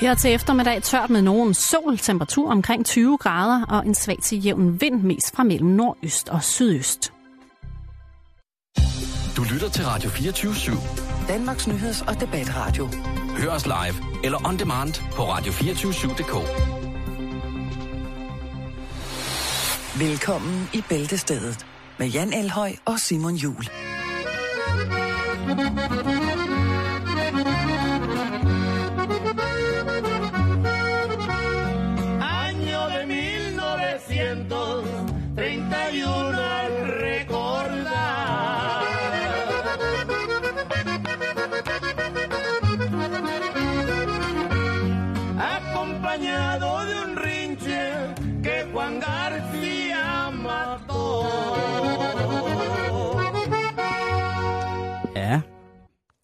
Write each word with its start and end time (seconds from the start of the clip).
Her 0.00 0.14
til 0.14 0.34
eftermiddag 0.34 0.82
tørt 0.82 1.10
med 1.10 1.22
nogen 1.22 1.54
sol, 1.54 1.98
temperatur 1.98 2.50
omkring 2.50 2.86
20 2.86 3.18
grader 3.18 3.64
og 3.68 3.86
en 3.86 3.94
svag 3.94 4.18
til 4.22 4.44
jævn 4.44 4.80
vind 4.80 5.02
mest 5.02 5.36
fra 5.36 5.42
mellem 5.42 5.68
nordøst 5.68 6.28
og 6.28 6.42
sydøst. 6.42 7.12
Du 9.36 9.42
lytter 9.52 9.68
til 9.68 9.84
Radio 9.84 10.10
24 10.10 10.52
/7. 10.52 11.28
Danmarks 11.28 11.66
nyheds- 11.68 12.08
og 12.08 12.20
debatradio. 12.20 12.88
Hør 13.38 13.50
os 13.50 13.66
live 13.66 14.24
eller 14.24 14.48
on 14.48 14.58
demand 14.58 14.94
på 15.12 15.22
radio247.dk. 15.22 16.34
Velkommen 20.00 20.68
i 20.72 20.82
Bæltestedet 20.88 21.66
med 21.98 22.06
Jan 22.06 22.32
Elhøj 22.32 22.72
og 22.84 23.00
Simon 23.00 23.34
Jul. 23.34 23.64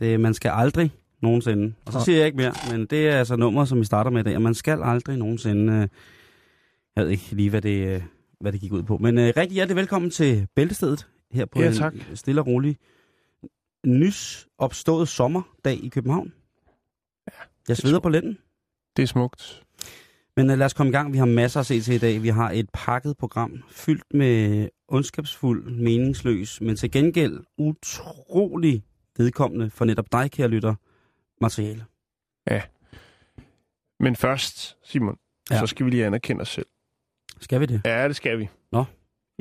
Det, 0.03 0.21
man 0.21 0.35
skal 0.35 0.51
aldrig 0.55 0.91
nogensinde. 1.23 1.75
Og 1.87 1.93
så 1.93 2.01
siger 2.01 2.19
jeg 2.19 2.27
ikke 2.27 2.37
mere, 2.37 2.53
men 2.71 2.87
det 2.87 3.09
er 3.09 3.19
altså 3.19 3.37
nummer, 3.37 3.65
som 3.65 3.81
vi 3.81 3.85
starter 3.85 4.11
med 4.11 4.21
i 4.21 4.25
dag. 4.25 4.37
Og 4.37 4.43
man 4.43 4.55
skal 4.55 4.83
aldrig 4.83 5.17
nogensinde... 5.17 5.73
Øh, 5.73 5.89
jeg 6.97 7.05
ved 7.05 7.11
ikke 7.11 7.29
lige, 7.33 7.51
hvad 7.51 7.63
det, 7.63 7.89
øh, 7.95 8.03
hvad 8.41 8.53
det 8.53 8.61
gik 8.61 8.73
ud 8.73 8.83
på. 8.83 8.99
Men 8.99 9.19
øh, 9.19 9.33
rigtig 9.37 9.55
hjertelig 9.55 9.77
velkommen 9.77 10.11
til 10.11 10.47
Bæltestedet 10.57 11.09
her 11.33 11.47
på 11.47 11.61
Ja, 11.61 11.69
en 11.69 11.75
tak. 11.75 11.95
stille 12.15 12.41
og 12.41 12.47
rolig 12.47 12.77
nys 13.87 14.49
opstået 14.59 15.09
sommerdag 15.09 15.85
i 15.85 15.89
København. 15.89 16.33
Jeg 17.69 17.77
sveder 17.77 18.01
på 18.01 18.09
lænden. 18.09 18.39
Det 18.97 19.03
er 19.03 19.07
smukt. 19.07 19.63
Men 20.37 20.51
uh, 20.51 20.59
lad 20.59 20.67
os 20.67 20.73
komme 20.73 20.91
i 20.91 20.93
gang. 20.93 21.13
Vi 21.13 21.19
har 21.19 21.25
masser 21.27 21.61
at 21.61 21.67
se 21.67 21.81
til 21.81 21.95
i 21.95 21.99
dag. 21.99 22.23
Vi 22.23 22.29
har 22.29 22.51
et 22.51 22.69
pakket 22.73 23.17
program 23.17 23.63
fyldt 23.71 24.15
med 24.15 24.69
ondskabsfuld, 24.89 25.71
meningsløs, 25.71 26.61
men 26.61 26.77
til 26.77 26.91
gengæld 26.91 27.41
utrolig 27.59 28.85
vedkommende 29.23 29.71
for 29.71 29.85
netop 29.85 30.13
dig, 30.13 30.31
kære 30.31 30.49
lytter, 30.49 30.75
materiale. 31.41 31.85
Men 34.01 34.17
først, 34.17 34.77
Simon, 34.85 35.19
Ja. 35.51 35.55
ja. 35.55 35.61
så 35.61 35.67
skal 35.67 35.87
vi 35.87 35.91
lige 35.91 36.07
anerkende 36.07 36.43
os 36.43 36.49
selv. 36.49 36.67
Skal 37.41 37.61
vi 37.61 37.67
det? 37.67 37.81
Ja, 37.85 38.09
det 38.09 38.17
skal 38.17 38.39
vi. 38.39 38.49
Nå. 38.73 38.85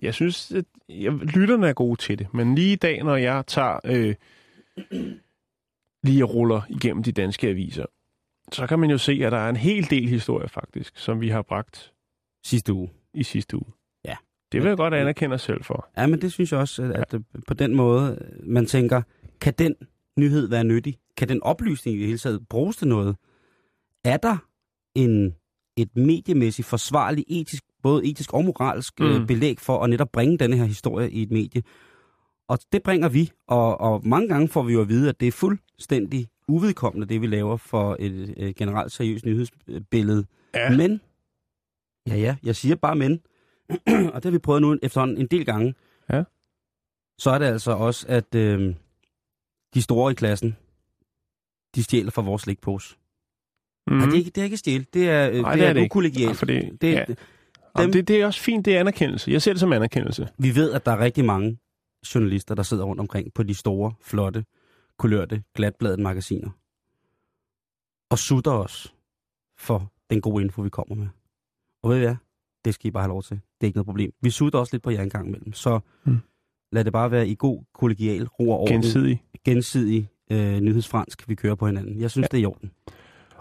Jeg 0.02 0.14
synes, 0.14 0.52
at 0.52 0.66
jeg, 0.90 1.12
lytterne 1.12 1.68
er 1.70 1.74
gode 1.74 2.02
til 2.02 2.20
det, 2.20 2.34
men 2.34 2.56
lige 2.56 2.74
i 2.74 2.76
dag, 2.76 3.04
når 3.04 3.16
jeg 3.16 3.44
tager 3.48 3.80
øh, 3.86 4.16
lige 6.04 6.24
ruller 6.24 6.62
igennem 6.70 7.04
de 7.04 7.12
danske 7.12 7.48
aviser, 7.48 7.86
så 8.52 8.68
kan 8.68 8.80
man 8.80 8.90
jo 8.92 8.98
se, 8.98 9.12
at 9.26 9.32
der 9.32 9.38
er 9.38 9.50
en 9.50 9.56
hel 9.56 9.90
del 9.90 10.08
historie 10.10 10.48
faktisk, 10.50 10.98
som 10.98 11.22
vi 11.22 11.30
har 11.30 11.42
bragt 11.42 11.94
Sidste 12.46 12.74
uge. 12.74 12.90
i 13.14 13.24
sidste 13.24 13.58
uge. 13.58 13.72
Ja. 14.06 14.16
Det 14.52 14.62
vil 14.62 14.68
jeg 14.68 14.78
godt 14.78 14.94
anerkende 14.94 15.34
os 15.34 15.42
selv 15.42 15.64
for. 15.64 15.90
Ja, 15.98 16.08
men 16.08 16.22
det 16.22 16.32
synes 16.34 16.52
jeg 16.52 16.60
også, 16.60 16.84
at, 16.96 17.14
øh, 17.14 17.22
på 17.48 17.54
den 17.54 17.76
måde, 17.76 18.30
man 18.44 18.66
tænker, 18.66 19.02
kan 19.42 19.54
den 19.58 19.76
nyhed 20.18 20.48
være 20.48 20.64
nyttig? 20.64 20.98
Kan 21.18 21.30
den 21.30 21.44
oplysning 21.44 21.98
i 21.98 22.00
det 22.00 22.08
hele 22.08 22.18
taget 22.18 22.48
bruges 22.50 22.78
til 22.78 22.88
noget? 22.88 23.16
Er 24.04 24.18
der 24.18 24.38
en, 24.96 25.36
et 25.78 25.96
mediemæssigt 25.96 26.68
forsvarligt, 26.68 27.26
etisk, 27.30 27.64
både 27.84 28.06
etisk 28.06 28.34
og 28.34 28.46
moralsk 28.46 29.00
mm. 29.00 29.06
Mm. 29.06 29.28
belæg 29.28 29.60
for 29.60 29.84
at 29.84 29.90
netop 29.90 30.12
bringe 30.12 30.38
denne 30.38 30.58
her 30.58 30.66
historie 30.66 31.12
i 31.12 31.22
et 31.22 31.32
medie? 31.32 31.64
Og 32.48 32.60
det 32.72 32.84
bringer 32.84 33.10
vi, 33.10 33.32
og, 33.48 33.82
og 33.82 34.08
mange 34.08 34.28
gange 34.28 34.48
får 34.48 34.64
vi 34.64 34.74
jo 34.74 34.82
at 34.82 34.90
vide, 34.90 35.10
at 35.10 35.20
det 35.20 35.28
er 35.28 35.32
fuldstændig 35.32 36.28
uvedkommende, 36.48 37.08
det 37.08 37.22
vi 37.22 37.28
laver 37.28 37.58
for 37.58 37.96
et, 38.00 38.34
et 38.38 38.56
generelt 38.56 38.92
seriøst 38.92 39.26
nyhedsbillede. 39.26 40.26
Ja. 40.56 40.78
Men, 40.78 41.02
ja 42.08 42.16
ja, 42.16 42.36
jeg 42.44 42.56
siger 42.56 42.76
bare 42.76 42.96
men, 42.96 43.22
og 44.14 44.16
det 44.16 44.24
har 44.24 44.32
vi 44.32 44.38
prøvet 44.38 44.62
nu 44.62 44.78
efterhånden 44.84 45.18
en 45.18 45.28
del 45.28 45.46
gange, 45.46 45.74
Ja. 46.14 46.24
så 47.18 47.30
er 47.32 47.38
det 47.38 47.46
altså 47.46 47.72
også, 47.72 48.06
at 48.10 48.36
øh, 48.36 48.76
de 49.74 49.82
store 49.82 50.12
i 50.12 50.16
klassen, 50.16 50.58
de 51.76 51.84
stjæler 51.84 52.12
fra 52.12 52.22
vores 52.22 52.42
slikpose. 52.42 52.96
Mm. 53.88 53.94
Nej, 53.98 54.06
det 54.06 54.14
er 54.14 54.18
ikke, 54.18 54.30
det 54.32 54.38
er 54.42 54.44
ikke 54.46 54.58
stjæl, 54.58 54.88
det 54.94 55.10
er, 55.10 55.30
øh, 55.30 55.42
Nej, 55.42 55.52
det 55.52 55.60
det 55.62 55.68
er, 55.78 55.82
er 55.82 55.86
ukollegialt. 55.86 56.42
Ja, 56.50 56.54
det- 56.54 56.82
det, 56.82 56.92
ja. 56.94 57.06
dem, 57.08 57.16
Jamen, 57.78 57.94
det, 57.94 58.08
det 58.08 58.22
er 58.22 58.26
også 58.26 58.42
fint, 58.42 58.66
det 58.66 58.76
er 58.76 58.80
anerkendelse. 58.80 59.32
Jeg 59.32 59.42
ser 59.42 59.54
det 59.54 59.60
som 59.60 59.74
anerkendelse. 59.74 60.30
Vi 60.38 60.56
ved, 60.56 60.72
at 60.72 60.86
der 60.86 60.92
er 60.92 61.00
rigtig 61.00 61.26
mange 61.26 61.58
journalister, 62.16 62.56
der 62.56 62.64
sidder 62.64 62.84
rundt 62.84 63.00
omkring 63.00 63.34
på 63.34 63.44
de 63.44 63.54
store, 63.54 63.94
flotte, 64.02 64.46
kulørte, 64.98 65.44
glatbladede 65.56 66.02
magasiner. 66.02 66.50
Og 68.12 68.18
sutter 68.20 68.52
os 68.52 68.94
for 69.58 69.92
den 70.10 70.22
gode 70.22 70.44
info, 70.44 70.62
vi 70.62 70.70
kommer 70.70 70.96
med. 70.96 71.08
Og 71.84 71.90
ved 71.90 71.98
I 71.98 72.00
hvad? 72.00 72.16
Det 72.66 72.74
skal 72.74 72.88
I 72.88 72.92
bare 72.92 73.04
have 73.04 73.10
lov 73.10 73.24
til. 73.24 73.36
Det 73.36 73.62
er 73.62 73.66
ikke 73.66 73.78
noget 73.78 73.86
problem. 73.86 74.14
Vi 74.22 74.30
sutter 74.30 74.60
også 74.60 74.74
lidt 74.76 74.84
på 74.84 74.90
jer 74.90 75.02
en 75.02 75.10
gang 75.10 75.28
imellem. 75.28 75.54
Så 75.54 75.80
Mm. 76.04 76.18
Lad 76.72 76.84
det 76.84 76.94
bare 76.94 77.12
være 77.12 77.28
i 77.28 77.36
god, 77.40 77.64
kollegial, 77.74 78.28
ro 78.28 78.50
og 78.50 78.60
orden. 78.60 78.74
Gensidig. 78.74 79.24
gensidig 79.46 80.10
øh, 80.32 80.60
nyhedsfransk, 80.60 81.30
vi 81.30 81.36
kører 81.36 81.56
på 81.56 81.66
hinanden. 81.66 82.02
Jeg 82.02 82.12
synes, 82.12 82.24
ja. 82.24 82.28
det 82.28 82.38
er 82.38 82.42
i 82.42 82.46
orden. 82.46 82.72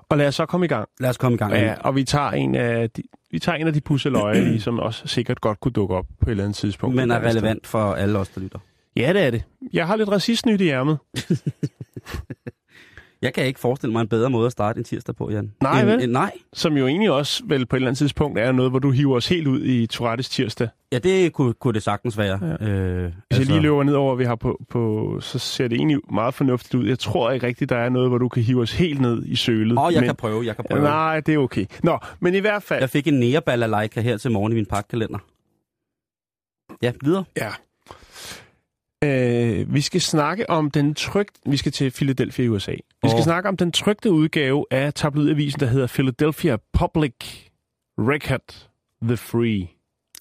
Og 0.08 0.18
lad 0.18 0.26
os 0.26 0.34
så 0.34 0.46
komme 0.46 0.66
i 0.66 0.68
gang. 0.68 0.88
Lad 1.00 1.10
os 1.10 1.16
komme 1.16 1.34
i 1.34 1.38
gang. 1.38 1.52
Ja, 1.52 1.74
og 1.80 1.96
vi 1.96 2.04
tager 2.04 2.30
en 2.30 2.54
af 2.54 2.90
de, 2.90 3.02
vi 3.30 3.38
tager 3.38 3.56
en 3.56 3.66
af 3.66 3.72
de 3.72 3.80
pusseløje, 3.80 4.58
som 4.60 4.78
også 4.78 5.06
sikkert 5.06 5.40
godt 5.40 5.60
kunne 5.60 5.72
dukke 5.72 5.94
op 5.94 6.06
på 6.20 6.26
et 6.26 6.30
eller 6.30 6.44
andet 6.44 6.56
tidspunkt. 6.56 6.96
Men 6.96 7.10
er 7.10 7.20
relevant 7.20 7.66
for 7.66 7.92
alle 7.92 8.18
os, 8.18 8.28
der 8.28 8.40
lytter. 8.40 8.58
Ja, 8.96 9.12
det 9.12 9.22
er 9.22 9.30
det. 9.30 9.42
Jeg 9.72 9.86
har 9.86 9.96
lidt 9.96 10.08
racistnyt 10.08 10.60
i 10.60 10.68
ærmet. 10.68 10.98
Jeg 13.22 13.34
kan 13.34 13.44
ikke 13.44 13.60
forestille 13.60 13.92
mig 13.92 14.00
en 14.00 14.08
bedre 14.08 14.30
måde 14.30 14.46
at 14.46 14.52
starte 14.52 14.78
en 14.78 14.84
tirsdag 14.84 15.16
på, 15.16 15.30
Jan. 15.30 15.52
Nej, 15.62 15.80
en, 15.80 15.86
vel? 15.86 16.02
En, 16.02 16.10
nej. 16.10 16.32
Som 16.52 16.76
jo 16.76 16.86
egentlig 16.86 17.10
også 17.10 17.42
vel 17.46 17.66
på 17.66 17.76
et 17.76 17.78
eller 17.78 17.88
andet 17.88 17.98
tidspunkt 17.98 18.38
er 18.38 18.52
noget, 18.52 18.72
hvor 18.72 18.78
du 18.78 18.90
hiver 18.90 19.16
os 19.16 19.28
helt 19.28 19.46
ud 19.46 19.64
i 19.64 19.86
Tourettes 19.86 20.28
tirsdag. 20.28 20.68
Ja, 20.92 20.98
det 20.98 21.32
kunne, 21.32 21.52
kunne 21.52 21.74
det 21.74 21.82
sagtens 21.82 22.18
være. 22.18 22.38
Ja. 22.42 22.66
Øh, 22.66 23.02
Hvis 23.02 23.14
altså... 23.30 23.42
jeg 23.42 23.46
lige 23.46 23.60
løber 23.60 23.82
ned 23.82 23.94
over, 23.94 24.14
vi 24.14 24.24
har 24.24 24.34
på, 24.34 24.60
på, 24.70 25.16
så 25.20 25.38
ser 25.38 25.68
det 25.68 25.76
egentlig 25.76 25.98
meget 26.12 26.34
fornuftigt 26.34 26.74
ud. 26.74 26.86
Jeg 26.86 26.98
tror 26.98 27.30
ikke 27.30 27.46
rigtigt, 27.46 27.70
der 27.70 27.76
er 27.76 27.88
noget, 27.88 28.10
hvor 28.10 28.18
du 28.18 28.28
kan 28.28 28.42
hive 28.42 28.62
os 28.62 28.72
helt 28.72 29.00
ned 29.00 29.22
i 29.26 29.36
sølet. 29.36 29.78
Åh, 29.78 29.92
jeg 29.92 30.00
men... 30.00 30.08
kan 30.08 30.16
prøve, 30.16 30.46
jeg 30.46 30.56
kan 30.56 30.64
prøve. 30.70 30.82
Nej, 30.82 31.20
det 31.20 31.34
er 31.34 31.38
okay. 31.38 31.66
Nå, 31.82 31.98
men 32.20 32.34
i 32.34 32.38
hvert 32.38 32.62
fald... 32.62 32.80
Jeg 32.80 32.90
fik 32.90 33.06
en 33.06 33.20
nærebalalaika 33.20 34.00
her 34.00 34.16
til 34.16 34.30
morgen 34.30 34.52
i 34.52 34.54
min 34.54 34.66
pakkalender. 34.66 35.18
Ja, 36.82 36.92
videre. 37.02 37.24
Ja. 37.36 37.48
Øh, 39.04 39.74
vi 39.74 39.80
skal 39.80 40.00
snakke 40.00 40.50
om 40.50 40.70
den 40.70 40.94
trygt... 40.94 41.38
Vi 41.46 41.56
skal 41.56 41.72
til 41.72 41.90
Philadelphia 41.90 42.44
i 42.44 42.48
USA. 42.48 42.72
Vi 42.72 43.08
skal 43.08 43.18
Åh. 43.18 43.22
snakke 43.24 43.48
om 43.48 43.56
den 43.56 43.72
trygte 43.72 44.10
udgave 44.12 44.66
af 44.70 44.94
tabloidavisen, 44.94 45.60
der 45.60 45.66
hedder 45.66 45.86
Philadelphia 45.86 46.56
Public 46.72 47.14
Record 47.98 48.68
The 49.02 49.16
Free. 49.16 49.68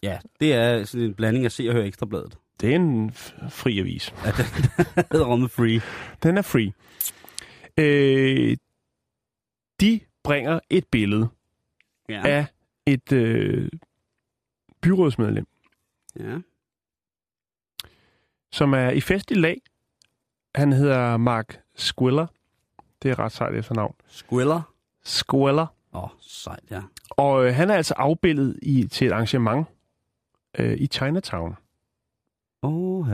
Ja, 0.03 0.17
det 0.39 0.53
er 0.53 0.83
sådan 0.83 1.05
en 1.05 1.13
blanding 1.13 1.45
af 1.45 1.51
se 1.51 1.67
og 1.69 1.73
høre 1.75 1.87
ekstrabladet. 1.87 2.37
Det 2.61 2.71
er 2.71 2.75
en 2.75 3.11
fri 3.49 3.79
avis. 3.79 4.13
Ja, 4.25 4.31
det 4.31 5.05
hedder 5.11 5.25
rummet 5.25 5.51
free. 5.51 5.81
Den 6.23 6.37
er 6.37 6.41
free. 6.41 6.73
Øh, 7.77 8.57
de 9.81 9.99
bringer 10.23 10.59
et 10.69 10.85
billede 10.91 11.27
Ja. 12.09 12.27
af 12.27 12.45
et 12.85 13.11
øh, 13.11 13.69
byrådsmedlem, 14.81 15.45
ja. 16.19 16.37
Som 18.51 18.73
er 18.73 18.89
i 18.89 19.01
festlig 19.01 19.37
lag. 19.37 19.61
Han 20.55 20.73
hedder 20.73 21.17
Mark 21.17 21.59
Squiller. 21.75 22.27
Det 23.03 23.11
er 23.11 23.19
ret 23.19 23.31
sejt 23.31 23.55
efternavn. 23.55 23.95
Squiller. 24.07 24.61
Squiller. 25.03 25.67
Åh, 25.93 26.03
oh, 26.03 26.09
sejt, 26.21 26.63
ja. 26.71 26.81
Og 27.09 27.45
øh, 27.45 27.55
han 27.55 27.69
er 27.69 27.75
altså 27.75 27.93
afbildet 27.97 28.59
i, 28.61 28.87
til 28.87 29.07
et 29.07 29.11
arrangement 29.11 29.67
øh, 30.59 30.77
i 30.79 30.87
Chinatown. 30.87 31.55
Åh, 32.63 33.07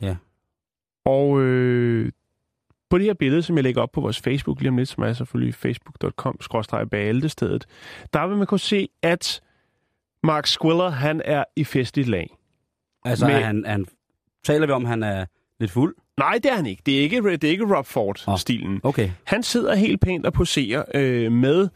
ja. 0.00 0.16
Og 1.04 1.40
øh, 1.40 2.12
på 2.90 2.98
det 2.98 3.06
her 3.06 3.14
billede, 3.14 3.42
som 3.42 3.56
jeg 3.56 3.62
lægger 3.64 3.82
op 3.82 3.92
på 3.92 4.00
vores 4.00 4.20
Facebook 4.20 4.60
lige 4.60 4.68
om 4.68 4.76
lidt, 4.76 4.88
som 4.88 5.02
er 5.04 5.12
selvfølgelig 5.12 5.54
facebook.com 5.54 6.40
stedet 7.28 7.66
der 8.12 8.26
vil 8.26 8.36
man 8.36 8.46
kunne 8.46 8.60
se, 8.60 8.88
at 9.02 9.40
Mark 10.22 10.46
Squiller, 10.46 10.88
han 10.88 11.22
er 11.24 11.44
i 11.56 11.64
festligt 11.64 12.08
lag. 12.08 12.36
Altså, 13.04 13.26
Med- 13.26 13.34
er 13.34 13.40
han, 13.40 13.64
er 13.64 13.70
han, 13.70 13.86
taler 14.52 14.66
vi 14.66 14.72
om, 14.72 14.84
at 14.84 14.88
han 14.88 15.02
er 15.02 15.26
lidt 15.60 15.70
fuld? 15.70 15.96
Nej, 16.18 16.38
det 16.42 16.46
er 16.46 16.56
han 16.56 16.66
ikke. 16.66 16.82
Det 16.86 16.98
er 16.98 17.00
ikke, 17.00 17.32
det 17.32 17.44
er 17.44 17.50
ikke 17.50 17.76
Rob 17.76 17.86
Ford-stilen. 17.86 18.80
Okay. 18.82 19.10
Han 19.24 19.42
sidder 19.42 19.74
helt 19.74 20.00
pænt 20.00 20.26
og 20.26 20.32
poserer 20.32 20.84
øh, 20.94 21.32
med 21.32 21.68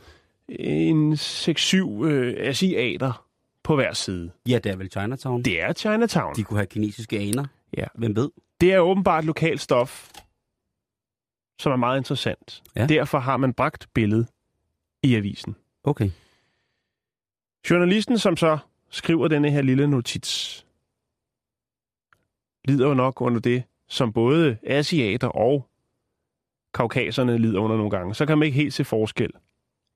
en 0.48 1.12
6-7 1.12 2.04
øh, 2.04 2.34
asiater 2.38 3.26
på 3.62 3.74
hver 3.74 3.92
side. 3.92 4.30
Ja, 4.48 4.58
det 4.58 4.72
er 4.72 4.76
vel 4.76 4.90
Chinatown. 4.90 5.42
Det 5.42 5.62
er 5.62 5.72
Chinatown. 5.72 6.34
De 6.34 6.44
kunne 6.44 6.58
have 6.58 6.66
kinesiske 6.66 7.18
aner. 7.18 7.44
Ja. 7.76 7.84
Hvem 7.94 8.16
ved? 8.16 8.30
Det 8.60 8.72
er 8.72 8.78
åbenbart 8.78 9.24
lokalt 9.24 9.60
stof, 9.60 10.10
som 11.58 11.72
er 11.72 11.76
meget 11.76 11.98
interessant. 11.98 12.62
Ja. 12.76 12.86
Derfor 12.86 13.18
har 13.18 13.36
man 13.36 13.52
bragt 13.52 13.88
billedet 13.94 14.26
i 15.02 15.14
avisen. 15.14 15.56
Okay. 15.84 16.10
Journalisten, 17.70 18.18
som 18.18 18.36
så 18.36 18.58
skriver 18.90 19.28
denne 19.28 19.50
her 19.50 19.62
lille 19.62 19.86
notits, 19.86 20.66
lider 22.64 22.88
jo 22.88 22.94
nok 22.94 23.20
under 23.20 23.40
det, 23.40 23.62
som 23.88 24.12
både 24.12 24.56
asiater 24.66 25.28
og 25.28 25.66
kaukaserne 26.74 27.38
lider 27.38 27.60
under 27.60 27.76
nogle 27.76 27.90
gange. 27.90 28.14
Så 28.14 28.26
kan 28.26 28.38
man 28.38 28.46
ikke 28.46 28.56
helt 28.58 28.74
se 28.74 28.84
forskel. 28.84 29.30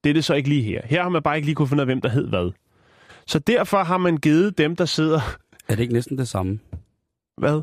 Det 0.04 0.10
er 0.10 0.14
det 0.14 0.24
så 0.24 0.34
ikke 0.34 0.48
lige 0.48 0.62
her. 0.62 0.80
Her 0.84 1.02
har 1.02 1.08
man 1.08 1.22
bare 1.22 1.36
ikke 1.36 1.46
lige 1.46 1.54
kunne 1.54 1.68
finde 1.68 1.80
ud 1.80 1.82
af, 1.82 1.86
hvem 1.86 2.00
der 2.00 2.08
hed 2.08 2.28
hvad. 2.28 2.50
Så 3.26 3.38
derfor 3.38 3.82
har 3.82 3.98
man 3.98 4.16
givet 4.16 4.58
dem, 4.58 4.76
der 4.76 4.84
sidder... 4.84 5.20
Er 5.68 5.74
det 5.74 5.80
ikke 5.80 5.94
næsten 5.94 6.18
det 6.18 6.28
samme? 6.28 6.58
Hvad? 7.38 7.62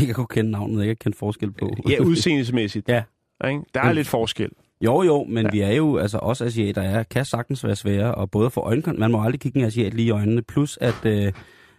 Ikke 0.00 0.10
at 0.10 0.16
kunne 0.16 0.26
kende 0.26 0.50
navnet, 0.50 0.80
ikke 0.82 0.90
at 0.90 0.98
kende 0.98 1.16
forskel 1.18 1.50
på. 1.52 1.70
Ja, 1.90 1.98
udseendemæssigt. 2.02 2.88
Ja. 2.94 3.02
Ikke? 3.48 3.62
Der 3.74 3.80
er 3.80 3.92
lidt 3.92 4.08
forskel. 4.08 4.50
Jo, 4.84 5.02
jo, 5.02 5.24
men 5.24 5.44
Ja. 5.46 5.50
vi 5.52 5.60
er 5.60 5.70
jo, 5.72 5.96
altså 5.96 6.18
os 6.18 6.40
asiater 6.40 6.82
er, 6.82 7.02
kan 7.02 7.24
sagtens 7.24 7.64
være 7.64 7.76
svære, 7.76 8.14
og 8.14 8.30
både 8.30 8.50
for 8.50 8.60
øjenkontakt, 8.60 8.98
man 9.00 9.10
må 9.10 9.22
aldrig 9.24 9.40
kigge 9.40 9.58
en 9.60 9.64
asiat 9.66 9.94
lige 9.94 10.06
i 10.06 10.10
øjnene, 10.10 10.42
plus 10.42 10.78
at, 10.80 11.04
øh, 11.04 11.32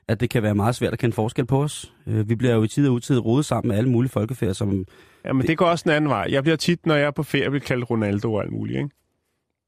at 0.07 0.19
det 0.19 0.29
kan 0.29 0.43
være 0.43 0.55
meget 0.55 0.75
svært 0.75 0.93
at 0.93 0.99
kende 0.99 1.15
forskel 1.15 1.45
på 1.45 1.63
os. 1.63 1.93
Øh, 2.07 2.29
vi 2.29 2.35
bliver 2.35 2.53
jo 2.53 2.63
i 2.63 2.67
tid 2.67 2.87
og 2.87 2.93
utid 2.93 3.19
rodet 3.19 3.45
sammen 3.45 3.69
med 3.69 3.77
alle 3.77 3.89
mulige 3.89 4.11
folkefærd, 4.11 4.53
som 4.53 4.85
Ja, 5.25 5.33
men 5.33 5.47
det 5.47 5.57
går 5.57 5.65
også 5.65 5.83
en 5.89 5.95
anden 5.95 6.09
vej. 6.09 6.27
Jeg 6.29 6.43
bliver 6.43 6.55
tit, 6.55 6.85
når 6.85 6.95
jeg 6.95 7.05
er 7.05 7.11
på 7.11 7.23
ferie, 7.23 7.49
bliver 7.49 7.65
kaldt 7.65 7.89
Ronaldo 7.89 8.33
og 8.33 8.43
alt 8.43 8.51
muligt. 8.51 8.77
Ikke? 8.77 8.89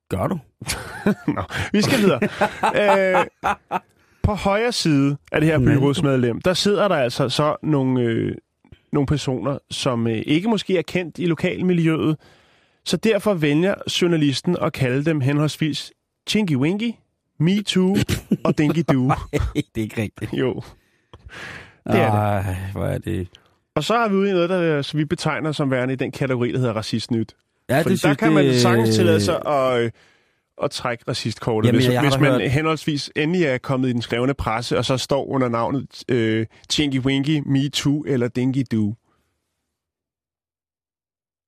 gør 0.09 0.27
du. 0.27 0.39
Nå, 1.35 1.41
vi 1.71 1.81
skal 1.81 1.99
videre. 1.99 2.19
øh, 2.75 3.25
på 4.23 4.33
højre 4.33 4.71
side 4.71 5.17
af 5.31 5.41
det 5.41 5.49
her 5.49 5.59
byrådsmedlem, 5.59 6.41
der 6.41 6.53
sidder 6.53 6.87
der 6.87 6.95
altså 6.95 7.29
så 7.29 7.55
nogle, 7.63 8.01
øh, 8.01 8.35
nogle 8.93 9.07
personer, 9.07 9.57
som 9.71 10.07
øh, 10.07 10.23
ikke 10.25 10.49
måske 10.49 10.77
er 10.77 10.81
kendt 10.81 11.17
i 11.17 11.25
lokalmiljøet, 11.25 12.17
så 12.85 12.97
derfor 12.97 13.33
vælger 13.33 13.75
journalisten 14.01 14.57
at 14.61 14.73
kalde 14.73 15.05
dem 15.05 15.21
henholdsvis 15.21 15.91
Chinky 16.29 16.55
Winky, 16.55 16.91
Me 17.39 17.63
Too 17.63 17.95
og 18.45 18.57
Dinky 18.57 18.83
Doo. 18.93 19.07
det 19.55 19.77
er 19.77 19.81
ikke 19.81 20.01
rigtigt. 20.01 20.33
Jo. 20.33 20.53
Det 21.87 21.95
er 21.95 22.11
det. 22.11 22.45
Ej, 22.49 22.55
hvor 22.71 22.85
er 22.85 22.97
det. 22.97 23.27
Og 23.75 23.83
så 23.83 23.93
har 23.97 24.07
vi 24.09 24.15
ude 24.15 24.29
i 24.29 24.33
noget, 24.33 24.49
der 24.49 24.81
som 24.81 24.97
vi 24.99 25.05
betegner 25.05 25.51
som 25.51 25.71
værende 25.71 25.93
i 25.93 25.97
den 25.97 26.11
kategori, 26.11 26.51
der 26.51 26.57
hedder 26.59 26.73
racistnyt. 26.73 27.35
Ja, 27.69 27.77
Fordi 27.81 27.83
det 27.93 28.01
der 28.03 28.07
synes, 28.07 28.17
kan 28.17 28.31
man 28.33 28.45
det- 28.45 28.61
sagtens 28.61 28.95
tillade 28.95 29.21
sig 29.21 29.45
at, 29.47 29.81
øh, 29.83 29.91
at 30.63 30.71
trække 30.71 31.03
racistkortet, 31.07 31.67
Jamen, 31.67 31.81
hvis, 31.81 31.99
hvis 31.99 32.19
man 32.21 32.31
hørt- 32.41 32.51
henholdsvis 32.51 33.11
endelig 33.15 33.43
er 33.45 33.57
kommet 33.57 33.89
i 33.89 33.93
den 33.93 34.01
skrevne 34.01 34.33
presse, 34.33 34.77
og 34.77 34.85
så 34.85 34.97
står 34.97 35.25
under 35.27 35.49
navnet 35.49 36.03
øh, 36.09 36.45
Chinky 36.71 36.99
Winky, 36.99 37.41
Me 37.45 37.69
Too 37.69 38.03
eller 38.07 38.27
Dinky 38.27 38.63
Doo. 38.71 38.95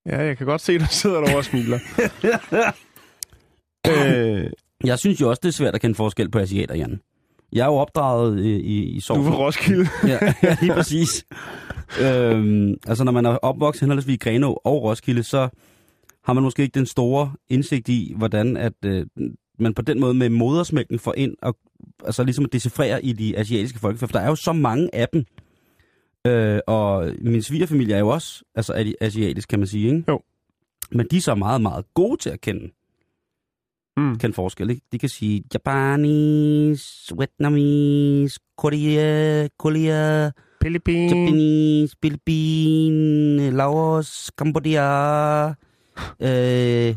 Ja, 0.06 0.24
jeg 0.26 0.38
kan 0.38 0.46
godt 0.48 0.62
se, 0.62 0.80
der 0.80 0.86
sidder 0.86 1.16
derovre 1.16 1.38
og 1.38 1.46
smiler. 1.46 1.80
øh, 3.88 4.50
Jeg 4.83 5.00
synes 5.00 5.21
jo 5.21 5.29
også, 5.29 5.39
det 5.44 5.47
er 5.47 5.53
svært 5.53 5.75
at 5.75 5.81
kende 5.81 5.95
forskel 5.95 6.31
på 6.31 6.39
asiater, 6.39 6.75
Jan. 6.75 7.00
Jeg 7.53 7.62
er 7.62 7.65
jo 7.65 7.75
opdraget 7.75 8.45
i, 8.45 8.56
i, 8.56 8.83
i 8.83 9.00
du 9.07 9.13
er 9.13 9.24
fra 9.24 9.38
Roskilde. 9.38 9.88
ja, 10.07 10.33
ja, 10.44 10.57
lige 10.62 10.74
præcis. 10.74 11.25
øhm, 12.01 12.75
altså, 12.88 13.03
når 13.03 13.12
man 13.12 13.25
er 13.25 13.29
opvokset 13.29 13.81
henholdsvis 13.81 14.15
i 14.15 14.18
Grenå 14.18 14.62
og 14.63 14.83
Roskilde, 14.83 15.24
så 15.24 15.50
har 16.24 16.33
man 16.33 16.44
måske 16.44 16.63
ikke 16.63 16.79
den 16.79 16.85
store 16.85 17.33
indsigt 17.50 17.89
i, 17.89 18.13
hvordan 18.18 18.57
at 18.57 18.74
øh, 18.85 19.06
man 19.59 19.74
på 19.74 19.81
den 19.81 20.00
måde 20.00 20.13
med 20.13 20.29
modersmælken 20.29 21.00
får 21.00 21.13
ind 21.18 21.35
og 21.41 21.57
altså 22.06 22.24
ligesom 22.24 22.45
at 22.45 22.53
decifrere 22.53 23.06
i 23.06 23.13
de 23.13 23.38
asiatiske 23.38 23.79
folkefærd. 23.79 24.09
For 24.09 24.18
der 24.18 24.25
er 24.25 24.29
jo 24.29 24.35
så 24.35 24.53
mange 24.53 24.95
af 24.95 25.07
dem. 25.13 25.25
Øh, 26.27 26.59
og 26.68 27.12
min 27.21 27.41
svigerfamilie 27.41 27.95
er 27.95 28.00
jo 28.00 28.07
også 28.07 28.44
altså 28.56 28.94
asiatisk, 29.01 29.50
kan 29.50 29.59
man 29.59 29.68
sige, 29.68 29.85
ikke? 29.88 30.03
Jo. 30.07 30.21
Men 30.91 31.07
de 31.12 31.18
er 31.18 31.21
så 31.21 31.35
meget, 31.35 31.62
meget 31.62 31.85
gode 31.94 32.18
til 32.18 32.29
at 32.29 32.41
kende, 32.41 32.71
Mm. 33.98 34.18
kende 34.20 34.34
forskel. 34.34 34.70
Ikke? 34.70 34.82
De 34.92 35.00
kan 35.00 35.10
sige 35.10 35.44
Japanese, 35.54 37.16
Vietnamese, 37.18 38.40
Korea, 38.58 39.48
Korea, 39.60 40.30
Philippines. 40.62 41.12
Japanese, 41.12 41.96
Philippines, 42.02 43.54
Laos, 43.54 44.32
Cambodia, 44.38 45.48
øh, 46.20 46.96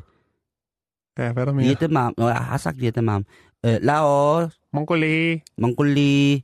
Ja, 1.18 1.32
hvad 1.32 1.42
er 1.42 1.44
der 1.44 1.52
mere? 1.52 1.66
Vietnam. 1.66 2.14
Nå, 2.18 2.26
jeg 2.28 2.36
har 2.36 2.56
sagt 2.56 2.80
Vietnam. 2.80 3.24
Øh, 3.66 3.76
Laos, 3.82 4.52
Mongolia. 4.72 5.38
Mongolia, 5.58 6.38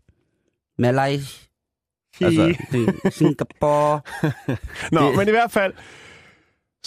Malaysia, 0.79 1.47
altså 2.20 2.55
Singapore. 3.11 4.00
Nå, 4.93 5.00
det- 5.08 5.17
men 5.17 5.29
i 5.29 5.31
hvert 5.31 5.50
fald, 5.53 5.73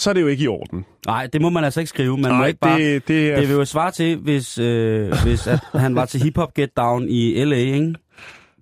så 0.00 0.10
er 0.10 0.14
det 0.14 0.20
jo 0.20 0.26
ikke 0.26 0.44
i 0.44 0.48
orden. 0.48 0.84
Nej, 1.06 1.26
det 1.26 1.40
må 1.40 1.48
man 1.50 1.64
altså 1.64 1.80
ikke 1.80 1.88
skrive. 1.88 2.18
Man 2.18 2.30
må 2.32 2.38
Nej, 2.38 2.46
ikke 2.46 2.60
bare... 2.60 2.78
det, 2.78 3.08
det 3.08 3.32
er... 3.32 3.36
Det 3.40 3.48
vil 3.48 3.54
jo 3.54 3.64
svare 3.64 3.90
til, 3.90 4.16
hvis, 4.16 4.58
øh, 4.58 5.12
hvis 5.24 5.46
at 5.46 5.60
han 5.74 5.94
var 5.94 6.04
til 6.04 6.22
Hip 6.22 6.36
Hop 6.36 6.54
Get 6.54 6.76
Down 6.76 7.08
i 7.08 7.44
L.A., 7.44 7.56
ikke? 7.56 7.94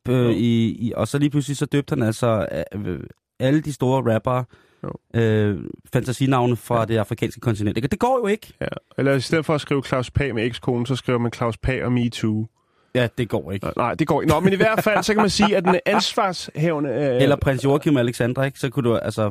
Øh, 0.09 0.31
i, 0.31 0.67
i, 0.69 0.93
og 0.97 1.09
så 1.09 1.19
lige 1.19 1.31
pludselig 1.31 1.57
så 1.57 1.67
døbte 1.67 1.93
han 1.93 2.03
altså 2.03 2.47
øh, 2.75 3.01
alle 3.41 3.61
de 3.61 3.73
store 3.73 4.15
rappere 4.15 4.45
Jo. 4.85 5.21
øh, 5.21 5.59
fantasinavne 5.93 6.57
fra 6.57 6.85
det 6.85 6.97
afrikanske 6.97 7.41
kontinent. 7.41 7.77
Ikke? 7.77 7.89
Det 7.89 7.99
går 7.99 8.19
jo 8.19 8.27
ikke. 8.27 8.53
Ja. 8.61 8.67
Eller 8.99 9.13
i 9.15 9.21
stedet 9.21 9.47
for 9.47 9.55
at 9.55 9.61
skrive 9.61 9.83
Claus 9.83 10.11
Pag 10.11 10.35
med 10.35 10.45
ekskonen, 10.45 10.87
så 10.87 10.97
skriver 10.97 11.19
man 11.19 11.33
Claus 11.33 11.57
Pag 11.57 11.85
og 11.85 11.93
Me 11.93 12.09
Too. 12.09 12.47
Ja, 12.95 13.09
det 13.19 13.29
går 13.29 13.53
ikke. 13.53 13.67
Nej, 13.77 13.95
det 13.95 14.07
går 14.07 14.23
ikke. 14.23 14.35
Nå, 14.35 14.41
men 14.41 14.53
i 14.53 14.57
hvert 14.57 14.85
fald, 14.85 15.03
så 15.03 15.13
kan 15.15 15.21
man 15.21 15.31
sige, 15.31 15.57
at 15.57 15.65
den 15.65 15.77
ansvarshævende... 15.87 16.91
Øh, 16.91 17.23
Eller 17.23 17.37
prins 17.37 17.65
Joachim 17.65 17.95
og 17.95 18.01
Alexandra, 18.01 18.45
ikke? 18.45 18.59
Så 18.59 18.71
kunne 18.71 18.89
du 18.91 18.97
altså... 18.97 19.31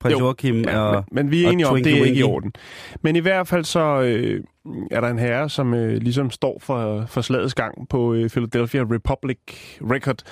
Prins 0.00 0.12
Jo. 0.12 0.18
Joachim 0.18 0.60
Ja, 0.60 0.78
og... 0.78 1.04
men, 1.12 1.24
men 1.24 1.30
vi 1.30 1.44
er 1.44 1.50
enige 1.50 1.66
om, 1.66 1.82
det 1.82 1.98
er 2.00 2.04
ikke 2.04 2.20
i 2.20 2.22
orden. 2.22 2.52
Men 3.02 3.16
i 3.16 3.18
hvert 3.18 3.48
fald 3.48 3.64
så 3.64 4.00
øh, 4.02 4.44
er 4.90 5.00
der 5.00 5.08
en 5.08 5.18
herre, 5.18 5.50
som 5.50 5.74
øh, 5.74 5.96
ligesom 5.96 6.30
står 6.30 6.58
for, 6.60 7.04
for 7.06 7.20
slagets 7.20 7.54
gang 7.54 7.88
på 7.88 8.14
øh, 8.14 8.30
Philadelphia 8.30 8.82
Republic 8.82 9.38
Record. 9.80 10.22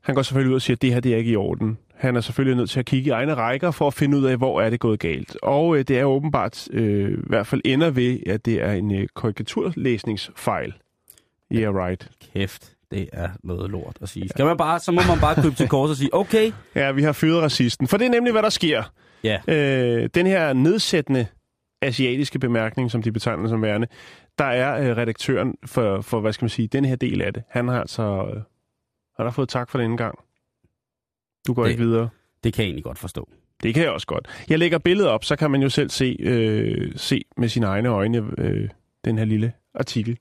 Han 0.00 0.14
går 0.14 0.22
selvfølgelig 0.22 0.50
ud 0.50 0.54
og 0.54 0.62
siger, 0.62 0.76
at 0.76 0.82
det 0.82 0.92
her 0.92 1.00
det 1.00 1.12
er 1.12 1.16
ikke 1.16 1.30
i 1.30 1.36
orden. 1.36 1.78
Han 1.94 2.16
er 2.16 2.20
selvfølgelig 2.20 2.56
nødt 2.56 2.70
til 2.70 2.80
at 2.80 2.86
kigge 2.86 3.08
i 3.08 3.10
egne 3.10 3.34
rækker 3.34 3.70
for 3.70 3.86
at 3.86 3.94
finde 3.94 4.18
ud 4.18 4.24
af, 4.24 4.36
hvor 4.36 4.60
er 4.60 4.70
det 4.70 4.80
gået 4.80 5.00
galt. 5.00 5.36
Og 5.42 5.76
øh, 5.78 5.84
det 5.88 5.98
er 5.98 6.04
åbenbart 6.04 6.68
øh, 6.72 7.10
i 7.10 7.16
hvert 7.26 7.46
fald 7.46 7.60
ender 7.64 7.90
ved, 7.90 8.18
at 8.26 8.46
det 8.46 8.62
er 8.62 8.72
en 8.72 8.94
øh, 8.94 9.06
korrekturlæsningsfejl. 9.14 10.74
Yeah, 11.52 11.74
right. 11.74 12.10
Kæft, 12.32 12.75
det 12.90 13.08
er 13.12 13.28
noget 13.44 13.70
lort 13.70 13.98
at 14.02 14.08
sige. 14.08 14.28
Skal 14.28 14.44
man 14.44 14.56
bare, 14.56 14.80
så 14.80 14.92
må 14.92 15.00
man 15.08 15.20
bare 15.20 15.34
krybe 15.34 15.56
til 15.56 15.68
kors 15.68 15.90
og 15.90 15.96
sige, 15.96 16.14
okay, 16.14 16.52
Ja, 16.74 16.92
vi 16.92 17.02
har 17.02 17.12
fyret 17.12 17.42
racisten. 17.42 17.88
For 17.88 17.96
det 17.96 18.06
er 18.06 18.10
nemlig, 18.10 18.32
hvad 18.32 18.42
der 18.42 18.48
sker. 18.48 18.82
ja, 19.24 19.38
Øh, 19.48 20.08
den 20.14 20.26
her 20.26 20.52
nedsættende 20.52 21.26
asiatiske 21.82 22.38
bemærkning, 22.38 22.90
som 22.90 23.02
de 23.02 23.12
betegner 23.12 23.48
som 23.48 23.62
værende, 23.62 23.86
der 24.38 24.44
er 24.44 24.90
øh, 24.90 24.96
redaktøren 24.96 25.54
for, 25.66 26.00
for, 26.00 26.20
hvad 26.20 26.32
skal 26.32 26.44
man 26.44 26.50
sige, 26.50 26.68
den 26.68 26.84
her 26.84 26.96
del 26.96 27.22
af 27.22 27.32
det. 27.34 27.42
Han 27.50 27.68
har 27.68 27.80
altså 27.80 28.02
øh, 28.02 28.42
han 29.16 29.26
har 29.26 29.30
fået 29.30 29.48
tak 29.48 29.70
for 29.70 29.78
den 29.78 29.96
gang. 29.96 30.18
Du 31.46 31.54
går 31.54 31.62
Det- 31.62 31.70
ikke 31.70 31.82
videre. 31.84 32.08
det 32.44 32.52
kan 32.52 32.62
jeg 32.62 32.66
egentlig 32.68 32.84
godt 32.84 32.98
forstå. 32.98 33.28
Det 33.62 33.74
kan 33.74 33.82
jeg 33.82 33.90
også 33.92 34.06
godt. 34.06 34.28
Jeg 34.48 34.58
lægger 34.58 34.78
billedet 34.78 35.10
op, 35.10 35.24
så 35.24 35.36
kan 35.36 35.50
man 35.50 35.62
jo 35.62 35.68
selv 35.68 35.90
se, 35.90 36.16
øh, 36.20 36.92
se 36.96 37.24
med 37.36 37.48
sine 37.48 37.66
egne 37.66 37.88
øjne 37.88 38.30
øh, 38.38 38.68
den 39.04 39.18
her 39.18 39.24
lille 39.24 39.52
artikel. 39.74 40.18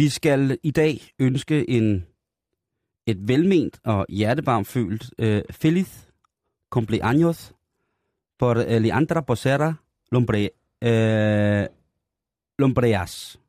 Vi 0.00 0.08
skal 0.08 0.58
i 0.62 0.70
dag 0.70 1.00
ønske 1.18 1.70
en 1.70 2.06
et 3.06 3.28
velment 3.28 3.80
og 3.84 4.06
hjertevarmfølt 4.08 5.10
øh, 5.18 5.42
feliz 5.50 5.88
cumpleaños 6.76 7.52
por 8.38 8.54
Leandra 8.78 9.20
Bosera 9.20 9.74
Lombre, 10.12 10.50
øh, 10.84 11.66
Lombreas. 12.58 13.40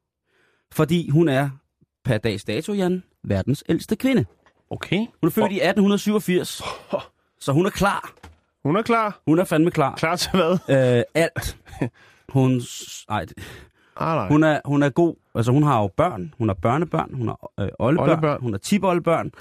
Fordi 0.72 1.10
hun 1.10 1.30
er 1.30 1.50
per 2.04 2.18
dags 2.18 2.44
dato, 2.44 2.74
Jan, 2.74 3.04
verdens 3.24 3.64
ældste 3.70 3.96
kvinde. 3.96 4.26
Okay. 4.70 4.98
Hun 4.98 5.28
er 5.28 5.30
født 5.30 5.52
i 5.52 5.62
1887, 5.62 6.62
så 7.46 7.52
hun 7.52 7.66
er 7.66 7.70
klar. 7.70 8.14
Hun 8.64 8.76
er 8.76 8.82
klar. 8.82 9.22
Hun 9.28 9.40
er 9.40 9.44
fandme 9.44 9.72
klar. 9.72 9.96
Klar 9.96 10.16
til 10.16 10.32
hvad? 10.32 10.52
Øh, 10.98 11.04
alt. 11.14 11.58
Hun, 12.30 12.62
s- 12.62 13.06
ej, 13.10 13.26
Ah, 13.96 14.16
nej. 14.16 14.28
hun, 14.28 14.44
er, 14.44 14.60
hun 14.66 14.84
er 14.84 14.90
god. 14.90 15.16
Altså, 15.36 15.52
hun 15.52 15.64
har 15.64 15.82
jo 15.82 15.88
børn. 15.98 16.34
Hun 16.38 16.50
har 16.50 16.54
børnebørn. 16.62 17.10
Hun 17.14 17.28
har 17.28 17.52
øh, 17.60 17.68
oldebørn. 17.80 18.10
Oldebørn. 18.10 18.42
Hun 18.42 18.54
har 18.54 18.58
tipoldebørn. 18.58 19.32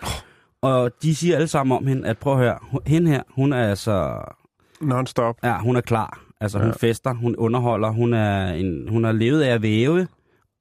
Og 0.62 0.90
de 1.02 1.14
siger 1.14 1.34
alle 1.36 1.48
sammen 1.48 1.76
om 1.76 1.86
hende, 1.86 2.08
at 2.08 2.18
prøv 2.18 2.32
at 2.32 2.38
høre, 2.38 2.58
hun- 2.62 2.80
hende 2.86 3.10
her, 3.10 3.22
hun 3.34 3.52
er 3.52 3.68
altså, 3.68 4.14
Non-stop. 4.80 5.36
ja, 5.44 5.58
hun 5.58 5.76
er 5.76 5.80
klar. 5.80 6.20
Altså, 6.40 6.58
hun 6.58 6.66
Ja. 6.68 6.72
fester, 6.80 7.14
hun 7.14 7.36
underholder, 7.36 7.90
hun 7.90 8.14
er 8.14 8.52
en, 8.52 8.88
hun 8.88 9.04
har 9.04 9.12
levet 9.12 9.42
af 9.42 9.54
at 9.54 9.62
væve 9.62 10.06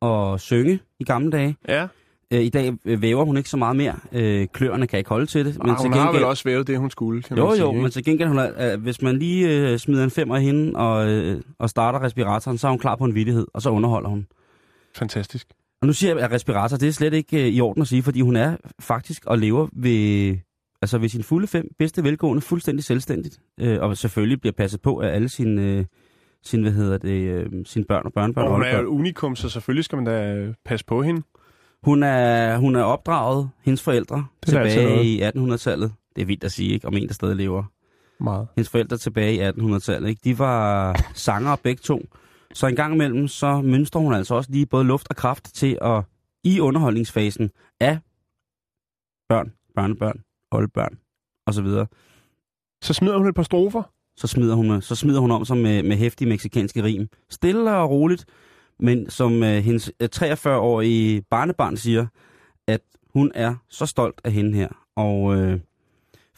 og 0.01 0.39
synge 0.39 0.79
i 0.99 1.03
gamle 1.03 1.31
dage. 1.31 1.55
Ja. 1.67 1.87
Øh, 2.33 2.39
I 2.41 2.49
dag 2.49 2.73
øh, 2.85 3.01
væver 3.01 3.25
hun 3.25 3.37
ikke 3.37 3.49
så 3.49 3.57
meget 3.57 3.75
mere. 3.75 3.95
Øh, 4.11 4.47
kløerne 4.53 4.87
kan 4.87 4.99
ikke 4.99 5.09
holde 5.09 5.25
til 5.25 5.45
det. 5.45 5.57
Men 5.63 5.75
hun 5.81 5.93
har 5.93 6.11
vel 6.11 6.23
også 6.23 6.43
vævet 6.43 6.67
det, 6.67 6.79
hun 6.79 6.89
skulle, 6.89 7.21
kan 7.21 7.37
Jo, 7.37 7.45
man 7.45 7.55
sige. 7.55 7.65
jo, 7.65 7.71
ikke? 7.71 7.81
men 7.81 7.91
til 7.91 8.03
gengæld, 8.05 8.27
hun 8.29 8.37
er, 8.39 8.73
øh, 8.73 8.81
hvis 8.81 9.01
man 9.01 9.17
lige 9.19 9.49
øh, 9.71 9.77
smider 9.77 10.03
en 10.03 10.11
femmer 10.11 10.37
i 10.37 10.41
hende 10.43 10.79
og, 10.79 11.09
øh, 11.09 11.41
og 11.59 11.69
starter 11.69 12.01
respiratoren, 12.03 12.57
så 12.57 12.67
er 12.67 12.71
hun 12.71 12.79
klar 12.79 12.95
på 12.95 13.03
en 13.05 13.15
vittighed, 13.15 13.47
og 13.53 13.61
så 13.61 13.69
underholder 13.69 14.09
hun. 14.09 14.27
Fantastisk. 14.95 15.47
Og 15.81 15.87
nu 15.87 15.93
siger 15.93 16.15
jeg, 16.15 16.23
at 16.23 16.31
respirator, 16.31 16.77
det 16.77 16.87
er 16.87 16.91
slet 16.91 17.13
ikke 17.13 17.41
øh, 17.41 17.47
i 17.47 17.61
orden 17.61 17.81
at 17.81 17.87
sige, 17.87 18.03
fordi 18.03 18.21
hun 18.21 18.35
er 18.35 18.57
faktisk 18.79 19.25
og 19.25 19.37
lever 19.37 19.67
ved, 19.73 20.37
altså 20.81 20.97
ved 20.97 21.09
sin 21.09 21.23
fulde 21.23 21.47
fem, 21.47 21.67
bedste 21.79 22.03
velgående, 22.03 22.41
fuldstændig 22.41 22.83
selvstændigt. 22.83 23.39
Øh, 23.59 23.81
og 23.81 23.97
selvfølgelig 23.97 24.41
bliver 24.41 24.53
passet 24.53 24.81
på 24.81 25.01
af 25.01 25.07
alle 25.15 25.29
sine, 25.29 25.61
øh, 25.61 25.85
sine, 26.43 26.61
hvad 26.61 26.71
hedder 26.71 26.97
det, 26.97 27.09
øh, 27.09 27.45
sine 27.65 27.85
børn 27.85 28.05
og 28.05 28.13
børnebørn. 28.13 28.47
Og 28.47 28.53
hun 28.53 28.63
er 28.63 28.75
jo 28.75 28.81
et 28.81 28.85
unikum, 28.85 29.35
så 29.35 29.49
selvfølgelig 29.49 29.85
skal 29.85 29.95
man 29.95 30.05
da 30.05 30.33
øh, 30.33 30.53
passe 30.65 30.85
på 30.85 31.01
hende. 31.03 31.21
Hun 31.83 32.03
er, 32.03 32.57
hun 32.57 32.75
er 32.75 32.83
opdraget, 32.83 33.49
hendes 33.63 33.83
forældre, 33.83 34.25
Det 34.45 34.49
tilbage 34.49 35.03
i 35.03 35.21
1800-tallet. 35.23 35.93
Det 36.15 36.21
er 36.21 36.25
vildt 36.25 36.43
at 36.43 36.51
sige, 36.51 36.73
ikke? 36.73 36.87
Om 36.87 36.97
en, 36.97 37.07
der 37.07 37.13
stadig 37.13 37.35
lever. 37.35 37.63
Meget. 38.19 38.47
Hendes 38.55 38.69
forældre 38.69 38.97
tilbage 38.97 39.33
i 39.33 39.49
1800-tallet, 39.49 40.09
ikke? 40.09 40.21
De 40.23 40.39
var 40.39 40.95
sangere 41.13 41.57
begge 41.63 41.81
to. 41.83 42.01
Så 42.53 42.67
en 42.67 42.75
gang 42.75 42.93
imellem, 42.93 43.27
så 43.27 43.61
mønstrer 43.61 44.01
hun 44.01 44.13
altså 44.13 44.35
også 44.35 44.51
lige 44.51 44.65
både 44.65 44.85
luft 44.85 45.07
og 45.09 45.15
kraft 45.15 45.53
til 45.53 45.77
at, 45.81 46.03
i 46.43 46.59
underholdningsfasen 46.59 47.51
af 47.79 47.99
børn, 49.29 49.53
børnebørn, 49.75 50.23
oldebørn 50.51 50.97
osv., 51.47 51.87
Så 52.81 52.93
smider 52.93 53.17
hun 53.17 53.27
et 53.27 53.35
par 53.35 53.43
strofer. 53.43 53.83
så 54.17 54.27
smider 54.27 54.55
hun, 54.55 54.81
så 54.81 54.95
smider 54.95 55.19
hun 55.19 55.31
om 55.31 55.45
sig 55.45 55.57
med, 55.57 55.83
med 55.83 55.97
hæftige 55.97 56.29
meksikanske 56.29 56.83
rim. 56.83 57.07
Stille 57.29 57.71
og 57.75 57.89
roligt, 57.89 58.25
men 58.79 59.09
som 59.09 59.43
øh, 59.43 59.63
hendes 59.63 59.91
øh, 59.99 60.09
43-årige 60.15 61.21
barnebarn 61.21 61.77
siger, 61.77 62.07
at 62.67 62.81
hun 63.13 63.31
er 63.35 63.55
så 63.69 63.85
stolt 63.85 64.21
af 64.23 64.31
hende 64.31 64.53
her. 64.57 64.69
Og 64.95 65.35
øh, 65.35 65.59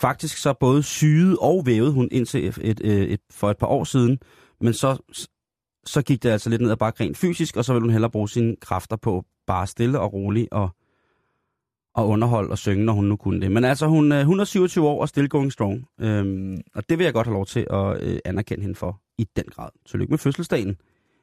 faktisk 0.01 0.37
så 0.37 0.53
både 0.53 0.83
syede 0.83 1.37
og 1.41 1.65
vævede 1.65 1.91
hun 1.91 2.09
indtil 2.11 2.47
et, 2.47 2.57
et, 2.61 2.79
et, 2.83 3.13
et, 3.13 3.19
for 3.31 3.51
et 3.51 3.57
par 3.57 3.67
år 3.67 3.83
siden, 3.83 4.19
men 4.61 4.73
så, 4.73 4.97
så 5.85 6.01
gik 6.01 6.23
det 6.23 6.29
altså 6.29 6.49
lidt 6.49 6.61
ned 6.61 6.71
ad 6.71 6.77
bakke 6.77 7.03
rent 7.03 7.17
fysisk, 7.17 7.57
og 7.57 7.65
så 7.65 7.73
ville 7.73 7.83
hun 7.83 7.91
hellere 7.91 8.11
bruge 8.11 8.29
sine 8.29 8.55
kræfter 8.61 8.95
på 8.95 9.25
bare 9.47 9.67
stille 9.67 9.99
og 9.99 10.13
roligt 10.13 10.47
og, 10.51 10.69
og 11.95 12.07
underholde 12.07 12.51
og 12.51 12.57
synge, 12.57 12.85
når 12.85 12.93
hun 12.93 13.05
nu 13.05 13.15
kunne 13.15 13.41
det. 13.41 13.51
Men 13.51 13.65
altså, 13.65 13.87
hun, 13.87 14.11
øh, 14.11 14.25
hun 14.25 14.39
er 14.39 14.43
27 14.43 14.87
år 14.87 15.01
og 15.01 15.09
still 15.09 15.29
going 15.29 15.51
strong. 15.51 15.87
Øhm, 16.01 16.61
og 16.75 16.89
det 16.89 16.97
vil 16.97 17.03
jeg 17.03 17.13
godt 17.13 17.27
have 17.27 17.33
lov 17.33 17.45
til 17.45 17.67
at 17.69 18.03
øh, 18.03 18.19
anerkende 18.25 18.61
hende 18.61 18.75
for 18.75 19.01
i 19.17 19.27
den 19.35 19.45
grad. 19.45 19.69
Tillykke 19.85 20.11
med 20.11 20.17
fødselsdagen. 20.17 20.77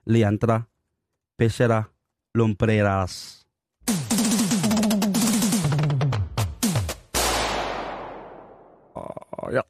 Leandra 0.06 0.62
Becerra 1.38 1.82
Lumbreras. 2.34 3.44
Og 9.32 9.52
ja, 9.52 9.60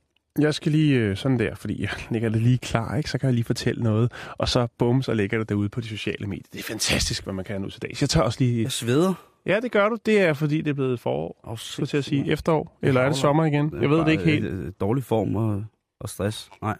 jeg 0.40 0.54
skal 0.54 0.72
lige 0.72 0.94
øh, 0.98 1.16
sådan 1.16 1.38
der, 1.38 1.54
fordi 1.54 1.82
jeg 1.82 1.90
ligger 2.12 2.28
det 2.28 2.42
lige 2.42 2.58
klar, 2.58 2.96
ikke? 2.96 3.10
så 3.10 3.18
kan 3.18 3.26
jeg 3.26 3.34
lige 3.34 3.44
fortælle 3.44 3.82
noget. 3.82 4.12
Og 4.38 4.48
så 4.48 4.66
bum, 4.78 5.02
så 5.02 5.14
lægger 5.14 5.38
det 5.38 5.48
derude 5.48 5.68
på 5.68 5.80
de 5.80 5.86
sociale 5.88 6.26
medier. 6.26 6.42
Det 6.52 6.58
er 6.58 6.62
fantastisk, 6.62 7.24
hvad 7.24 7.34
man 7.34 7.44
kan 7.44 7.60
nu 7.60 7.70
til 7.70 7.82
dags. 7.82 8.00
Jeg 8.00 8.08
tager 8.10 8.24
også 8.24 8.40
lige... 8.40 8.62
Jeg 8.62 8.72
sveder. 8.72 9.14
Ja, 9.46 9.60
det 9.60 9.72
gør 9.72 9.88
du. 9.88 9.96
Det 10.06 10.20
er, 10.20 10.32
fordi 10.32 10.56
det 10.60 10.70
er 10.70 10.74
blevet 10.74 11.00
forår. 11.00 11.40
Oh, 11.42 11.58
Så 11.58 11.86
til 11.86 11.96
at 11.96 12.04
sige 12.04 12.32
efterår. 12.32 12.78
Eller 12.82 13.00
er 13.00 13.06
det 13.08 13.16
sommer 13.16 13.44
igen? 13.44 13.72
Jeg 13.80 13.90
ved 13.90 13.98
det 13.98 14.08
ikke 14.10 14.24
helt. 14.24 14.44
Øh, 14.44 14.72
dårlig 14.80 15.04
form 15.04 15.36
og, 15.36 15.64
og 16.00 16.08
stress. 16.08 16.50
Nej. 16.62 16.76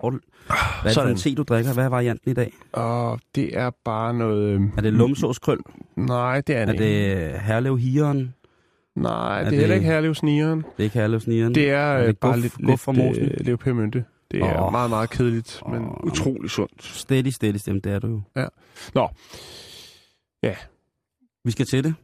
Hvor- 0.00 0.10
Hvad 0.10 0.16
er 0.96 1.02
det 1.04 1.16
for 1.24 1.28
en 1.30 1.34
du 1.34 1.42
drikker? 1.42 1.74
Hvad 1.74 1.84
er 1.84 1.88
varianten 1.88 2.30
i 2.30 2.34
dag? 2.34 2.52
Og 2.72 3.20
det 3.34 3.58
er 3.58 3.70
bare 3.84 4.14
noget... 4.14 4.42
øh, 4.54 4.60
Er 4.76 4.80
det 4.80 4.92
lumsåskrøl? 4.92 5.58
Nej, 5.96 6.40
det 6.40 6.56
er 6.56 6.60
Er 6.60 6.64
det 6.64 6.72
ikke. 6.72 7.20
det 7.30 7.40
herlev 7.40 7.78
hiren? 7.78 8.34
Nej, 8.96 9.40
er 9.40 9.44
det 9.44 9.52
er 9.56 9.60
heller 9.60 9.74
ikke 9.76 9.86
herlev 9.86 10.14
snigeren. 10.14 10.58
Det 10.58 10.66
er 10.78 10.82
ikke 10.82 10.98
herlev 10.98 11.20
snigeren? 11.20 11.54
Det 11.54 11.70
er, 11.70 11.76
Er 11.78 12.00
øh, 12.00 12.06
det 12.06 12.18
bare 12.18 12.32
guf- 12.34 12.40
lidt, 12.40 12.52
guf 12.54 12.86
lidt 12.86 12.96
mosen? 12.98 13.24
øh, 13.24 13.30
leverpostejmynte. 13.40 14.04
Det 14.30 14.40
er 14.42 14.62
Åh. 14.62 14.72
meget, 14.72 14.90
meget 14.90 15.10
kedeligt, 15.10 15.62
men 15.68 15.82
Åh. 15.82 16.04
utrolig 16.04 16.50
sundt. 16.50 16.84
Steady, 16.84 17.28
steady 17.28 17.56
stemme, 17.56 17.80
det 17.80 17.92
er 17.92 17.98
du 17.98 18.08
jo. 18.08 18.22
Nå. 18.94 19.08
Vi 21.44 21.50
skal 21.50 21.66
til 21.66 21.84
det, 21.84 21.94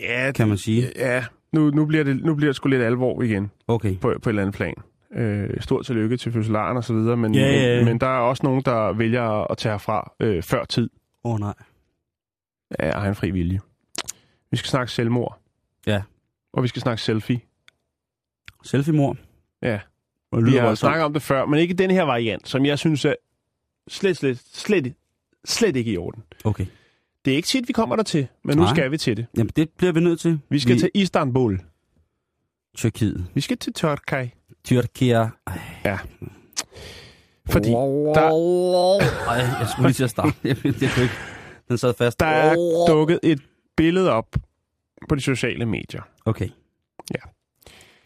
Ja, 0.00 0.32
kan 0.34 0.48
man 0.48 0.58
sige. 0.58 0.92
ja 0.96 1.24
nu, 1.52 1.70
nu, 1.70 1.86
bliver 1.86 2.04
det, 2.04 2.24
nu 2.24 2.34
bliver 2.34 2.48
det 2.48 2.56
sgu 2.56 2.68
lidt 2.68 2.82
alvor 2.82 3.22
igen 3.22 3.50
Okay. 3.68 3.96
på, 3.96 4.00
på 4.22 4.28
et 4.28 4.32
eller 4.32 4.42
andet 4.42 4.54
plan. 4.54 4.74
Øh, 5.14 5.50
stort 5.60 5.84
tillykke 5.86 6.16
til 6.16 6.32
fødselaren 6.32 6.76
og 6.76 6.84
så 6.84 6.94
videre, 6.94 7.16
men, 7.16 7.34
Ja, 7.34 7.40
ja, 7.40 7.78
ja. 7.78 7.84
men, 7.84 8.00
der 8.00 8.06
er 8.06 8.18
også 8.20 8.40
nogen, 8.46 8.62
der 8.64 8.92
vælger 8.92 9.50
at 9.50 9.58
tage 9.58 9.72
herfra 9.72 10.12
øh, 10.20 10.42
før 10.42 10.64
tid 10.64 10.90
Åh 11.24 11.32
oh, 11.32 11.40
nej. 11.40 11.54
af 12.70 12.92
egen 12.94 13.14
fri 13.14 13.30
vilje. 13.30 13.60
Vi 14.50 14.56
skal 14.56 14.68
snakke 14.68 14.92
selvmord. 14.92 15.38
Ja. 15.86 16.02
Og 16.58 16.62
vi 16.62 16.68
skal 16.68 16.82
snakke 16.82 17.02
selfie. 17.02 17.40
Selfie-mor. 18.64 19.16
Ja. 19.62 19.80
Og 20.30 20.44
Vi 20.44 20.56
har 20.56 20.74
snakket 20.74 21.04
om 21.04 21.12
det 21.12 21.22
før, 21.22 21.46
men 21.46 21.60
ikke 21.60 21.74
den 21.74 21.90
her 21.90 22.02
variant, 22.02 22.48
som 22.48 22.66
jeg 22.66 22.78
synes 22.78 23.04
er 23.04 23.14
slet, 23.88 24.16
slet, 24.16 24.38
slet, 24.52 24.94
slet 25.44 25.76
ikke 25.76 25.92
i 25.92 25.96
orden. 25.96 26.22
Okay. 26.44 26.66
Det 27.24 27.32
er 27.32 27.36
ikke 27.36 27.46
tit, 27.46 27.68
vi 27.68 27.72
kommer 27.72 27.96
der 27.96 28.02
til, 28.02 28.26
men 28.44 28.56
nu 28.56 28.62
Nej. 28.62 28.74
skal 28.74 28.90
vi 28.90 28.98
til 28.98 29.16
det. 29.16 29.26
Jamen, 29.36 29.50
det 29.56 29.70
bliver 29.70 29.92
vi 29.92 30.00
nødt 30.00 30.20
til. 30.20 30.40
Vi 30.50 30.58
skal 30.58 30.74
vi... 30.74 30.80
til 30.80 30.90
Istanbul. 30.94 31.60
Tyrkiet. 32.76 33.26
Vi 33.34 33.40
skal 33.40 33.58
til 33.58 33.72
Turkey. 33.72 34.28
Tyrkia. 34.64 35.28
Ej, 35.46 35.98
Fordi 37.46 37.68
der... 37.68 38.28
Ej, 39.28 39.36
jeg 39.36 39.68
skulle 39.72 39.88
lige 39.88 39.94
til 39.94 40.04
at 40.04 40.10
starte. 40.10 40.32
Kunne 40.62 40.74
ikke. 41.02 41.14
Den 41.68 41.78
sad 41.78 41.94
fast. 41.94 42.20
der 42.20 42.26
er 42.26 42.54
dukket 42.88 43.20
et 43.22 43.40
billede 43.76 44.10
op 44.10 44.36
på 45.08 45.14
de 45.14 45.20
sociale 45.20 45.66
medier. 45.66 46.02
Okay. 46.24 46.48
Ja. 47.14 47.20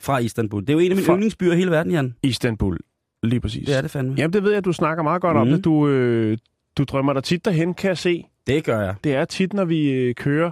Fra 0.01 0.19
Istanbul. 0.19 0.61
Det 0.63 0.69
er 0.69 0.73
jo 0.73 0.79
en 0.79 0.91
af 0.93 0.97
mine 0.97 1.07
Fra- 1.07 1.13
yndlingsbyer 1.13 1.53
i 1.53 1.57
hele 1.57 1.71
verden, 1.71 1.93
Jan. 1.93 2.15
Istanbul. 2.23 2.79
Lige 3.23 3.41
præcis. 3.41 3.67
Det 3.67 3.77
er 3.77 3.81
det 3.81 3.91
fandme. 3.91 4.15
Jamen, 4.19 4.33
det 4.33 4.43
ved 4.43 4.53
jeg, 4.53 4.65
du 4.65 4.73
snakker 4.73 5.03
meget 5.03 5.23
godt 5.23 5.35
mm. 5.35 5.41
om 5.41 5.47
Mhm. 5.47 5.57
det. 5.57 5.65
Du, 5.65 5.89
øh, 5.89 6.39
du 6.79 6.85
drømmer 6.85 7.13
dig 7.13 7.25
tit 7.25 7.45
derhen, 7.45 7.75
kan 7.75 7.89
jeg 7.89 7.99
se. 7.99 8.25
Det 8.47 8.65
gør 8.65 8.81
jeg. 8.81 8.95
Det 9.05 9.15
er 9.15 9.25
tit, 9.25 9.53
når 9.53 9.65
vi 9.65 9.91
øh, 9.91 10.15
kører 10.15 10.51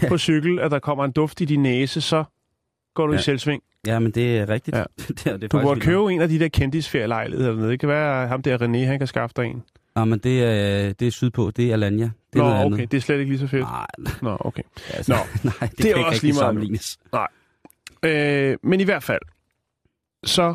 på 0.08 0.18
cykel, 0.18 0.58
at 0.58 0.70
der 0.70 0.78
kommer 0.78 1.04
en 1.04 1.12
duft 1.12 1.40
i 1.40 1.44
din 1.44 1.62
næse, 1.62 2.00
så 2.00 2.24
går 2.94 3.06
du 3.06 3.12
ja. 3.12 3.18
I 3.18 3.22
selvsving. 3.22 3.62
Ja, 3.86 3.98
men 3.98 4.10
det 4.12 4.38
er 4.38 4.48
rigtigt. 4.48 4.76
Ja. 4.76 4.84
det 5.08 5.26
er, 5.26 5.32
det 5.36 5.44
er 5.44 5.48
Du 5.48 5.60
burde 5.60 5.80
købe 5.80 6.12
en 6.12 6.20
af 6.20 6.28
de 6.28 6.38
der 6.38 6.48
kendisferielejligheder 6.48 7.50
dernede. 7.52 7.70
Det 7.70 7.80
kan 7.80 7.88
være, 7.88 8.22
at 8.22 8.28
ham 8.28 8.42
der 8.42 8.58
René, 8.58 8.86
han 8.86 8.98
kan 8.98 9.06
skaffe 9.06 9.34
dig 9.36 9.44
en. 9.44 9.62
Ja, 9.98 10.04
men 10.04 10.18
det 10.18 10.44
er, 10.44 10.92
det 10.92 11.06
er 11.06 11.10
sydpå. 11.12 11.50
Det 11.50 11.68
er 11.68 11.72
Alanya. 11.72 12.10
Det 12.32 12.38
er 12.38 12.42
Nå, 12.42 12.48
noget 12.48 12.66
okay. 12.66 12.74
andet. 12.76 12.90
Det 12.90 12.96
er 12.96 13.00
slet 13.00 13.18
ikke 13.18 13.30
lige 13.30 13.38
så 13.38 13.46
fedt. 13.46 13.62
Nej, 13.62 13.86
Nå, 14.22 14.36
okay. 14.40 14.62
altså, 14.90 15.12
Nå, 15.12 15.18
nej, 15.50 15.68
det, 15.68 15.78
det 15.78 15.90
er 15.90 15.94
kan 15.94 16.04
også 16.04 16.14
ikke 16.14 16.22
lige 16.26 16.32
rigtig 16.32 16.34
meget 16.34 16.34
nu. 16.34 16.40
sammenlignes. 16.40 16.98
Øh, 18.02 18.58
men 18.62 18.80
i 18.80 18.84
hvert 18.84 19.02
fald, 19.02 19.20
så 20.24 20.54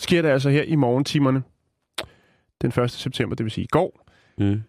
sker 0.00 0.22
det 0.22 0.28
altså 0.28 0.50
her 0.50 0.62
i 0.62 0.74
morgentimerne. 0.74 1.42
Den 2.62 2.82
1. 2.82 2.90
september, 2.90 3.36
det 3.36 3.44
vil 3.44 3.50
sige 3.50 3.64
i 3.64 3.68
går. 3.70 4.06
Mm. 4.38 4.62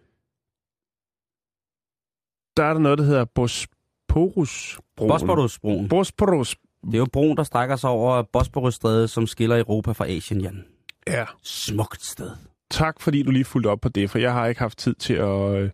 Der 2.56 2.64
er 2.64 2.72
der 2.72 2.80
noget, 2.80 2.98
der 2.98 3.04
hedder 3.04 3.24
Bosporusbroen. 3.24 5.08
Bosporusbroen. 5.08 5.88
Bosporus. 5.88 6.56
Det 6.84 6.94
er 6.94 6.98
jo 6.98 7.06
broen, 7.12 7.36
der 7.36 7.42
strækker 7.42 7.76
sig 7.76 7.90
over 7.90 8.22
Bosporusstrædet, 8.22 9.10
som 9.10 9.26
skiller 9.26 9.58
Europa 9.58 9.92
fra 9.92 10.06
Asien, 10.08 10.40
Jan. 10.40 10.64
Ja. 11.06 11.24
Smukt 11.42 12.04
sted. 12.04 12.30
Tak, 12.70 13.00
fordi 13.00 13.22
du 13.22 13.30
lige 13.30 13.44
fulgte 13.44 13.68
op 13.68 13.80
på 13.80 13.88
det, 13.88 14.10
for 14.10 14.18
jeg 14.18 14.32
har 14.32 14.46
ikke 14.46 14.60
haft 14.60 14.78
tid 14.78 14.94
til 14.94 15.14
at, 15.14 15.54
øh, 15.56 15.70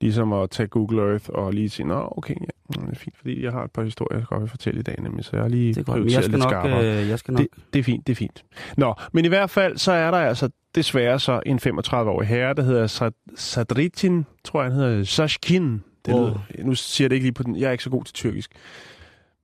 ligesom 0.00 0.32
at 0.32 0.50
tage 0.50 0.66
Google 0.66 1.02
Earth 1.10 1.24
og 1.28 1.52
lige 1.52 1.70
sige, 1.70 1.86
nå, 1.86 2.08
okay, 2.16 2.34
ja, 2.40 2.80
det 2.82 2.90
er 2.90 2.94
fint, 2.94 3.16
fordi 3.16 3.44
jeg 3.44 3.52
har 3.52 3.64
et 3.64 3.70
par 3.70 3.82
historier, 3.82 4.18
jeg 4.18 4.24
skal 4.26 4.40
vil 4.40 4.48
fortælle 4.48 4.80
i 4.80 4.82
dag, 4.82 4.94
nemlig, 5.02 5.24
så 5.24 5.30
jeg 5.32 5.42
har 5.42 5.48
lige 5.48 5.74
Det 5.74 5.80
er 5.80 5.84
godt. 5.92 6.04
Jeg 6.04 6.12
skal 6.12 6.30
lidt 6.30 6.42
nok... 6.42 6.50
skarpere. 6.50 7.00
Øh, 7.02 7.08
jeg 7.08 7.18
skal 7.18 7.34
nok... 7.34 7.40
Det, 7.40 7.48
det 7.72 7.78
er 7.78 7.82
fint, 7.82 8.06
det 8.06 8.12
er 8.12 8.16
fint. 8.16 8.44
Nå, 8.76 8.94
men 9.12 9.24
i 9.24 9.28
hvert 9.28 9.50
fald, 9.50 9.76
så 9.78 9.92
er 9.92 10.10
der 10.10 10.18
altså 10.18 10.48
desværre 10.74 11.20
så 11.20 11.40
en 11.46 11.58
35-årig 11.66 12.28
herre, 12.28 12.54
der 12.54 12.62
hedder 12.62 12.86
Sad- 12.86 13.34
Sadritin, 13.36 14.26
tror 14.44 14.62
jeg, 14.62 14.72
han 14.72 14.80
hedder 14.80 15.04
Sashkin. 15.04 15.82
Det 16.06 16.14
Wow. 16.14 16.26
lyder, 16.26 16.38
nu 16.64 16.74
siger 16.74 17.04
jeg 17.04 17.10
det 17.10 17.16
ikke 17.16 17.24
lige 17.24 17.34
på 17.34 17.42
den, 17.42 17.56
jeg 17.56 17.66
er 17.68 17.72
ikke 17.72 17.84
så 17.84 17.90
god 17.90 18.04
til 18.04 18.14
tyrkisk. 18.14 18.50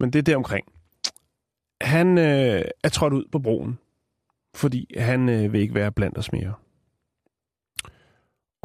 Men 0.01 0.11
det 0.13 0.19
er 0.19 0.23
der 0.23 0.37
omkring. 0.37 0.67
Han 1.81 2.19
øh, 2.19 2.63
er 2.85 2.89
trådt 2.89 3.13
ud 3.13 3.25
på 3.33 3.39
broen, 3.39 3.79
fordi 4.55 4.95
han 4.99 5.29
øh, 5.29 5.53
vil 5.53 5.61
ikke 5.61 5.75
være 5.75 5.93
blandt 5.93 6.19
os 6.19 6.33
mere. 6.33 6.53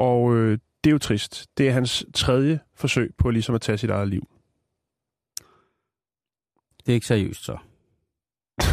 Og 0.01 0.35
øh, 0.35 0.57
det 0.83 0.89
er 0.89 0.91
jo 0.91 0.97
trist. 0.97 1.47
Det 1.57 1.67
er 1.67 1.71
hans 1.71 2.05
tredje 2.13 2.59
forsøg 2.75 3.13
på 3.17 3.29
ligesom 3.29 3.55
at 3.55 3.61
tage 3.61 3.77
sit 3.77 3.89
eget 3.89 4.07
liv. 4.07 4.27
Det 6.85 6.89
er 6.89 6.93
ikke 6.93 7.07
seriøst, 7.07 7.43
så. 7.45 7.57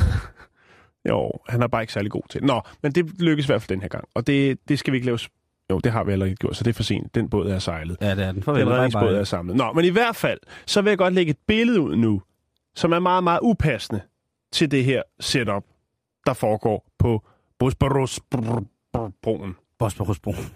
Jo, 1.08 1.32
han 1.49 1.62
er 1.62 1.66
bare 1.66 1.82
ikke 1.82 1.92
særlig 1.92 2.11
god 2.11 2.23
til. 2.30 2.44
Nå, 2.44 2.61
men 2.82 2.92
det 2.92 3.20
lykkes 3.20 3.47
i 3.47 3.49
hvert 3.49 3.62
fald 3.62 3.68
den 3.68 3.82
her 3.82 3.88
gang. 3.88 4.04
Og 4.14 4.26
det, 4.26 4.58
det 4.68 4.78
skal 4.78 4.92
vi 4.92 4.97
ikke 4.97 5.06
lave... 5.06 5.18
Jo, 5.70 5.78
det 5.78 5.92
har 5.92 6.04
vi 6.04 6.12
allerede 6.12 6.35
gjort, 6.35 6.56
så 6.56 6.64
det 6.64 6.70
er 6.70 6.75
for 6.75 6.82
sent. 6.82 7.14
Den 7.14 7.30
båd 7.30 7.50
er 7.50 7.58
sejlet. 7.58 7.97
Ja, 8.00 8.14
det 8.14 8.25
er 8.25 8.32
den. 8.32 8.42
Farvel. 8.42 8.61
Den 8.61 8.70
redningsbåd 8.70 9.14
er 9.14 9.25
samlet. 9.25 9.56
Nå, 9.56 9.73
men 9.73 9.85
i 9.85 9.88
hvert 9.88 10.16
fald, 10.16 10.38
så 10.66 10.82
vil 10.82 10.90
jeg 10.90 10.99
godt 10.99 11.14
lægge 11.14 11.30
et 11.30 11.38
billede 11.47 11.80
ud 11.80 11.97
nu, 11.97 12.23
som 12.75 12.92
er 12.92 12.99
meget, 12.99 13.25
meget 13.25 13.40
upassende 13.42 14.00
til 14.52 14.70
det 14.70 14.85
her 14.85 15.02
setup, 15.20 15.64
der 16.26 16.32
foregår 16.32 16.87
på 16.99 17.26
Bosporus-broen. 17.58 19.56
Bosporusbroen. 19.78 20.54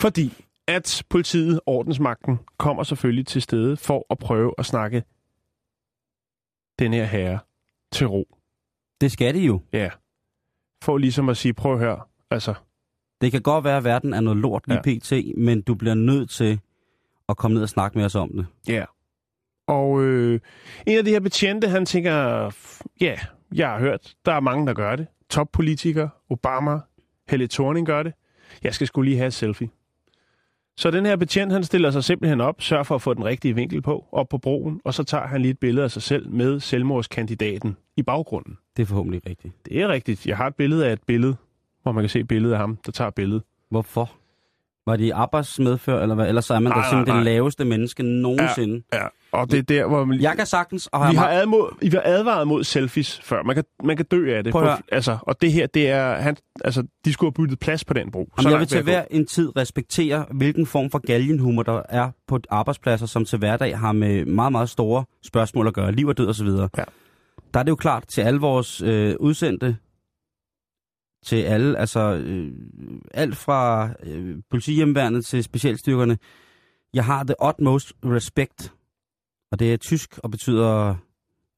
Fordi 0.00 0.44
at 0.66 1.02
politiet, 1.08 1.60
ordensmagten, 1.66 2.38
kommer 2.58 2.82
selvfølgelig 2.82 3.26
til 3.26 3.42
stede 3.42 3.76
for 3.76 4.06
at 4.10 4.18
prøve 4.18 4.54
at 4.58 4.66
snakke 4.66 5.02
den 6.78 6.92
her 6.92 7.04
herre 7.04 7.38
til 7.92 8.06
ro. 8.06 8.38
Det 9.00 9.12
skal 9.12 9.34
de 9.34 9.40
jo. 9.40 9.60
Ja. 9.72 9.90
For 10.84 10.98
ligesom 10.98 11.28
at 11.28 11.36
sige, 11.36 11.54
prøv 11.54 11.72
at 11.72 11.78
høre, 11.78 12.00
altså, 12.30 12.54
Det 13.20 13.32
kan 13.32 13.42
godt 13.42 13.64
være, 13.64 13.76
at 13.76 13.84
verden 13.84 14.14
er 14.14 14.20
noget 14.20 14.38
lort 14.38 14.68
lige 14.68 14.80
ja. 14.86 14.98
pt., 14.98 15.12
men 15.38 15.62
du 15.62 15.74
bliver 15.74 15.94
nødt 15.94 16.30
til 16.30 16.60
og 17.26 17.36
komme 17.36 17.54
ned 17.54 17.62
og 17.62 17.68
snakke 17.68 17.98
med 17.98 18.04
os 18.04 18.14
om 18.14 18.30
det. 18.36 18.46
Ja. 18.68 18.84
Og 19.66 20.02
øh, 20.02 20.40
en 20.86 20.98
af 20.98 21.04
de 21.04 21.10
her 21.10 21.20
betjente, 21.20 21.68
han 21.68 21.86
tænker, 21.86 22.50
ja, 23.00 23.18
jeg 23.54 23.68
har 23.70 23.78
hørt, 23.78 24.14
der 24.24 24.32
er 24.32 24.40
mange, 24.40 24.66
der 24.66 24.74
gør 24.74 24.96
det. 24.96 25.06
Toppolitikere, 25.30 26.10
Obama, 26.30 26.78
Helle 27.28 27.46
Thorning 27.46 27.86
gør 27.86 28.02
det. 28.02 28.12
Jeg 28.62 28.74
skal 28.74 28.86
skulle 28.86 29.10
lige 29.10 29.18
have 29.18 29.26
et 29.26 29.34
selfie. 29.34 29.68
Så 30.76 30.90
den 30.90 31.06
her 31.06 31.16
betjent, 31.16 31.52
han 31.52 31.64
stiller 31.64 31.90
sig 31.90 32.04
simpelthen 32.04 32.40
op, 32.40 32.62
sørger 32.62 32.84
for 32.84 32.94
at 32.94 33.02
få 33.02 33.14
den 33.14 33.24
rigtige 33.24 33.54
vinkel 33.54 33.82
på, 33.82 34.06
op 34.12 34.28
på 34.28 34.38
broen, 34.38 34.80
og 34.84 34.94
så 34.94 35.04
tager 35.04 35.26
han 35.26 35.40
lige 35.40 35.50
et 35.50 35.58
billede 35.58 35.84
af 35.84 35.90
sig 35.90 36.02
selv 36.02 36.30
med 36.30 36.60
selvmordskandidaten 36.60 37.76
i 37.96 38.02
baggrunden. 38.02 38.58
Det 38.76 38.82
er 38.82 38.86
forhåbentlig 38.86 39.26
rigtigt. 39.26 39.54
Det 39.64 39.80
er 39.80 39.88
rigtigt. 39.88 40.26
Jeg 40.26 40.36
har 40.36 40.46
et 40.46 40.54
billede 40.54 40.86
af 40.88 40.92
et 40.92 41.02
billede, 41.06 41.36
hvor 41.82 41.92
man 41.92 42.02
kan 42.02 42.08
se 42.08 42.24
billedet 42.24 42.52
af 42.52 42.58
ham, 42.60 42.78
der 42.86 42.92
tager 42.92 43.10
billedet. 43.10 43.42
Hvorfor? 43.70 44.12
Var 44.86 44.96
det 44.96 45.04
i 45.04 45.10
arbejdsmedfør, 45.10 46.02
eller 46.02 46.14
hvad? 46.14 46.28
Ellers 46.28 46.50
er 46.50 46.58
man 46.58 46.72
da 46.72 46.82
simpelthen 46.90 47.16
det 47.16 47.24
laveste 47.24 47.64
menneske 47.64 48.02
nogensinde. 48.02 48.82
Ja, 48.92 49.06
og 49.32 49.50
det 49.50 49.58
er 49.58 49.62
der, 49.62 49.86
hvor 49.86 50.04
man... 50.04 50.20
Jeg 50.20 50.36
kan 50.36 50.46
sagtens... 50.46 50.86
Og 50.86 51.10
Vi 51.10 51.16
har, 51.16 51.28
admod, 51.28 51.68
vi 51.80 51.88
har 51.88 52.02
advaret 52.04 52.48
mod 52.48 52.64
selfies 52.64 53.20
før. 53.22 53.42
Man 53.42 53.54
kan, 53.54 53.64
man 53.84 53.96
kan 53.96 54.06
dø 54.10 54.36
af 54.36 54.44
det. 54.44 54.52
Prøv 54.52 54.68
altså, 54.92 55.18
og 55.22 55.40
det 55.40 55.52
her, 55.52 55.66
det 55.66 55.90
er... 55.90 56.14
Han, 56.14 56.36
altså, 56.64 56.82
de 57.04 57.12
skulle 57.12 57.32
have 57.36 57.44
byttet 57.44 57.58
plads 57.58 57.84
på 57.84 57.94
den 57.94 58.10
bro. 58.10 58.28
Jamen, 58.38 58.52
jeg 58.52 58.60
vil 58.60 58.68
til 58.68 58.82
hver 58.82 59.04
en 59.10 59.26
tid 59.26 59.56
respektere, 59.56 60.24
hvilken 60.30 60.66
form 60.66 60.90
for 60.90 60.98
galgenhumor 61.06 61.62
der 61.62 61.82
er 61.88 62.10
på 62.28 62.38
arbejdspladser, 62.50 63.06
som 63.06 63.24
til 63.24 63.38
hverdag 63.38 63.78
har 63.78 63.92
med 63.92 64.24
meget, 64.24 64.52
meget 64.52 64.68
store 64.68 65.04
spørgsmål 65.24 65.66
at 65.66 65.74
gøre. 65.74 65.92
Liv 65.92 66.06
og 66.06 66.18
død 66.18 66.28
osv. 66.28 66.46
Ja. 66.48 66.84
Der 67.54 67.60
er 67.60 67.62
det 67.62 67.70
jo 67.70 67.76
klart 67.76 68.04
til 68.08 68.20
alle 68.20 68.40
vores 68.40 68.82
øh, 68.82 69.14
udsendte, 69.20 69.76
til 71.24 71.36
alle, 71.36 71.78
altså 71.78 72.00
øh, 72.14 72.52
alt 73.14 73.36
fra 73.36 73.88
øh, 74.02 74.36
politihjemværnet 74.50 75.24
til 75.24 75.44
specialstyrkerne. 75.44 76.18
Jeg 76.94 77.04
har 77.04 77.24
the 77.24 77.34
utmost 77.48 77.92
respect, 78.04 78.72
og 79.52 79.58
det 79.58 79.72
er 79.72 79.76
tysk 79.76 80.18
og 80.18 80.30
betyder, 80.30 80.94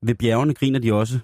ved 0.03 0.15
bjergene 0.15 0.55
griner 0.55 0.79
de 0.79 0.93
også. 0.95 1.19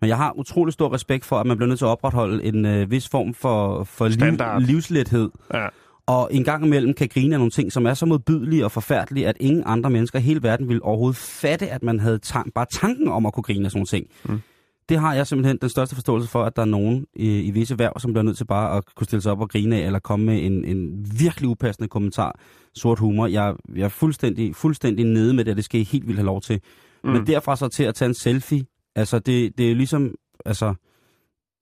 Men 0.00 0.08
jeg 0.08 0.16
har 0.16 0.38
utrolig 0.38 0.72
stor 0.72 0.94
respekt 0.94 1.24
for, 1.24 1.36
at 1.36 1.46
man 1.46 1.56
bliver 1.56 1.68
nødt 1.68 1.78
til 1.78 1.84
at 1.84 1.88
opretholde 1.88 2.44
en 2.44 2.66
øh, 2.66 2.90
vis 2.90 3.08
form 3.08 3.34
for, 3.34 3.84
for 3.84 4.08
liv, 4.08 4.14
Standard. 4.14 4.62
livslethed. 4.62 5.30
Ja. 5.54 5.66
Og 6.06 6.28
en 6.32 6.44
gang 6.44 6.66
imellem 6.66 6.94
kan 6.94 7.08
grine 7.08 7.34
af 7.34 7.38
nogle 7.40 7.50
ting, 7.50 7.72
som 7.72 7.86
er 7.86 7.94
så 7.94 8.06
modbydelige 8.06 8.64
og 8.64 8.72
forfærdelige, 8.72 9.28
at 9.28 9.36
ingen 9.40 9.62
andre 9.66 9.90
mennesker 9.90 10.18
i 10.18 10.22
hele 10.22 10.42
verden 10.42 10.68
ville 10.68 10.82
overhovedet 10.82 11.16
fatte, 11.16 11.68
at 11.68 11.82
man 11.82 12.00
havde 12.00 12.18
tan- 12.26 12.50
bare 12.54 12.66
tanken 12.72 13.08
om 13.08 13.26
at 13.26 13.32
kunne 13.32 13.42
grine 13.42 13.64
af 13.64 13.70
sådan 13.70 13.78
nogle 13.78 13.86
ting. 13.86 14.06
Mm. 14.24 14.40
Det 14.88 14.98
har 14.98 15.14
jeg 15.14 15.26
simpelthen 15.26 15.58
den 15.60 15.68
største 15.68 15.94
forståelse 15.94 16.28
for, 16.28 16.42
at 16.44 16.56
der 16.56 16.62
er 16.62 16.66
nogen 16.66 17.06
i, 17.14 17.40
i 17.40 17.50
visse 17.50 17.78
værv, 17.78 17.98
som 17.98 18.12
bliver 18.12 18.22
nødt 18.22 18.36
til 18.36 18.44
bare 18.44 18.76
at 18.76 18.84
kunne 18.96 19.04
stille 19.06 19.22
sig 19.22 19.32
op 19.32 19.40
og 19.40 19.50
grine 19.50 19.76
af, 19.76 19.86
eller 19.86 19.98
komme 19.98 20.26
med 20.26 20.46
en, 20.46 20.64
en 20.64 21.06
virkelig 21.18 21.48
upassende 21.48 21.88
kommentar, 21.88 22.38
sort 22.74 22.98
humor. 22.98 23.26
Jeg, 23.26 23.54
jeg 23.76 23.84
er 23.84 23.88
fuldstændig, 23.88 24.56
fuldstændig 24.56 25.04
nede 25.04 25.34
med 25.34 25.44
det, 25.44 25.56
det 25.56 25.64
skal 25.64 25.80
I 25.80 25.84
helt 25.84 26.06
vildt 26.06 26.18
have 26.18 26.26
lov 26.26 26.40
til. 26.40 26.60
Mm. 27.04 27.10
Men 27.10 27.26
derfra 27.26 27.56
så 27.56 27.68
til 27.68 27.84
at 27.84 27.94
tage 27.94 28.08
en 28.08 28.14
selfie, 28.14 28.64
altså 28.96 29.18
det, 29.18 29.58
det 29.58 29.70
er 29.70 29.74
ligesom, 29.74 30.14
altså 30.44 30.74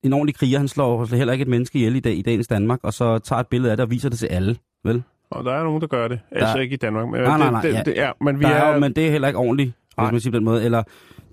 en 0.03 0.13
ordentlig 0.13 0.35
kriger, 0.35 0.57
han 0.57 0.67
slår 0.67 1.15
heller 1.15 1.33
ikke 1.33 1.41
et 1.43 1.47
menneske 1.47 1.77
ihjel 1.79 1.95
i, 1.95 1.99
dag, 1.99 2.13
i 2.17 2.21
dagens 2.21 2.47
Danmark, 2.47 2.79
og 2.83 2.93
så 2.93 3.19
tager 3.19 3.39
et 3.39 3.47
billede 3.47 3.71
af 3.71 3.77
det 3.77 3.83
og 3.83 3.91
viser 3.91 4.09
det 4.09 4.19
til 4.19 4.27
alle, 4.27 4.57
vel? 4.83 5.03
Og 5.31 5.45
der 5.45 5.53
er 5.53 5.63
nogen, 5.63 5.81
der 5.81 5.87
gør 5.87 6.07
det. 6.07 6.19
Altså 6.31 6.53
Der- 6.55 6.61
ikke 6.61 6.73
i 6.73 6.77
Danmark. 6.77 7.09
Men 7.09 7.21
Nej, 7.21 7.37
nej, 7.37 7.51
nej, 7.51 7.61
det, 7.61 7.73
ja. 7.73 7.83
det, 7.85 7.99
er, 7.99 8.11
men 8.23 8.39
vi 8.39 8.43
Der 8.43 8.49
er, 8.49 8.63
er 8.63 8.73
jo, 8.73 8.79
men 8.79 8.93
det 8.95 9.07
er 9.07 9.11
heller 9.11 9.27
ikke 9.27 9.37
ordentligt, 9.39 9.71
hvis 9.97 10.11
man 10.11 10.19
siger 10.21 10.31
på 10.31 10.35
den 10.37 10.45
måde. 10.45 10.63
Eller 10.65 10.83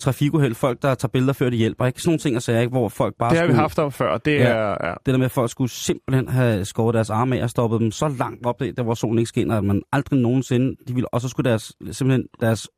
trafikuheld, 0.00 0.54
folk, 0.54 0.82
der 0.82 0.94
tager 0.94 1.10
billeder 1.10 1.32
før 1.32 1.50
de 1.50 1.56
hjælper. 1.56 1.86
Ikke 1.86 2.00
sådan 2.00 2.08
nogle 2.10 2.18
ting 2.18 2.36
og 2.36 2.42
sager, 2.42 2.60
ikke? 2.60 2.70
hvor 2.70 2.88
folk 2.88 3.14
bare 3.18 3.30
det 3.30 3.38
har 3.38 3.46
vi 3.46 3.50
skulle, 3.50 3.60
haft 3.60 3.78
om 3.78 3.92
før. 3.92 4.18
Det 4.18 4.32
Ja. 4.34 4.38
er... 4.48 4.68
Ja. 4.88 4.90
Det 5.06 5.12
der 5.12 5.16
med, 5.16 5.24
at 5.24 5.30
folk 5.30 5.50
skulle 5.50 5.70
simpelthen 5.70 6.28
have 6.28 6.64
skåret 6.64 6.94
deres 6.94 7.10
arme 7.10 7.38
af 7.38 7.42
og 7.42 7.50
stoppet 7.50 7.80
dem 7.80 7.90
så 7.90 8.08
langt 8.18 8.46
op, 8.46 8.60
der, 8.60 8.82
hvor 8.82 8.94
solen 8.94 9.18
ikke 9.18 9.28
skinner, 9.28 9.56
at 9.58 9.64
man 9.64 9.82
aldrig 9.92 10.20
nogensinde... 10.20 10.76
De 10.88 10.94
ville, 10.94 11.14
og 11.14 11.20
så 11.20 11.28
skulle 11.28 11.50
deres, 11.50 11.72
simpelthen 11.92 12.26
deres, 12.40 12.68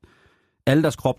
alle 0.67 0.83
deres 0.83 0.97
krop, 0.97 1.17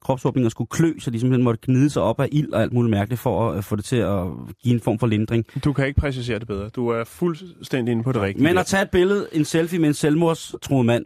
kropsåbninger 0.00 0.48
skulle 0.50 0.68
klø, 0.68 0.92
så 0.98 1.10
de 1.10 1.20
simpelthen 1.20 1.44
måtte 1.44 1.60
gnide 1.66 1.90
sig 1.90 2.02
op 2.02 2.20
af 2.20 2.28
ild 2.32 2.52
og 2.52 2.62
alt 2.62 2.72
muligt 2.72 2.90
mærkeligt 2.90 3.20
for 3.20 3.50
at 3.50 3.64
få 3.64 3.76
det 3.76 3.84
til 3.84 3.96
at 3.96 4.22
give 4.62 4.74
en 4.74 4.80
form 4.80 4.98
for 4.98 5.06
lindring. 5.06 5.44
Du 5.64 5.72
kan 5.72 5.86
ikke 5.86 6.00
præcisere 6.00 6.38
det 6.38 6.46
bedre. 6.46 6.68
Du 6.68 6.88
er 6.88 7.04
fuldstændig 7.04 7.92
inde 7.92 8.02
på 8.02 8.12
det 8.12 8.22
rigtige. 8.22 8.44
Men 8.44 8.58
at 8.58 8.66
tage 8.66 8.82
et 8.82 8.90
billede, 8.90 9.26
en 9.32 9.44
selfie 9.44 9.78
med 9.78 9.88
en 9.88 9.94
selvmordstruet 9.94 10.86
mand, 10.86 11.04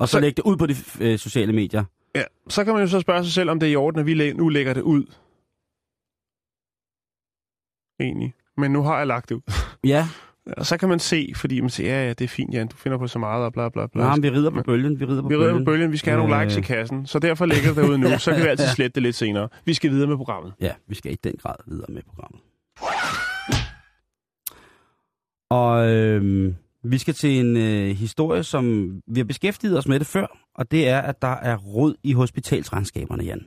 og 0.00 0.08
så, 0.08 0.12
så- 0.12 0.20
lægge 0.20 0.36
det 0.36 0.42
ud 0.42 0.56
på 0.56 0.66
de 0.66 0.74
øh, 1.00 1.18
sociale 1.18 1.52
medier. 1.52 1.84
Ja, 2.18 2.24
så 2.48 2.64
kan 2.64 2.72
man 2.74 2.82
jo 2.82 2.88
så 2.88 3.00
spørge 3.00 3.24
sig 3.24 3.32
selv, 3.32 3.50
om 3.50 3.60
det 3.60 3.66
er 3.66 3.72
i 3.72 3.76
orden, 3.76 4.00
at 4.00 4.06
vi 4.06 4.32
nu 4.32 4.48
lægger 4.48 4.74
det 4.74 4.80
ud. 4.82 5.04
Egentlig. 8.00 8.34
Men 8.56 8.70
nu 8.70 8.82
har 8.82 8.98
jeg 8.98 9.06
lagt 9.06 9.28
det 9.28 9.34
ud. 9.34 9.40
Ja, 9.84 10.08
Og 10.56 10.66
så 10.66 10.76
kan 10.76 10.88
man 10.88 10.98
se, 10.98 11.32
fordi 11.36 11.60
man 11.60 11.70
siger, 11.70 11.90
ja, 11.90 12.02
ja, 12.06 12.08
det 12.08 12.20
er 12.24 12.28
fint, 12.28 12.54
Jan, 12.54 12.68
du 12.68 12.76
finder 12.76 12.98
på 12.98 13.06
så 13.06 13.18
meget, 13.18 13.44
og 13.44 13.52
bla 13.52 13.68
bla 13.68 13.86
bla. 13.86 14.02
Nej, 14.02 14.16
vi 14.18 14.30
rider 14.30 14.50
på 14.50 14.62
bølgen. 14.62 15.00
Vi 15.00 15.04
rider 15.04 15.22
på 15.22 15.28
vi 15.28 15.34
rider 15.36 15.46
bølgen. 15.46 15.64
på 15.64 15.70
bølgen, 15.70 15.92
vi 15.92 15.96
skal 15.96 16.10
have 16.12 16.18
nogle 16.20 16.36
Øh. 16.36 16.42
likes 16.42 16.56
i 16.56 16.60
kassen, 16.60 17.06
så 17.06 17.18
derfor 17.18 17.46
lægger 17.46 17.74
det 17.74 17.88
ud 17.88 17.98
nu. 17.98 18.18
Så 18.18 18.32
kan 18.32 18.42
vi 18.42 18.48
altid 18.54 18.66
slette 18.66 18.94
det 18.94 19.02
lidt 19.02 19.16
senere. 19.16 19.48
Vi 19.64 19.74
skal 19.74 19.90
videre 19.90 20.06
med 20.08 20.16
programmet. 20.16 20.52
Ja, 20.60 20.72
vi 20.86 20.94
skal 20.94 21.12
i 21.12 21.16
den 21.24 21.34
grad 21.42 21.54
videre 21.66 21.86
med 21.92 22.02
programmet. 22.02 22.40
Og 25.50 25.88
øhm, 25.94 26.54
vi 26.84 26.98
skal 26.98 27.14
til 27.14 27.30
en 27.40 27.56
øh, 27.56 27.96
historie, 27.96 28.42
som 28.42 28.92
vi 29.06 29.20
har 29.20 29.24
beskæftiget 29.24 29.78
os 29.78 29.88
med 29.88 29.98
det 29.98 30.06
før, 30.06 30.26
og 30.58 30.70
det 30.70 30.88
er, 30.88 31.00
at 31.00 31.22
der 31.22 31.36
er 31.36 31.56
rod 31.56 31.94
i 32.02 32.12
hospitalsregnskaberne, 32.12 33.24
Jan. 33.24 33.46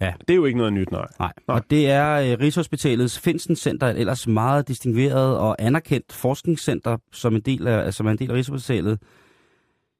Det 0.00 0.30
er 0.30 0.34
jo 0.34 0.44
ikke 0.44 0.58
noget 0.58 0.72
nyt, 0.72 0.90
nej. 0.90 1.06
Nej. 1.18 1.32
Nej. 1.48 1.56
Og 1.56 1.70
det 1.70 1.90
er 1.90 2.14
øh, 2.14 2.38
Rigshospitalets 2.40 3.18
Finsen 3.18 3.56
Center, 3.56 3.86
et 3.86 4.00
ellers 4.00 4.26
meget 4.26 4.68
distingueret 4.68 5.38
og 5.38 5.56
anerkendt 5.58 6.12
forskningscenter, 6.12 6.96
som, 7.12 7.34
en 7.34 7.40
del 7.40 7.66
af, 7.66 7.94
som 7.94 8.06
er 8.06 8.10
en 8.10 8.18
del 8.18 8.30
af 8.30 8.34
Rigshospitalet, 8.34 8.98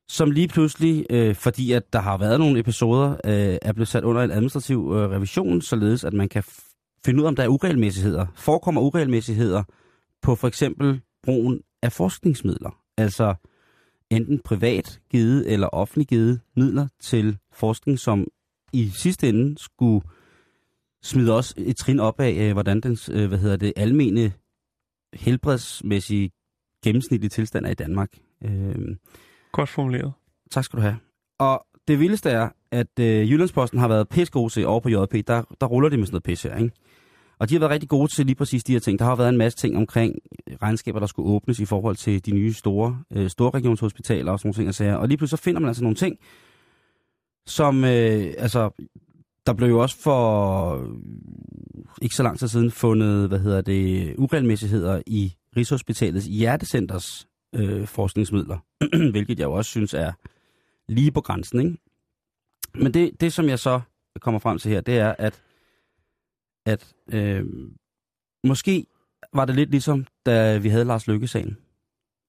som 0.08 0.30
lige 0.30 0.48
pludselig, 0.48 1.06
øh, 1.10 1.34
fordi 1.34 1.72
at 1.72 1.92
der 1.92 1.98
har 1.98 2.18
været 2.18 2.40
nogle 2.40 2.60
episoder, 2.60 3.10
øh, 3.24 3.58
er 3.62 3.72
blevet 3.72 3.88
sat 3.88 4.04
under 4.04 4.22
en 4.22 4.30
administrativ 4.30 4.92
øh, 4.94 5.10
revision, 5.10 5.62
således 5.62 6.04
at 6.04 6.12
man 6.12 6.28
kan 6.28 6.44
finde 7.04 7.20
ud 7.20 7.24
af, 7.24 7.28
om 7.28 7.37
der 7.37 7.42
er 7.42 7.48
uregelmæssigheder. 7.48 8.26
Forekommer 8.37 8.80
uregelmæssigheder 8.80 9.62
på 10.22 10.34
for 10.34 10.48
eksempel 10.48 11.00
brugen 11.22 11.60
af 11.82 11.92
forskningsmidler. 11.92 12.76
Altså 12.98 13.34
enten 14.16 14.38
privat 14.38 15.00
givet 15.11 15.53
eller 15.53 15.66
offentlig 15.66 16.07
givet 16.09 16.40
midler 16.57 16.88
til 17.00 17.38
forskning, 17.53 17.98
som 17.98 18.27
i 18.72 18.88
sidste 18.88 19.29
ende 19.29 19.59
skulle 19.59 20.07
smide 21.03 21.37
også 21.37 21.55
et 21.59 21.77
trin 21.77 22.00
op 22.00 22.20
af, 22.20 22.33
øh, 22.33 22.53
hvordan 22.53 22.81
den 22.81 22.98
øh, 23.12 23.29
hvad 23.29 23.38
hedder 23.38 23.57
det, 23.57 23.72
almene 23.77 24.33
helbredsmæssige 25.14 26.31
gennemsnitlige 26.85 27.31
tilstand 27.31 27.66
er 27.66 27.70
i 27.70 27.74
Danmark. 27.74 28.12
Godt 29.53 29.68
formuleret. 29.68 30.12
tak 30.50 30.64
skal 30.64 30.77
du 30.77 30.83
have. 30.83 30.96
Og 31.38 31.66
det 31.88 32.00
vildeste 32.00 32.31
er, 32.31 32.48
at 32.70 32.98
øh, 33.00 33.31
Jyllandsposten 33.31 33.79
har 33.79 33.88
været 33.88 34.09
pisse 34.09 34.33
gode 34.33 34.53
til 34.53 34.66
over 34.66 34.81
på 34.81 34.88
JP. 34.88 35.27
Der, 35.27 35.57
der 35.61 35.66
ruller 35.66 35.88
de 35.88 35.96
med 35.96 36.07
sådan 36.07 36.14
noget 36.14 36.22
pisse 36.22 36.48
her, 36.48 36.57
ikke? 36.57 36.74
Og 37.44 37.48
de 37.48 37.54
har 37.54 37.59
været 37.59 37.70
rigtig 37.70 37.88
gode 37.88 38.14
til 38.14 38.26
lige 38.26 38.37
præcis 38.37 38.64
de 38.64 38.72
her 38.72 38.80
ting. 38.80 38.98
Der 38.98 39.04
har 39.04 39.16
været 39.16 39.28
en 39.28 39.37
masse 39.37 39.59
ting 39.59 39.76
omkring 39.76 40.14
øh, 40.46 40.57
regnskaber, 40.62 40.98
der 41.00 41.07
skulle 41.07 41.30
åbnes 41.30 41.59
i 41.59 41.64
forhold 41.64 41.96
til 41.96 42.26
de 42.26 42.30
nye 42.30 42.52
store, 42.52 42.98
øh, 43.12 43.30
store 43.30 43.50
regionshospitaler 43.50 44.33
og 44.33 44.38
sådan 44.38 44.48
nogle 44.48 44.54
ting 44.54 44.68
og 44.68 44.74
sager. 44.74 44.94
Og 44.94 45.09
lige 45.09 45.18
pludselig 45.18 45.38
så 45.38 45.44
finder 45.44 45.61
man 45.61 45.68
altså 45.68 45.83
nogle 45.83 45.96
ting, 45.96 46.18
som, 47.46 47.85
øh, 47.85 48.35
altså, 48.38 48.70
der 49.46 49.52
blev 49.52 49.68
jo 49.68 49.83
også 49.83 49.96
for 50.02 50.76
øh, 50.76 50.88
ikke 52.02 52.14
så 52.14 52.22
lang 52.22 52.38
tid 52.38 52.48
siden 52.48 52.70
fundet, 52.70 53.28
hvad 53.28 53.38
hedder 53.38 53.61
det, 53.61 54.14
uregelmæssigheder 54.18 55.02
i 55.07 55.35
Rigshospitalets 55.57 56.26
Hjertecenters 56.26 57.28
øh, 57.54 57.87
forskningsmidler, 57.87 58.59
hvilket 59.12 59.38
jeg 59.38 59.44
jo 59.44 59.52
også 59.52 59.70
synes 59.70 59.94
er 59.94 60.12
lige 60.88 61.11
på 61.11 61.20
grænsen, 61.20 61.61
ikke? 61.61 61.76
Men 62.74 62.94
det, 62.94 63.20
det, 63.20 63.33
som 63.33 63.48
jeg 63.48 63.59
så 63.59 63.80
kommer 64.20 64.40
frem 64.40 64.59
til 64.59 64.70
her, 64.70 64.80
det 64.80 64.98
er, 64.98 65.14
at, 65.18 65.42
at 66.66 66.94
øh, 67.12 67.44
måske 68.44 68.87
var 69.35 69.44
det 69.44 69.55
lidt 69.55 69.70
ligesom, 69.70 70.07
da 70.27 70.59
vi 70.59 70.68
havde 70.68 70.85
Lars 70.85 71.07
Lykke-sagen 71.07 71.57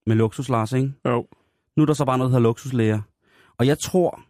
med 0.06 0.16
Luksus 0.16 0.48
Lars, 0.48 0.72
ikke? 0.72 0.92
Jo. 1.06 1.26
Nu 1.76 1.82
er 1.82 1.86
der 1.86 1.94
så 1.94 2.04
bare 2.04 2.18
noget, 2.18 2.30
der 2.30 2.38
hedder 2.38 2.48
luksuslæger. 2.48 3.00
Og 3.58 3.66
jeg 3.66 3.78
tror, 3.78 4.20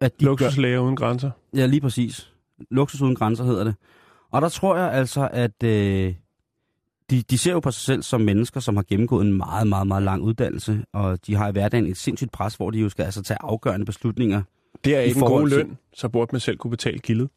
at 0.00 0.20
de 0.20 0.24
gør, 0.24 0.30
Luksuslæger 0.30 0.78
uden 0.78 0.96
grænser. 0.96 1.30
Ja, 1.56 1.66
lige 1.66 1.80
præcis. 1.80 2.32
Luksus 2.70 3.02
uden 3.02 3.14
grænser 3.14 3.44
hedder 3.44 3.64
det. 3.64 3.74
Og 4.30 4.42
der 4.42 4.48
tror 4.48 4.76
jeg 4.76 4.92
altså, 4.92 5.28
at 5.32 5.62
øh, 5.62 6.14
de, 7.10 7.22
de 7.22 7.38
ser 7.38 7.52
jo 7.52 7.60
på 7.60 7.70
sig 7.70 7.82
selv 7.82 8.02
som 8.02 8.20
mennesker, 8.20 8.60
som 8.60 8.76
har 8.76 8.82
gennemgået 8.88 9.26
en 9.26 9.32
meget, 9.32 9.66
meget, 9.66 9.86
meget 9.86 10.02
lang 10.02 10.22
uddannelse, 10.22 10.84
og 10.92 11.26
de 11.26 11.34
har 11.34 11.48
i 11.48 11.52
hverdagen 11.52 11.86
et 11.86 11.96
sindssygt 11.96 12.32
pres, 12.32 12.54
hvor 12.54 12.70
de 12.70 12.78
jo 12.78 12.88
skal 12.88 13.04
altså 13.04 13.22
tage 13.22 13.38
afgørende 13.40 13.86
beslutninger 13.86 14.42
Det 14.84 14.96
er 14.96 15.00
ikke 15.00 15.18
en 15.18 15.26
god 15.26 15.48
løn, 15.48 15.78
så 15.94 16.08
burde 16.08 16.28
man 16.32 16.40
selv 16.40 16.56
kunne 16.56 16.70
betale 16.70 16.98
gildet. 16.98 17.30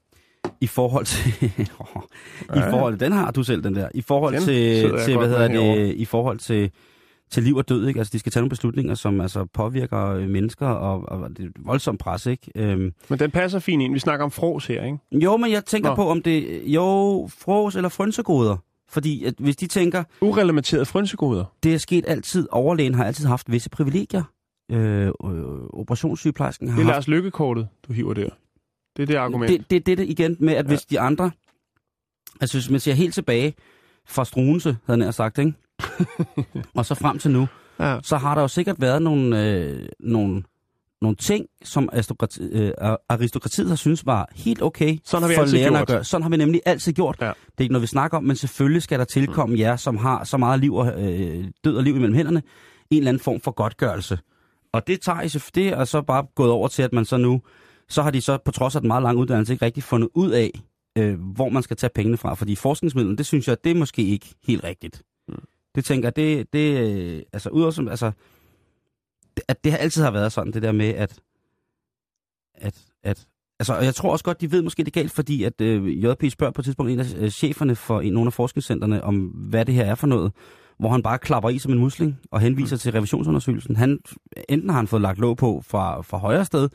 I 0.62 0.68
forhold 0.68 1.06
til... 1.06 1.34
I 2.60 2.62
forhold, 2.70 2.98
den 2.98 3.12
har 3.12 3.32
du 3.32 3.44
selv, 3.44 3.64
den 3.64 3.76
der. 3.76 3.90
I 3.94 4.02
forhold 4.02 4.34
Den 4.34 4.44
til, 4.44 4.92
til 5.06 5.18
hvad 5.18 5.28
hedder 5.28 5.48
det, 5.48 5.62
herovre. 5.64 5.88
i 5.94 6.06
forhold 6.06 6.40
til, 6.40 6.72
til 7.32 7.44
liv 7.44 7.56
og 7.56 7.70
død, 7.70 7.88
ikke? 7.88 7.98
Altså, 8.00 8.12
de 8.12 8.20
skal 8.20 8.32
tage 8.32 8.42
nogle 8.42 8.50
beslutninger, 8.50 8.96
som 8.96 9.22
altså 9.22 9.46
påvirker 9.54 10.08
øh, 10.10 10.30
mennesker, 10.30 10.68
og, 10.68 11.04
og 11.22 11.30
det 11.30 11.40
er 11.40 11.44
et 11.44 11.52
voldsomt 11.60 12.00
pres, 12.00 12.26
ikke? 12.26 12.52
Øhm, 12.56 12.94
Men 13.10 13.20
den 13.20 13.32
passer 13.32 13.60
fint 13.60 13.84
ind. 13.84 13.94
Vi 13.94 14.00
snakker 14.00 14.24
om 14.26 14.32
fros 14.32 14.68
her, 14.68 14.84
ikke? 14.86 14.98
jo, 15.12 15.38
men 15.38 15.52
jeg 15.52 15.66
tænker 15.66 15.90
Nå. 15.90 15.96
på, 15.96 16.10
om 16.10 16.22
det... 16.22 16.62
Jo, 16.66 17.30
fros 17.38 17.76
eller 17.76 17.90
frynsegoder. 17.90 18.58
Fordi 18.90 19.24
at 19.24 19.34
hvis 19.40 19.56
de 19.56 19.68
tænker, 19.68 20.04
Urelementerede 20.22 20.86
frynsegoder. 20.86 21.46
det 21.64 21.74
er 21.74 21.78
sket 21.78 22.06
altid, 22.08 22.48
overlægen 22.52 22.96
har 22.96 23.04
altid 23.06 23.26
haft 23.26 23.52
visse 23.52 23.70
privilegier 23.70 24.24
Øh, 24.72 25.08
øh, 25.08 25.12
operationssygeplejersken 25.74 26.68
har 26.68 26.76
Det 26.76 26.82
er 26.82 26.86
haft 26.86 26.96
Lars 26.96 27.08
Lykkekortet, 27.08 27.68
du 27.88 27.94
hiver 27.94 28.14
der. 28.14 28.30
Det 28.98 29.04
er 29.04 29.08
det 29.08 29.16
argument. 29.16 29.52
det, 29.52 29.70
det, 29.70 29.86
det 29.86 29.92
er 29.92 29.96
det 29.96 30.10
igen 30.10 30.38
med, 30.40 30.54
at 30.54 30.66
Ja. 30.66 30.68
hvis 30.68 30.86
de 30.86 31.00
andre... 31.00 31.32
Altså, 32.42 32.58
hvis 32.58 32.70
man 32.70 32.80
ser 32.80 32.94
helt 32.94 33.14
tilbage 33.14 33.54
fra 34.08 34.26
Struense, 34.26 34.78
havde 34.86 35.00
nær 35.00 35.12
sagt, 35.12 35.38
ikke? 35.38 35.54
og 36.78 36.86
så 36.86 36.96
frem 36.96 37.20
til 37.20 37.32
nu, 37.32 37.48
ja. 37.80 38.00
så 38.04 38.18
har 38.18 38.36
der 38.36 38.42
jo 38.42 38.48
sikkert 38.48 38.82
været 38.82 39.02
nogle, 39.02 39.50
øh, 39.50 39.86
nogle, 40.00 40.44
nogle 41.02 41.16
ting, 41.16 41.46
som 41.64 41.90
aristokrati, 41.94 42.42
øh, 42.44 42.72
aristokratiet 43.10 43.70
har 43.70 43.76
synes 43.76 44.06
var 44.06 44.30
helt 44.36 44.62
okay 44.62 44.98
Sådan 45.06 45.22
har 45.22 45.30
vi 45.30 45.36
for 45.36 45.46
lærerne 45.46 45.80
at 45.80 45.88
gøre. 45.88 46.04
Sådan 46.04 46.24
har 46.24 46.30
vi 46.30 46.38
nemlig 46.38 46.62
altid 46.66 46.94
gjort. 46.94 47.18
Ja. 47.22 47.26
Det 47.26 47.34
er 47.58 47.62
ikke 47.62 47.74
noget, 47.74 47.82
vi 47.82 47.88
snakker 47.88 48.18
om, 48.18 48.24
men 48.24 48.36
selvfølgelig 48.36 48.82
skal 48.82 49.00
der 49.00 49.06
tilkomme 49.06 49.60
jer, 49.60 49.76
som 49.76 49.98
har 49.98 50.24
så 50.24 50.38
meget 50.38 50.60
liv 50.60 50.76
og, 50.76 51.04
øh, 51.04 51.46
død 51.64 51.78
og 51.78 51.84
liv 51.84 51.96
imellem 51.96 52.16
hænderne, 52.16 52.44
en 52.90 52.98
eller 52.98 53.10
anden 53.10 53.24
form 53.24 53.42
for 53.42 53.52
godtgørelse. 53.52 54.20
Og 54.72 54.88
det 54.88 55.02
tager 55.02 55.22
I 55.22 55.30
så, 55.30 55.52
det 55.56 55.68
er 55.68 55.86
så 55.86 56.02
bare 56.02 56.26
gået 56.36 56.52
over 56.52 56.68
til, 56.68 56.84
at 56.84 56.94
man 56.94 57.06
så 57.06 57.18
nu, 57.18 57.42
så 57.90 58.02
har 58.02 58.12
de 58.12 58.22
så 58.22 58.38
på 58.38 58.52
trods 58.52 58.76
af 58.76 58.82
den 58.82 58.88
meget 58.88 59.04
lange 59.04 59.22
uddannelse 59.22 59.54
ikke 59.54 59.66
rigtig 59.66 59.84
fundet 59.84 60.10
ud 60.14 60.32
af, 60.32 60.52
øh, 60.98 61.20
hvor 61.20 61.50
man 61.50 61.64
skal 61.64 61.78
tage 61.78 61.92
pengene 61.96 62.18
fra. 62.18 62.34
Fordi 62.34 62.56
forskningsmidlen, 62.56 63.18
det 63.18 63.26
synes 63.26 63.48
jeg, 63.48 63.64
det 63.64 63.72
er 63.72 63.76
måske 63.76 64.04
ikke 64.04 64.36
helt 64.48 64.64
rigtigt. 64.64 65.04
Mm. 65.28 65.44
Det 65.76 65.86
tænker 65.86 66.08
jeg, 66.08 66.16
det, 66.16 66.54
det 66.54 66.78
øh, 66.80 67.22
altså 67.34 67.50
udover 67.50 67.72
som, 67.72 67.88
altså, 67.88 68.12
det, 69.38 69.44
at 69.48 69.64
det 69.64 69.72
har 69.72 69.80
altid 69.80 70.04
har 70.04 70.12
været 70.12 70.32
sådan, 70.32 70.54
det 70.54 70.62
der 70.62 70.72
med, 70.72 70.90
at, 70.90 71.20
at, 72.56 72.82
at 73.04 73.28
altså, 73.60 73.74
og 73.74 73.86
jeg 73.86 73.96
tror 73.96 74.12
også 74.12 74.26
godt, 74.26 74.42
de 74.42 74.52
ved 74.52 74.62
måske 74.62 74.84
det 74.84 74.94
galt, 74.94 75.12
fordi 75.12 75.44
at 75.44 75.62
øh, 75.62 76.04
JP 76.04 76.24
spørger 76.30 76.52
på 76.52 76.62
et 76.62 76.66
tidspunkt 76.66 76.92
en 76.92 77.00
af 77.00 77.16
øh, 77.18 77.30
cheferne 77.30 77.76
for 77.76 78.02
en, 78.02 78.14
nogle 78.14 78.28
af 78.28 78.34
forskningscentrene, 78.34 79.04
om 79.04 79.16
hvad 79.20 79.66
det 79.66 79.76
her 79.76 79.86
er 79.86 79.96
for 79.96 80.08
noget, 80.08 80.32
hvor 80.80 80.90
han 80.90 81.04
bare 81.04 81.20
klapper 81.20 81.50
i 81.50 81.58
som 81.58 81.72
en 81.72 81.80
musling 81.80 82.20
og 82.32 82.40
henviser 82.40 82.76
mm. 82.76 82.80
til 82.80 82.92
revisionsundersøgelsen. 82.92 83.76
Han, 83.76 84.00
enten 84.50 84.70
har 84.70 84.78
han 84.78 84.88
fået 84.88 85.02
lagt 85.02 85.20
låg 85.20 85.38
på 85.38 85.64
fra, 85.68 86.02
fra 86.02 86.18
højre 86.18 86.46
sted, 86.46 86.70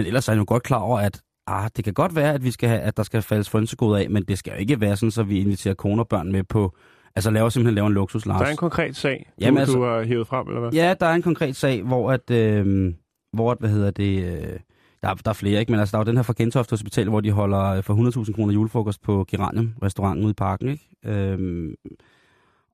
men 0.00 0.06
ellers 0.06 0.28
er 0.28 0.32
han 0.32 0.38
jo 0.38 0.44
godt 0.48 0.62
klar 0.62 0.78
over, 0.78 0.98
at 0.98 1.22
ah, 1.46 1.70
det 1.76 1.84
kan 1.84 1.94
godt 1.94 2.16
være, 2.16 2.34
at, 2.34 2.44
vi 2.44 2.50
skal 2.50 2.68
have, 2.68 2.80
at 2.80 2.96
der 2.96 3.02
skal 3.02 3.22
faldes 3.22 3.50
frønsegod 3.50 3.98
af, 3.98 4.10
men 4.10 4.24
det 4.24 4.38
skal 4.38 4.52
jo 4.52 4.58
ikke 4.58 4.80
være 4.80 4.96
sådan, 4.96 5.10
så 5.10 5.22
vi 5.22 5.40
inviterer 5.40 5.74
koner 5.74 6.02
og 6.02 6.08
børn 6.08 6.32
med 6.32 6.44
på, 6.44 6.76
altså 7.16 7.30
laver 7.30 7.48
simpelthen 7.48 7.74
laver 7.74 7.88
en 7.88 7.94
luksus, 7.94 8.26
Lars. 8.26 8.40
Der 8.40 8.46
er 8.46 8.50
en 8.50 8.56
konkret 8.56 8.96
sag, 8.96 9.26
du, 9.28 9.44
Jamen, 9.44 9.58
altså- 9.58 9.76
du 9.76 9.84
har 9.84 10.02
hævet 10.02 10.26
frem, 10.26 10.46
eller 10.46 10.60
hvad? 10.60 10.72
Ja, 10.72 10.94
der 11.00 11.06
er 11.06 11.14
en 11.14 11.22
konkret 11.22 11.56
sag, 11.56 11.82
hvor 11.82 12.12
at, 12.12 12.30
øh, 12.30 12.92
hvor 13.32 13.52
at, 13.52 13.58
hvad 13.60 13.70
hedder 13.70 13.90
det, 13.90 14.24
øh, 14.24 14.58
der, 15.02 15.08
er, 15.08 15.14
der 15.14 15.30
er 15.30 15.32
flere, 15.32 15.60
ikke? 15.60 15.72
Men 15.72 15.80
altså, 15.80 15.92
der 15.92 15.98
er 15.98 16.04
jo 16.04 16.08
den 16.08 16.16
her 16.16 16.22
fra 16.22 16.34
Gentofte 16.36 16.72
Hospital, 16.72 17.08
hvor 17.08 17.20
de 17.20 17.30
holder 17.30 17.64
øh, 17.64 17.82
for 17.82 18.22
100.000 18.24 18.32
kroner 18.32 18.54
julefrokost 18.54 19.02
på 19.02 19.24
Geranium, 19.30 19.72
restauranten 19.82 20.24
ude 20.24 20.30
i 20.30 20.34
parken, 20.34 20.68
ikke? 20.68 20.88
Øh, 21.04 21.70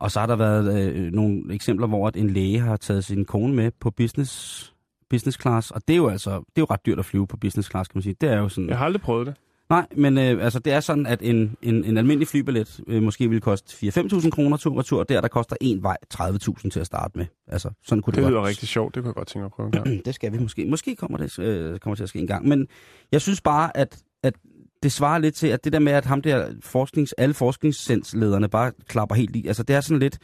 og 0.00 0.10
så 0.10 0.20
har 0.20 0.26
der 0.26 0.36
været 0.36 0.92
øh, 0.94 1.12
nogle 1.12 1.54
eksempler, 1.54 1.86
hvor 1.86 2.08
at 2.08 2.16
en 2.16 2.30
læge 2.30 2.60
har 2.60 2.76
taget 2.76 3.04
sin 3.04 3.24
kone 3.24 3.54
med 3.54 3.70
på 3.80 3.90
business, 3.90 4.75
business 5.10 5.38
class, 5.42 5.70
og 5.70 5.82
det 5.88 5.94
er 5.94 5.96
jo 5.96 6.08
altså, 6.08 6.30
det 6.30 6.38
er 6.38 6.60
jo 6.60 6.66
ret 6.70 6.86
dyrt 6.86 6.98
at 6.98 7.04
flyve 7.04 7.26
på 7.26 7.36
business 7.36 7.70
class, 7.70 7.88
kan 7.88 7.96
man 7.96 8.02
sige. 8.02 8.16
Det 8.20 8.28
er 8.28 8.38
jo 8.38 8.48
sådan... 8.48 8.68
Jeg 8.68 8.78
har 8.78 8.84
aldrig 8.84 9.02
prøvet 9.02 9.26
det. 9.26 9.34
Nej, 9.70 9.86
men 9.96 10.18
øh, 10.18 10.44
altså, 10.44 10.58
det 10.58 10.72
er 10.72 10.80
sådan, 10.80 11.06
at 11.06 11.22
en, 11.22 11.56
en, 11.62 11.84
en 11.84 11.98
almindelig 11.98 12.28
flybillet 12.28 12.80
øh, 12.86 13.02
måske 13.02 13.30
vil 13.30 13.40
koste 13.40 13.86
4-5.000 13.86 14.30
kroner 14.30 14.56
tur 14.56 14.78
og 14.78 14.84
tur, 14.84 15.02
der 15.02 15.20
der 15.20 15.28
koster 15.28 15.56
en 15.60 15.82
vej 15.82 15.96
30.000 16.14 16.68
til 16.70 16.80
at 16.80 16.86
starte 16.86 17.18
med. 17.18 17.26
Altså, 17.48 17.70
sådan 17.84 18.02
kunne 18.02 18.12
det, 18.12 18.16
Det 18.16 18.22
godt 18.24 18.32
lyder 18.32 18.44
rigtig 18.46 18.68
sjovt. 18.68 18.94
Det 18.94 19.02
kunne 19.02 19.08
jeg 19.08 19.14
godt 19.14 19.28
tænke 19.28 19.38
mig 19.38 19.46
at 19.46 19.52
prøve 19.52 19.66
en 19.66 19.72
gang. 19.72 19.86
det 20.04 20.14
skal 20.14 20.32
vi 20.32 20.38
måske. 20.38 20.66
Måske 20.66 20.96
kommer 20.96 21.18
det 21.18 21.38
øh, 21.38 21.78
kommer 21.78 21.94
til 21.94 22.02
at 22.02 22.08
ske 22.08 22.18
en 22.18 22.26
gang. 22.26 22.48
Men 22.48 22.66
jeg 23.12 23.20
synes 23.20 23.40
bare, 23.40 23.76
at, 23.76 23.98
at 24.22 24.34
det 24.82 24.92
svarer 24.92 25.18
lidt 25.18 25.34
til, 25.34 25.46
at 25.46 25.64
det 25.64 25.72
der 25.72 25.78
med, 25.78 25.92
at 25.92 26.04
ham 26.04 26.22
der 26.22 26.48
forsknings, 26.62 27.12
alle 27.12 27.34
forskningscentslederne 27.34 28.48
bare 28.48 28.72
klapper 28.88 29.14
helt 29.14 29.36
i. 29.36 29.46
Altså 29.46 29.62
det 29.62 29.76
er 29.76 29.80
sådan 29.80 29.98
lidt 29.98 30.18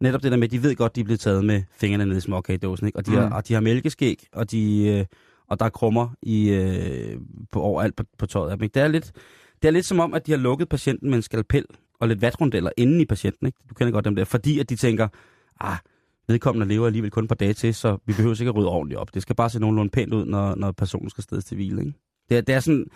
netop 0.00 0.22
det 0.22 0.32
der 0.32 0.38
med, 0.38 0.44
at 0.44 0.50
de 0.52 0.62
ved 0.62 0.76
godt, 0.76 0.96
de 0.96 1.00
er 1.00 1.04
blevet 1.04 1.20
taget 1.20 1.44
med 1.44 1.62
fingrene 1.72 2.06
ned 2.06 2.16
i 2.16 2.20
småkagedåsen. 2.20 2.86
Ikke? 2.86 2.98
Og, 2.98 3.06
de 3.06 3.10
har, 3.10 3.26
Mm. 3.26 3.32
og 3.32 3.48
de 3.48 3.54
har 3.54 3.60
mælkeskæg, 3.60 4.26
og, 4.32 4.50
de, 4.50 4.86
øh, 4.86 5.04
og 5.48 5.58
der 5.60 5.64
er 5.66 5.70
krummer 5.70 6.08
i, 6.22 6.48
øh, 6.50 7.20
på 7.52 7.60
overalt 7.60 7.96
på, 7.96 8.04
på 8.18 8.26
tøjet. 8.26 8.50
af 8.50 8.56
dem, 8.56 8.64
Ikke? 8.64 8.74
Det, 8.74 8.82
er 8.82 8.88
lidt, 8.88 9.12
det 9.62 9.68
er 9.68 9.72
lidt 9.72 9.86
som 9.86 10.00
om, 10.00 10.14
at 10.14 10.26
de 10.26 10.32
har 10.32 10.38
lukket 10.38 10.68
patienten 10.68 11.08
med 11.10 11.16
en 11.16 11.22
skalpel 11.22 11.64
og 12.00 12.08
lidt 12.08 12.22
vatrundeller 12.22 12.70
inden 12.76 13.00
i 13.00 13.04
patienten. 13.04 13.46
Ikke? 13.46 13.58
Du 13.68 13.74
kender 13.74 13.92
godt 13.92 14.04
dem 14.04 14.16
der. 14.16 14.24
Fordi 14.24 14.58
at 14.58 14.68
de 14.70 14.76
tænker, 14.76 15.08
ah, 15.60 15.76
vedkommende 16.28 16.68
lever 16.74 16.86
alligevel 16.86 17.10
kun 17.10 17.24
et 17.24 17.28
par 17.28 17.34
dage 17.34 17.52
til, 17.52 17.74
så 17.74 17.96
vi 18.06 18.12
behøver 18.12 18.34
ikke 18.40 18.48
at 18.48 18.56
rydde 18.56 18.68
ordentligt 18.68 19.00
op. 19.00 19.14
Det 19.14 19.22
skal 19.22 19.36
bare 19.36 19.50
se 19.50 19.60
nogenlunde 19.60 19.90
pænt 19.90 20.14
ud, 20.14 20.24
når, 20.24 20.54
når 20.54 20.72
personen 20.72 21.10
skal 21.10 21.24
stedes 21.24 21.44
til 21.44 21.54
hvile. 21.54 21.80
Ikke? 21.80 21.92
Det, 22.28 22.36
er, 22.36 22.40
det 22.40 22.54
er 22.54 22.60
sådan... 22.60 22.86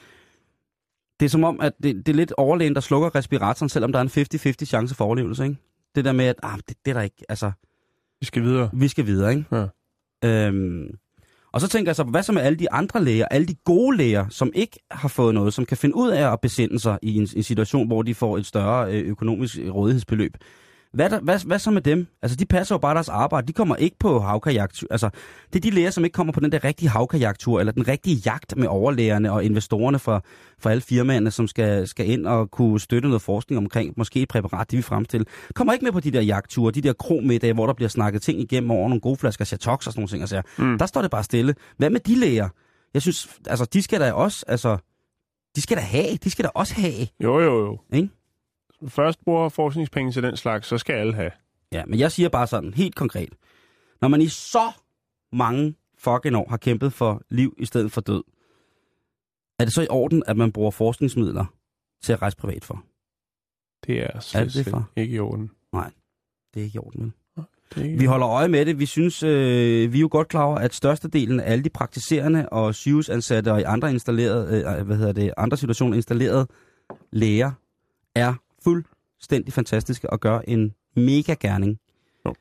Det 1.20 1.26
er 1.26 1.30
som 1.30 1.44
om, 1.44 1.60
at 1.60 1.72
det, 1.82 1.96
det 1.96 2.08
er 2.08 2.16
lidt 2.16 2.32
overlægen, 2.36 2.74
der 2.74 2.80
slukker 2.80 3.14
respiratoren, 3.14 3.68
selvom 3.68 3.92
der 3.92 3.98
er 3.98 4.02
en 4.02 4.52
50-50 4.62 4.64
chance 4.64 4.94
for 4.94 5.04
overlevelse. 5.04 5.44
Ikke? 5.44 5.56
Det 5.94 6.04
der 6.04 6.12
med, 6.12 6.24
at 6.24 6.36
ah, 6.42 6.58
det, 6.68 6.76
det 6.84 6.90
er 6.90 6.94
der 6.94 7.02
ikke... 7.02 7.24
Altså, 7.28 7.52
Vi 8.20 8.26
skal 8.26 8.42
videre. 8.42 8.70
vi 8.72 8.88
skal 8.88 9.06
videre, 9.06 9.30
ikke? 9.30 9.44
Ja. 9.52 9.66
Øhm, 10.24 10.86
og 11.52 11.60
så 11.60 11.68
tænker 11.68 11.90
jeg 11.90 11.96
så, 11.96 12.02
hvad 12.04 12.22
så 12.22 12.32
med 12.32 12.42
alle 12.42 12.58
de 12.58 12.72
andre 12.72 13.04
læger, 13.04 13.24
alle 13.30 13.46
de 13.46 13.54
gode 13.64 13.96
læger, 13.96 14.28
som 14.28 14.50
ikke 14.54 14.78
har 14.90 15.08
fået 15.08 15.34
noget, 15.34 15.54
som 15.54 15.66
kan 15.66 15.76
finde 15.76 15.96
ud 15.96 16.10
af 16.10 16.32
at 16.32 16.40
besinde 16.40 16.78
sig 16.80 16.98
i 17.02 17.16
en, 17.16 17.28
en 17.36 17.42
situation, 17.42 17.86
hvor 17.86 18.02
de 18.02 18.14
får 18.14 18.38
et 18.38 18.46
større 18.46 18.92
øh, 18.92 19.08
økonomisk 19.08 19.58
rådighedsbeløb. 19.58 20.36
Hvad, 20.92 21.10
der, 21.10 21.20
hvad, 21.20 21.46
hvad 21.46 21.58
så 21.58 21.70
med 21.70 21.82
dem? 21.82 22.06
Altså, 22.22 22.36
de 22.36 22.46
passer 22.46 22.74
jo 22.74 22.78
bare 22.78 22.94
deres 22.94 23.08
arbejde. 23.08 23.46
De 23.46 23.52
kommer 23.52 23.76
ikke 23.76 23.96
på 23.98 24.20
havkajaktur. 24.20 24.88
Altså, 24.90 25.10
det 25.52 25.56
er 25.56 25.60
de 25.60 25.70
læger, 25.70 25.90
som 25.90 26.04
ikke 26.04 26.14
kommer 26.14 26.32
på 26.32 26.40
den 26.40 26.52
der 26.52 26.64
rigtige 26.64 26.88
havkajaktur, 26.88 27.60
eller 27.60 27.72
den 27.72 27.88
rigtige 27.88 28.22
jagt 28.26 28.56
med 28.56 28.68
overlægerne 28.68 29.32
og 29.32 29.44
investorerne 29.44 29.98
for, 29.98 30.24
for 30.58 30.70
alle 30.70 30.80
firmaerne, 30.80 31.30
som 31.30 31.46
skal, 31.48 31.88
skal 31.88 32.10
ind 32.10 32.26
og 32.26 32.50
kunne 32.50 32.80
støtte 32.80 33.08
noget 33.08 33.22
forskning 33.22 33.58
omkring 33.58 33.94
måske 33.96 34.22
et 34.22 34.28
præparat, 34.28 34.70
de 34.70 34.76
vil 34.76 34.84
fremstille. 34.84 35.26
Kommer 35.54 35.72
ikke 35.72 35.84
med 35.84 35.92
på 35.92 36.00
de 36.00 36.10
der 36.10 36.20
jagtture, 36.22 36.72
de 36.72 36.80
der 36.80 36.92
kromiddage, 36.92 37.52
hvor 37.52 37.66
der 37.66 37.74
bliver 37.74 37.88
snakket 37.88 38.22
ting 38.22 38.40
igennem 38.40 38.70
over 38.70 38.88
nogle 38.88 39.00
gode 39.00 39.16
flasker 39.16 39.44
Chatox 39.44 39.86
og 39.86 39.92
sådan 39.92 40.00
nogle 40.00 40.08
ting. 40.08 40.22
Altså, 40.22 40.42
mm. 40.58 40.78
Der 40.78 40.86
står 40.86 41.02
det 41.02 41.10
bare 41.10 41.24
stille. 41.24 41.54
Hvad 41.76 41.90
med 41.90 42.00
de 42.00 42.14
læger? 42.14 42.48
Jeg 42.94 43.02
synes, 43.02 43.28
altså, 43.46 43.64
de 43.64 43.82
skal 43.82 44.00
da 44.00 44.12
også, 44.12 44.44
altså, 44.48 44.76
de 45.56 45.60
skal 45.60 45.76
da 45.76 45.82
have, 45.82 46.16
de 46.24 46.30
skal 46.30 46.44
da 46.44 46.50
også 46.54 46.74
have, 46.74 47.06
Jo, 47.20 47.40
jo, 47.40 47.58
jo. 47.66 47.78
ikke? 47.92 48.08
Først 48.88 49.24
bruger 49.24 49.48
forskningspenge 49.48 50.12
til 50.12 50.22
den 50.22 50.36
slags, 50.36 50.66
så 50.68 50.78
skal 50.78 50.92
alle 50.94 51.14
have. 51.14 51.30
Ja, 51.72 51.84
men 51.86 51.98
jeg 51.98 52.12
siger 52.12 52.28
bare 52.28 52.46
sådan, 52.46 52.74
helt 52.74 52.94
konkret. 52.94 53.32
Når 54.00 54.08
man 54.08 54.20
i 54.20 54.28
så 54.28 54.72
mange 55.32 55.74
fucking 55.98 56.36
år 56.36 56.46
har 56.50 56.56
kæmpet 56.56 56.92
for 56.92 57.22
liv 57.28 57.54
i 57.58 57.64
stedet 57.64 57.92
for 57.92 58.00
død, 58.00 58.22
er 59.58 59.64
det 59.64 59.74
så 59.74 59.82
i 59.82 59.86
orden, 59.90 60.22
at 60.26 60.36
man 60.36 60.52
bruger 60.52 60.70
forskningsmidler 60.70 61.44
til 62.02 62.12
at 62.12 62.22
rejse 62.22 62.36
privat 62.36 62.64
for? 62.64 62.84
Det 63.86 64.02
er 64.02 64.20
slet, 64.20 64.40
Er 64.40 64.44
det 64.44 64.54
det, 64.54 64.64
slet 64.64 64.72
far? 64.74 64.84
ikke 64.96 65.14
i 65.14 65.18
orden. 65.18 65.50
Det 66.54 66.60
er 66.60 66.64
ikke 66.64 66.76
i 66.76 66.78
orden, 66.78 67.00
vel? 67.36 68.00
Vi 68.00 68.04
holder 68.04 68.28
øje 68.28 68.48
med 68.48 68.66
det. 68.66 68.78
Vi 68.78 68.86
synes, 68.86 69.22
øh, 69.22 69.92
vi 69.92 69.98
er 69.98 70.00
jo 70.00 70.08
godt 70.10 70.28
klar 70.28 70.42
over, 70.42 70.56
at 70.58 70.74
størstedelen 70.74 71.40
af 71.40 71.52
alle 71.52 71.64
de 71.64 71.70
praktiserende 71.70 72.48
og 72.48 72.74
sygehusansatte 72.74 73.52
og 73.52 73.60
i 73.60 73.62
andre 73.62 73.90
installerede, 73.90 74.64
øh, 74.78 74.86
hvad 74.86 74.96
hedder 74.96 75.12
det, 75.12 75.34
andre 75.36 75.56
situationer 75.56 75.96
installerede 75.96 76.46
læger 77.12 77.52
er 78.14 78.34
fuldstændig 78.64 79.52
fantastiske 79.52 80.10
og 80.10 80.20
gør 80.20 80.38
en 80.38 80.74
mega 80.96 81.34
gerning. 81.34 81.78
Jo. 82.26 82.34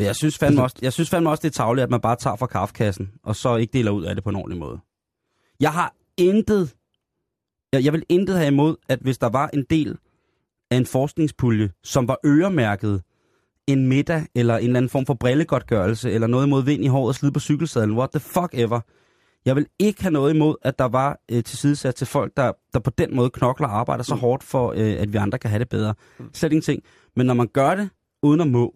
Jeg 0.00 0.16
synes, 0.16 0.38
fandme 0.38 0.62
også, 0.62 0.76
jeg 0.82 0.92
synes 0.92 1.10
fandme 1.10 1.30
også, 1.30 1.42
det 1.42 1.48
er 1.48 1.52
tavligt, 1.52 1.82
at 1.82 1.90
man 1.90 2.00
bare 2.00 2.16
tager 2.16 2.36
fra 2.36 2.46
kaffekassen, 2.46 3.12
og 3.22 3.36
så 3.36 3.56
ikke 3.56 3.72
deler 3.72 3.90
ud 3.90 4.04
af 4.04 4.14
det 4.14 4.24
på 4.24 4.30
en 4.30 4.36
ordentlig 4.36 4.58
måde. 4.58 4.78
Jeg 5.60 5.72
har 5.72 5.94
intet, 6.16 6.74
jeg, 7.72 7.84
jeg 7.84 7.92
vil 7.92 8.04
intet 8.08 8.36
have 8.36 8.48
imod, 8.48 8.76
at 8.88 8.98
hvis 8.98 9.18
der 9.18 9.28
var 9.28 9.50
en 9.52 9.64
del 9.70 9.98
af 10.70 10.76
en 10.76 10.86
forskningspulje, 10.86 11.70
som 11.84 12.08
var 12.08 12.18
øremærket 12.26 13.02
en 13.66 13.86
middag, 13.86 14.26
eller 14.34 14.56
en 14.56 14.64
eller 14.64 14.76
anden 14.76 14.90
form 14.90 15.06
for 15.06 15.14
brillegodtgørelse, 15.14 16.10
eller 16.10 16.26
noget 16.26 16.46
imod 16.46 16.62
vind 16.62 16.84
i 16.84 16.86
håret 16.86 17.08
og 17.08 17.14
slid 17.14 17.30
på 17.30 17.40
cykelsadlen, 17.40 17.96
what 17.96 18.10
the 18.10 18.20
fuck 18.20 18.50
ever. 18.52 18.80
Jeg 19.46 19.56
vil 19.56 19.66
ikke 19.78 20.02
have 20.02 20.12
noget 20.12 20.34
imod, 20.34 20.54
at 20.62 20.78
der 20.78 20.84
var 20.84 21.20
øh, 21.30 21.44
tilsidesat 21.44 21.94
til 21.94 22.06
folk, 22.06 22.32
der, 22.36 22.52
der 22.72 22.78
på 22.78 22.90
den 22.90 23.16
måde 23.16 23.30
knokler 23.30 23.68
og 23.68 23.78
arbejder 23.78 24.04
så 24.04 24.14
hårdt 24.14 24.42
for, 24.42 24.72
øh, 24.76 24.96
at 25.02 25.12
vi 25.12 25.18
andre 25.18 25.38
kan 25.38 25.50
have 25.50 25.58
det 25.60 25.68
bedre. 25.68 25.94
Slet 26.32 26.52
ingenting. 26.52 26.82
Men 27.16 27.26
når 27.26 27.34
man 27.34 27.46
gør 27.48 27.74
det 27.74 27.90
uden 28.22 28.40
at 28.40 28.46
må, 28.48 28.74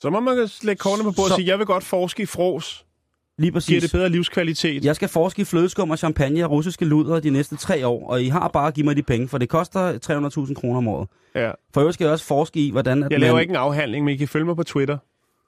Så 0.00 0.10
må 0.10 0.20
man 0.20 0.48
lægge 0.62 0.80
kortene 0.80 1.04
på 1.04 1.10
bordet 1.16 1.28
Så- 1.28 1.34
og 1.34 1.36
sige, 1.38 1.46
jeg 1.48 1.58
vil 1.58 1.66
godt 1.66 1.84
forske 1.84 2.22
i 2.22 2.26
fros. 2.26 2.86
lige 3.38 3.46
Giver 3.46 3.52
præcis. 3.52 3.82
det 3.82 3.92
bedre 3.92 4.08
livskvalitet? 4.08 4.84
Jeg 4.84 4.96
skal 4.96 5.08
forske 5.08 5.42
i 5.42 5.44
flødeskum 5.44 5.90
og 5.90 5.98
champagne 5.98 6.44
og 6.44 6.50
russiske 6.50 6.84
luder 6.84 7.20
de 7.20 7.30
næste 7.30 7.56
tre 7.56 7.86
år, 7.86 8.08
og 8.10 8.22
I 8.22 8.28
har 8.28 8.48
bare 8.48 8.66
at 8.68 8.74
give 8.74 8.84
mig 8.86 8.96
de 8.96 9.02
penge, 9.02 9.28
for 9.28 9.38
det 9.38 9.48
koster 9.48 9.98
300.000 10.48 10.54
kroner 10.54 10.78
om 10.78 10.88
året. 10.88 11.08
Ja. 11.34 11.50
For 11.74 11.80
øvrigt 11.80 11.94
skal 11.94 12.04
jeg 12.04 12.12
også 12.12 12.24
forske 12.24 12.60
i, 12.66 12.70
hvordan... 12.70 13.02
At 13.02 13.12
Jeg 13.12 13.20
laver 13.20 13.32
man, 13.34 13.40
ikke 13.42 13.50
en 13.52 13.56
afhandling, 13.56 14.04
men 14.04 14.14
I 14.14 14.16
kan 14.16 14.28
følge 14.28 14.44
mig 14.46 14.56
på 14.56 14.62
Twitter. 14.62 14.98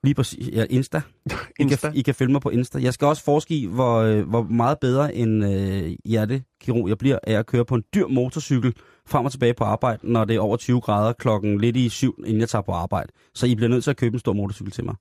Lige 0.05 0.15
præcis. 0.15 0.49
Ja, 0.53 0.65
Insta. 0.71 1.03
I 1.27 1.33
Insta. 1.59 1.89
kan, 1.89 1.97
I 1.99 2.03
kan 2.03 2.15
følge 2.15 2.33
mig 2.33 2.41
på 2.41 2.51
Insta. 2.51 2.79
Jeg 2.83 2.95
skal 2.95 3.07
også 3.07 3.25
forske 3.25 3.55
i, 3.55 3.67
hvor, 3.67 3.97
øh, 3.97 4.29
hvor 4.29 4.43
meget 4.43 4.79
bedre 4.81 5.15
en 5.15 5.43
øh, 5.43 5.97
hjertekirurg 6.05 6.89
jeg 6.89 6.99
bliver 6.99 7.19
af 7.23 7.33
at 7.33 7.47
køre 7.47 7.65
på 7.65 7.75
en 7.75 7.85
dyr 7.95 8.07
motorcykel 8.07 8.75
frem 9.07 9.25
og 9.25 9.33
tilbage 9.33 9.55
på 9.55 9.65
arbejde, 9.65 10.13
når 10.13 10.25
det 10.25 10.37
er 10.37 10.41
over 10.41 10.57
20 10.57 10.81
grader 10.81 11.13
klokken 11.13 11.61
lidt 11.61 11.77
i 11.77 11.89
syv, 11.89 12.25
inden 12.27 12.41
jeg 12.41 12.49
tager 12.49 12.63
på 12.63 12.73
arbejde. 12.73 13.13
Så 13.35 13.47
I 13.47 13.55
bliver 13.55 13.69
nødt 13.69 13.85
til 13.85 13.91
at 13.91 13.97
købe 13.97 14.15
en 14.15 14.19
stor 14.19 14.33
motorcykel 14.33 14.73
til 14.73 14.85
mig. 14.85 14.95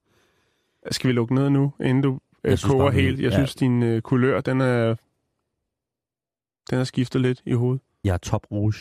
Skal 0.92 1.08
vi 1.08 1.14
lukke 1.14 1.36
ned 1.36 1.50
nu, 1.50 1.74
inden 1.82 2.04
du 2.04 2.20
øh, 2.44 2.58
koger 2.64 2.84
bare, 2.84 2.94
helt? 2.94 3.20
Jeg 3.20 3.32
ja. 3.32 3.38
synes, 3.38 3.56
din 3.56 3.84
øh, 3.84 4.02
kulør, 4.02 4.42
den 4.42 4.62
er, 4.62 4.96
den 6.70 6.80
er 6.80 6.84
skiftet 6.84 7.22
lidt 7.22 7.42
i 7.46 7.54
hovedet. 7.54 7.82
Jeg 8.04 8.14
er 8.14 8.18
top 8.18 8.52
rouge. 8.52 8.74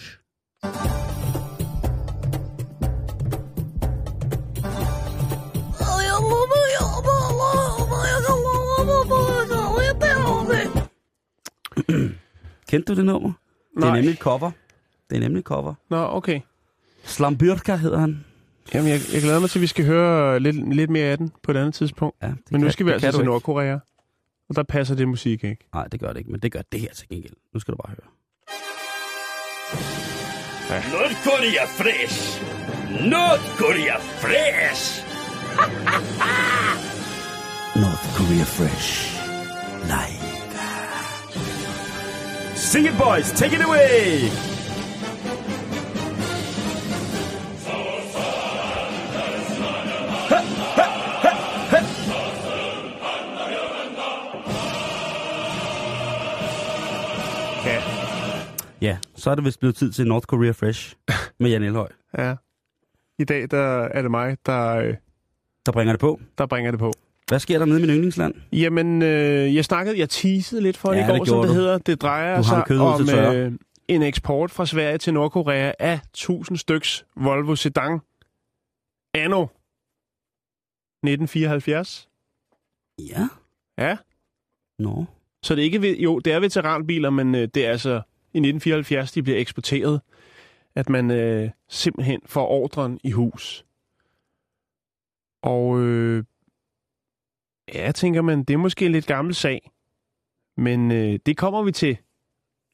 Kendte 12.70 12.92
du 12.92 12.96
det 12.96 13.04
nummer? 13.06 13.32
Det 13.76 13.82
er 13.82 13.86
Nej. 13.86 13.96
nemlig 13.96 14.12
et 14.12 14.18
cover. 14.18 14.50
Det 15.10 15.16
er 15.16 15.20
nemlig 15.20 15.38
et 15.40 15.44
cover. 15.46 15.74
Nå, 15.90 15.96
okay. 16.10 16.40
Slambyrka 17.04 17.76
hedder 17.76 17.98
han. 17.98 18.24
Jamen, 18.74 18.90
jeg, 18.90 19.00
jeg 19.12 19.22
glæder 19.22 19.40
mig 19.40 19.50
til, 19.50 19.58
at 19.58 19.62
vi 19.62 19.66
skal 19.66 19.84
høre 19.84 20.40
lidt, 20.40 20.74
lidt 20.74 20.90
mere 20.90 21.06
af 21.06 21.18
den 21.18 21.32
på 21.42 21.50
et 21.50 21.56
andet 21.56 21.74
tidspunkt. 21.74 22.16
Ja, 22.22 22.26
det 22.28 22.36
Men 22.50 22.60
nu 22.60 22.64
kan- 22.64 22.72
skal 22.72 22.86
vi 22.86 22.90
det 22.92 23.04
altså 23.04 23.18
til. 23.20 23.24
Nordkorea. 23.26 23.78
Og 24.48 24.56
der 24.56 24.62
passer 24.62 24.94
det 24.94 25.08
musik 25.08 25.44
ikke. 25.44 25.68
Nej, 25.74 25.86
det 25.86 26.00
gør 26.00 26.08
det 26.08 26.18
ikke, 26.18 26.30
men 26.30 26.40
det 26.40 26.52
gør 26.52 26.60
det 26.72 26.80
her 26.80 26.88
til 26.94 27.08
gengæld. 27.08 27.32
Nu 27.54 27.60
skal 27.60 27.72
du 27.72 27.76
bare 27.76 27.90
høre. 27.94 28.10
North 30.92 31.24
Korea 31.24 31.64
fresh. 31.66 32.42
North 33.10 33.58
Korea 33.58 33.96
fresh. 33.98 35.04
North 37.82 38.06
Korea 38.16 38.44
Fresh. 38.44 39.20
Live. 39.84 40.13
Sing 42.74 42.86
it, 42.86 42.98
boys. 42.98 43.30
Take 43.30 43.54
it 43.54 43.62
away. 43.62 44.28
Ja. 57.64 57.82
Ja, 58.80 58.98
så 59.14 59.30
er 59.30 59.34
det 59.34 59.44
vist 59.44 59.58
blevet 59.60 59.76
tid 59.76 59.92
til 59.92 60.06
North 60.06 60.26
Korea 60.26 60.50
Fresh 60.50 60.96
med 61.40 61.50
Jan 61.50 61.62
Elhøj, 61.62 61.88
ja. 62.18 62.34
I 63.18 63.24
dag 63.24 63.50
der 63.50 63.82
er 63.84 64.02
det 64.02 64.10
mig, 64.10 64.36
der, 64.46 64.76
øh, 64.76 64.94
der 65.66 65.72
bringer 65.72 65.92
det 65.92 66.00
på. 66.00 66.20
der 66.38 66.46
bringer 66.46 66.70
det 66.70 66.80
på. 66.80 66.92
Hvad 67.28 67.38
sker 67.38 67.58
der 67.58 67.66
nede 67.66 67.78
i 67.78 67.80
min 67.80 67.90
yndlingsland? 67.90 68.34
Jamen, 68.52 69.02
øh, 69.02 69.54
jeg 69.54 69.64
snakkede, 69.64 69.98
jeg 69.98 70.10
teasede 70.10 70.60
lidt 70.60 70.76
for 70.76 70.88
det 70.90 70.96
Ja, 70.96 71.04
i 71.04 71.08
går, 71.08 71.18
det 71.18 71.28
som 71.28 71.40
det 71.40 71.48
du. 71.48 71.54
hedder. 71.54 71.78
Det 71.78 72.02
drejer 72.02 72.42
sig 72.42 72.80
om 72.80 73.08
øh, 73.36 73.52
en 73.88 74.02
eksport 74.02 74.50
fra 74.50 74.66
Sverige 74.66 74.98
til 74.98 75.14
Nordkorea 75.14 75.72
af 75.78 75.94
1000 76.04 76.58
styks 76.58 77.06
Volvo 77.16 77.54
Sedan 77.56 78.00
anno 79.14 79.42
1974. 81.02 82.08
Ja. 82.98 83.28
Ja, 83.78 83.96
Nå. 84.78 85.04
så 85.42 85.54
det 85.54 85.60
er 85.60 85.64
ikke, 85.64 86.02
jo, 86.02 86.18
det 86.18 86.32
er 86.32 86.40
veteranbiler, 86.40 87.10
men 87.10 87.34
øh, 87.34 87.48
det 87.54 87.66
er 87.66 87.70
altså 87.70 87.90
i 88.34 88.38
1974, 88.38 89.12
de 89.12 89.22
bliver 89.22 89.38
eksporteret, 89.38 90.00
at 90.74 90.88
man 90.88 91.10
øh, 91.10 91.50
simpelthen 91.68 92.20
får 92.26 92.46
ordren 92.46 93.00
i 93.04 93.10
hus. 93.10 93.64
Og 95.42 95.80
øh, 95.80 96.24
ja, 97.74 97.92
tænker 97.92 98.22
man, 98.22 98.44
det 98.44 98.54
er 98.54 98.58
måske 98.58 98.86
en 98.86 98.92
lidt 98.92 99.06
gammel 99.06 99.34
sag, 99.34 99.70
men 100.56 100.92
øh, 100.92 101.18
det 101.26 101.36
kommer 101.36 101.62
vi 101.62 101.72
til, 101.72 101.96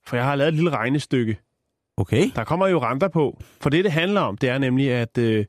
for 0.07 0.17
jeg 0.17 0.25
har 0.25 0.35
lavet 0.35 0.49
et 0.49 0.55
lille 0.55 0.71
regnestykke. 0.71 1.39
Okay. 1.97 2.31
Der 2.35 2.45
kommer 2.45 2.67
jo 2.67 2.79
renter 2.79 3.09
på, 3.09 3.43
for 3.61 3.71
det, 3.71 3.85
det 3.85 3.93
handler 3.93 4.21
om, 4.21 4.37
det 4.37 4.49
er 4.49 4.59
nemlig, 4.59 4.91
at 4.91 5.19
øh, 5.19 5.45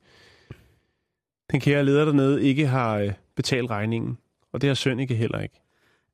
den 1.51 1.59
kære 1.59 1.85
leder 1.85 2.05
dernede 2.05 2.43
ikke 2.43 2.67
har 2.67 2.97
øh, 2.97 3.13
betalt 3.35 3.69
regningen, 3.69 4.17
og 4.53 4.61
det 4.61 4.67
har 4.67 4.73
Søn 4.73 4.99
ikke 4.99 5.15
heller 5.15 5.39
ikke. 5.39 5.61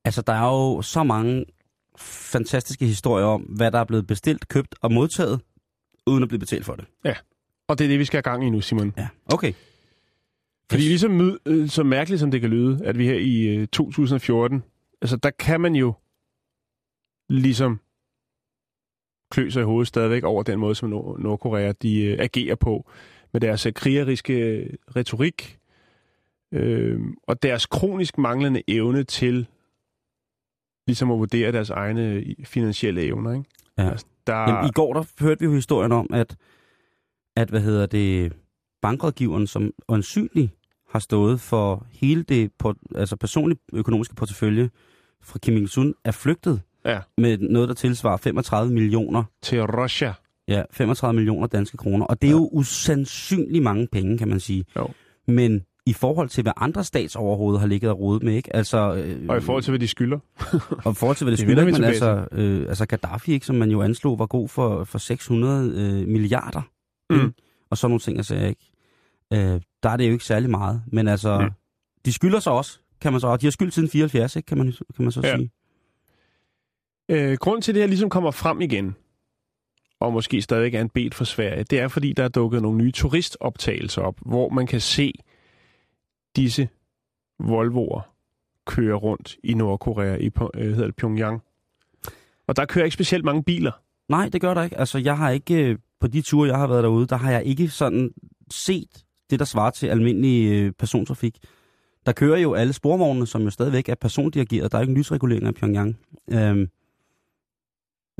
Altså, 0.05 0.21
der 0.21 0.33
er 0.33 0.45
jo 0.45 0.81
så 0.81 1.03
mange 1.03 1.45
fantastiske 1.97 2.85
historier 2.85 3.25
om, 3.25 3.41
hvad 3.41 3.71
der 3.71 3.79
er 3.79 3.83
blevet 3.83 4.07
bestilt, 4.07 4.47
købt 4.47 4.75
og 4.81 4.91
modtaget, 4.91 5.41
uden 6.05 6.23
at 6.23 6.29
blive 6.29 6.39
betalt 6.39 6.65
for 6.65 6.75
det. 6.75 6.85
Og 7.67 7.79
det 7.79 7.85
er 7.85 7.89
det, 7.89 7.99
vi 7.99 8.05
skal 8.05 8.17
have 8.17 8.31
gang 8.31 8.47
i 8.47 8.49
nu, 8.49 8.61
Simon. 8.61 8.93
Ja, 8.97 9.07
okay. 9.33 9.53
Fordi 10.71 10.83
ligesom 10.83 11.39
øh, 11.45 11.69
så 11.69 11.83
mærkeligt 11.83 12.19
som 12.19 12.31
det 12.31 12.41
kan 12.41 12.49
lyde, 12.49 12.79
at 12.85 12.97
vi 12.97 13.05
her 13.05 13.17
i 13.19 13.55
øh, 13.57 13.67
2014, 13.67 14.63
altså 15.01 15.17
der 15.17 15.29
kan 15.29 15.61
man 15.61 15.75
jo 15.75 15.93
ligesom 17.29 17.79
klø 19.31 19.49
sig 19.49 19.61
i 19.61 19.63
hovedet 19.65 19.87
stadigvæk 19.87 20.23
over 20.23 20.43
den 20.43 20.59
måde, 20.59 20.75
som 20.75 20.89
Nord- 20.89 21.19
Nordkorea 21.19 21.71
de 21.81 22.01
øh, 22.01 22.19
agerer 22.19 22.55
på, 22.55 22.89
med 23.33 23.41
deres 23.41 23.65
øh, 23.65 23.73
krigeriske 23.73 24.33
øh, 24.33 24.73
retorik, 24.95 25.59
øh, 26.51 26.99
og 27.23 27.43
deres 27.43 27.65
kronisk 27.65 28.17
manglende 28.17 28.63
evne 28.67 29.03
til 29.03 29.47
ligesom 30.87 31.11
at 31.11 31.19
vurdere 31.19 31.51
deres 31.51 31.69
egne 31.69 32.01
øh, 32.09 32.35
finansielle 32.43 33.01
evner. 33.01 33.31
Ikke? 33.33 33.49
Ja. 33.77 33.89
Altså, 33.89 34.05
der, 34.27 34.35
Jamen, 34.35 34.69
I 34.69 34.71
går 34.73 34.93
der 34.93 35.03
hørte 35.19 35.39
vi 35.39 35.45
jo 35.45 35.53
historien 35.53 35.91
om, 35.91 36.07
at, 36.13 36.35
at 37.35 37.49
hvad 37.49 37.61
hedder 37.61 37.85
det, 37.85 38.33
bankrådgiveren, 38.81 39.47
som 39.47 39.71
øjensynligt 39.87 40.51
har 40.91 40.99
stået 40.99 41.41
for 41.41 41.85
hele 41.91 42.23
det 42.23 42.51
port, 42.59 42.75
altså 42.95 43.15
personlige 43.15 43.59
økonomiske 43.73 44.15
portefølje 44.15 44.69
fra 45.23 45.39
Kim 45.39 45.57
Il-sung, 45.57 45.93
er 46.05 46.11
flygtet 46.11 46.61
Ja. 46.85 46.99
med 47.17 47.37
noget, 47.37 47.69
der 47.69 47.75
tilsvarer 47.75 48.17
35 48.17 48.73
millioner, 48.73 49.23
til 49.41 49.61
Russia. 49.63 50.13
ja, 50.47 50.63
35 50.71 51.13
millioner 51.15 51.47
danske 51.47 51.77
kroner. 51.77 52.05
Og 52.05 52.21
det 52.21 52.27
er 52.27 52.31
Ja. 52.31 52.37
jo 52.37 52.49
usandsynligt 52.51 53.63
mange 53.63 53.87
penge, 53.91 54.17
kan 54.17 54.27
man 54.27 54.39
sige. 54.39 54.65
Jo. 54.75 54.87
Men 55.27 55.61
i 55.85 55.93
forhold 55.93 56.29
til, 56.29 56.41
hvad 56.41 56.53
andre 56.57 56.83
statsoverhoveder 56.83 57.59
har 57.59 57.67
ligget 57.67 57.91
og 57.91 57.99
rodet 57.99 58.23
med, 58.23 58.33
ikke? 58.33 58.55
Altså, 58.55 58.77
øh, 58.95 59.25
Og 59.29 59.37
i 59.37 59.41
forhold 59.41 59.63
til, 59.63 59.71
hvad 59.71 59.79
de 59.79 59.87
skylder. 59.87 60.19
og 60.85 60.91
i 60.91 60.95
forhold 60.95 61.15
til, 61.15 61.25
hvad 61.25 61.31
det, 61.31 61.39
Det 61.39 61.47
skylder, 61.47 61.65
men 61.65 61.83
altså, 61.83 62.25
øh, 62.31 62.67
altså 62.69 62.85
Gaddafi, 62.85 63.31
ikke, 63.33 63.45
som 63.45 63.55
man 63.55 63.71
jo 63.71 63.81
anslog, 63.81 64.19
var 64.19 64.25
god 64.25 64.47
for, 64.49 64.83
for 64.83 64.97
600 64.97 65.71
øh, 65.75 66.07
milliarder. 66.07 66.61
Mm. 67.09 67.15
Ikke? 67.15 67.31
Og 67.69 67.77
sådan 67.77 67.91
nogle 67.91 67.99
ting, 67.99 68.17
jeg 68.17 68.25
sagde 68.25 68.49
ikke. 68.49 68.71
Øh, 69.33 69.61
der 69.83 69.89
er 69.89 69.97
det 69.97 70.07
jo 70.07 70.11
ikke 70.11 70.25
særlig 70.25 70.49
meget. 70.49 70.83
Men 70.87 71.07
altså, 71.07 71.39
Mm. 71.39 71.49
de 72.05 72.13
skylder 72.13 72.39
sig 72.39 72.53
også, 72.53 72.79
kan 73.01 73.11
man 73.11 73.21
så. 73.21 73.27
Og 73.27 73.41
de 73.41 73.45
har 73.45 73.51
skyldt 73.51 73.73
siden 73.73 73.89
74, 73.89 74.35
ikke, 74.35 74.45
kan 74.47 74.57
man, 74.57 74.73
kan 74.95 75.03
man 75.03 75.11
så 75.11 75.21
Ja. 75.23 75.35
sige. 75.37 75.51
Øh, 77.09 77.37
grunden 77.37 77.61
til, 77.61 77.71
at 77.71 77.75
det 77.75 77.81
her 77.83 77.87
ligesom 77.87 78.09
kommer 78.09 78.31
frem 78.31 78.61
igen, 78.61 78.95
og 79.99 80.13
måske 80.13 80.41
stadig 80.41 80.75
er 80.75 80.81
en 80.81 80.89
bed 80.89 81.11
for 81.11 81.23
Sverige, 81.23 81.63
det 81.63 81.79
er, 81.79 81.87
fordi 81.87 82.13
der 82.13 82.23
er 82.23 82.27
dukket 82.27 82.61
nogle 82.61 82.77
nye 82.77 82.91
turistoptagelser 82.91 84.01
op, 84.01 84.15
hvor 84.25 84.49
man 84.49 84.67
kan 84.67 84.81
se 84.81 85.13
disse 86.35 86.69
Volvoer 87.39 88.01
køre 88.65 88.95
rundt 88.95 89.37
i 89.43 89.53
Nordkorea, 89.53 90.15
i 90.15 90.29
øh, 90.53 90.69
hedder 90.73 90.85
det 90.85 90.95
Pyongyang. 90.95 91.41
Og 92.47 92.55
der 92.55 92.65
kører 92.65 92.85
ikke 92.85 92.93
specielt 92.93 93.25
mange 93.25 93.43
biler. 93.43 93.71
Nej, 94.09 94.29
det 94.29 94.41
gør 94.41 94.53
der 94.53 94.63
ikke. 94.63 94.77
Altså, 94.77 94.97
jeg 94.97 95.17
har 95.17 95.29
ikke, 95.29 95.55
øh, 95.69 95.77
på 95.99 96.07
de 96.07 96.21
ture, 96.21 96.49
jeg 96.49 96.57
har 96.57 96.67
været 96.67 96.83
derude, 96.83 97.07
der 97.07 97.15
har 97.17 97.31
jeg 97.31 97.45
ikke 97.45 97.69
sådan 97.69 98.11
set 98.51 99.05
det, 99.29 99.39
der 99.39 99.45
svarer 99.45 99.69
til 99.71 99.87
almindelig 99.87 100.51
øh, 100.51 100.71
persontrafik. 100.71 101.37
Der 102.05 102.11
kører 102.11 102.37
jo 102.37 102.53
alle 102.53 102.73
sporvognene, 102.73 103.27
som 103.27 103.41
jo 103.41 103.49
stadigvæk 103.49 103.89
er 103.89 103.95
persondirigeret. 103.95 104.71
Der 104.71 104.77
er 104.77 104.81
ikke 104.81 104.91
en 104.91 104.97
lysregulering 104.97 105.45
af 105.47 105.55
Pyongyang. 105.55 105.97
Øhm, 106.31 106.69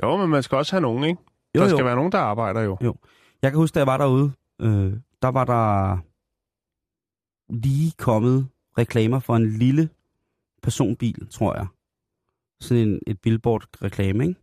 Jo, 0.04 0.18
men 0.18 0.30
man 0.30 0.44
skal 0.44 0.58
også 0.58 0.72
have 0.72 0.82
nogen, 0.82 1.04
ikke? 1.04 1.22
jo, 1.56 1.62
der 1.62 1.68
skal 1.68 1.80
jo. 1.80 1.86
være 1.86 1.96
nogen, 1.96 2.12
der 2.12 2.18
arbejder 2.18 2.62
jo. 2.62 2.78
Jeg 3.42 3.52
kan 3.52 3.60
huske, 3.60 3.76
da 3.76 3.80
jeg 3.80 3.88
var 3.88 3.98
derude, 3.98 4.32
øh, 4.62 4.94
der 5.22 5.28
var 5.28 5.46
der 5.46 5.98
lige 7.54 7.92
kommet 7.98 8.48
reklamer 8.78 9.20
for 9.20 9.36
en 9.36 9.50
lille 9.50 9.90
personbil, 10.64 11.28
tror 11.30 11.56
jeg. 11.56 11.68
Sådan 12.62 12.88
en, 12.88 13.00
et 13.08 13.22
billboard-reklame, 13.22 14.28
ikke? 14.28 14.40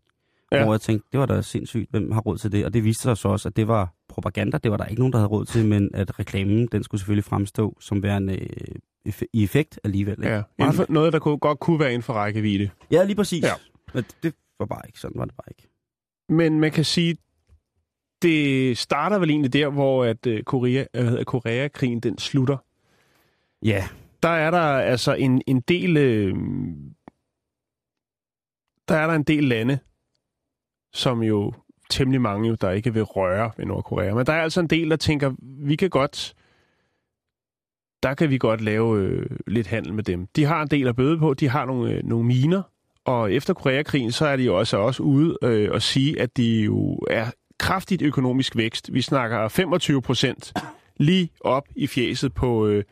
Ja. 0.58 0.64
Hvor 0.64 0.72
jeg 0.74 0.80
tænkte, 0.80 1.08
det 1.12 1.20
var 1.20 1.26
da 1.26 1.42
sindssygt, 1.42 1.90
hvem 1.90 2.12
har 2.12 2.20
råd 2.20 2.38
til 2.38 2.52
det? 2.52 2.64
Og 2.64 2.74
det 2.74 2.84
viste 2.84 3.02
sig 3.02 3.16
så 3.16 3.28
også, 3.28 3.48
at 3.48 3.56
det 3.56 3.68
var 3.68 3.94
propaganda, 4.08 4.58
det 4.58 4.70
var 4.70 4.76
der 4.76 4.84
ikke 4.84 5.00
nogen, 5.00 5.12
der 5.12 5.18
havde 5.18 5.28
råd 5.28 5.44
til, 5.44 5.66
men 5.66 5.90
at 5.94 6.18
reklamen, 6.18 6.66
den 6.66 6.82
skulle 6.82 7.00
selvfølgelig 7.00 7.24
fremstå 7.24 7.76
som 7.80 8.02
værende 8.02 8.38
øh, 9.06 9.12
i 9.32 9.44
effekt 9.44 9.80
alligevel. 9.84 10.18
Ikke? 10.18 10.34
Ja, 10.34 10.42
inden 10.58 10.74
for 10.74 10.86
noget, 10.88 11.12
der 11.12 11.18
kunne, 11.18 11.38
godt 11.38 11.60
kunne 11.60 11.80
være 11.80 11.88
inden 11.88 12.02
for 12.02 12.12
rækkevidde. 12.12 12.70
ja, 12.90 13.04
lige 13.04 13.16
præcis. 13.16 13.42
Ja. 13.42 13.48
Ja. 13.48 13.54
Men 13.94 14.04
det 14.22 14.34
var 14.58 14.66
bare 14.66 14.82
ikke, 14.86 15.00
sådan 15.00 15.18
var 15.18 15.24
det 15.24 15.34
bare 15.34 15.46
ikke. 15.50 15.68
Men 16.28 16.60
man 16.60 16.70
kan 16.70 16.84
sige, 16.84 17.16
det 18.22 18.78
starter 18.78 19.18
vel 19.18 19.30
egentlig 19.30 19.52
der, 19.52 19.68
hvor 19.68 20.04
at 20.04 20.26
øh, 20.26 20.42
Korea, 20.42 20.84
øh, 20.94 21.02
hvad 21.02 21.10
hedder 21.10 21.24
Koreakrigen 21.24 22.00
den 22.00 22.18
slutter. 22.18 22.56
Ja, 23.64 23.84
der 24.22 24.28
er 24.28 24.50
der 24.50 24.60
altså 24.60 25.14
en, 25.14 25.42
en 25.46 25.60
del... 25.60 25.96
Øh, 25.96 26.34
der 28.88 28.96
er 28.96 29.06
der 29.06 29.14
en 29.14 29.22
del 29.22 29.44
lande, 29.44 29.78
som 30.94 31.22
jo 31.22 31.52
temmelig 31.90 32.20
mange, 32.20 32.48
jo, 32.48 32.54
der 32.60 32.70
ikke 32.70 32.94
vil 32.94 33.02
røre 33.02 33.50
ved 33.56 33.66
Nordkorea. 33.66 34.14
Men 34.14 34.26
der 34.26 34.32
er 34.32 34.42
altså 34.42 34.60
en 34.60 34.66
del, 34.66 34.90
der 34.90 34.96
tænker, 34.96 35.32
vi 35.40 35.76
kan 35.76 35.90
godt... 35.90 36.34
Der 38.02 38.14
kan 38.14 38.30
vi 38.30 38.38
godt 38.38 38.60
lave 38.60 38.98
øh, 39.00 39.26
lidt 39.46 39.66
handel 39.66 39.94
med 39.94 40.04
dem. 40.04 40.26
De 40.36 40.44
har 40.44 40.62
en 40.62 40.68
del 40.68 40.88
at 40.88 40.96
bøde 40.96 41.18
på. 41.18 41.34
De 41.34 41.48
har 41.48 41.64
nogle, 41.64 41.92
øh, 41.92 42.04
nogle 42.04 42.26
miner. 42.26 42.62
Og 43.04 43.32
efter 43.32 43.54
Koreakrigen, 43.54 44.12
så 44.12 44.26
er 44.26 44.36
de 44.36 44.42
jo 44.42 44.58
også, 44.58 44.76
også 44.76 45.02
ude 45.02 45.36
øh, 45.42 45.70
og 45.72 45.82
sige, 45.82 46.20
at 46.20 46.36
de 46.36 46.60
jo 46.62 46.98
er 47.10 47.26
kraftigt 47.58 48.02
økonomisk 48.02 48.56
vækst. 48.56 48.92
Vi 48.92 49.02
snakker 49.02 49.48
25 49.48 50.02
procent 50.02 50.52
lige 50.96 51.30
op 51.40 51.68
i 51.76 51.86
fjeset 51.86 52.34
på... 52.34 52.66
Øh, 52.66 52.84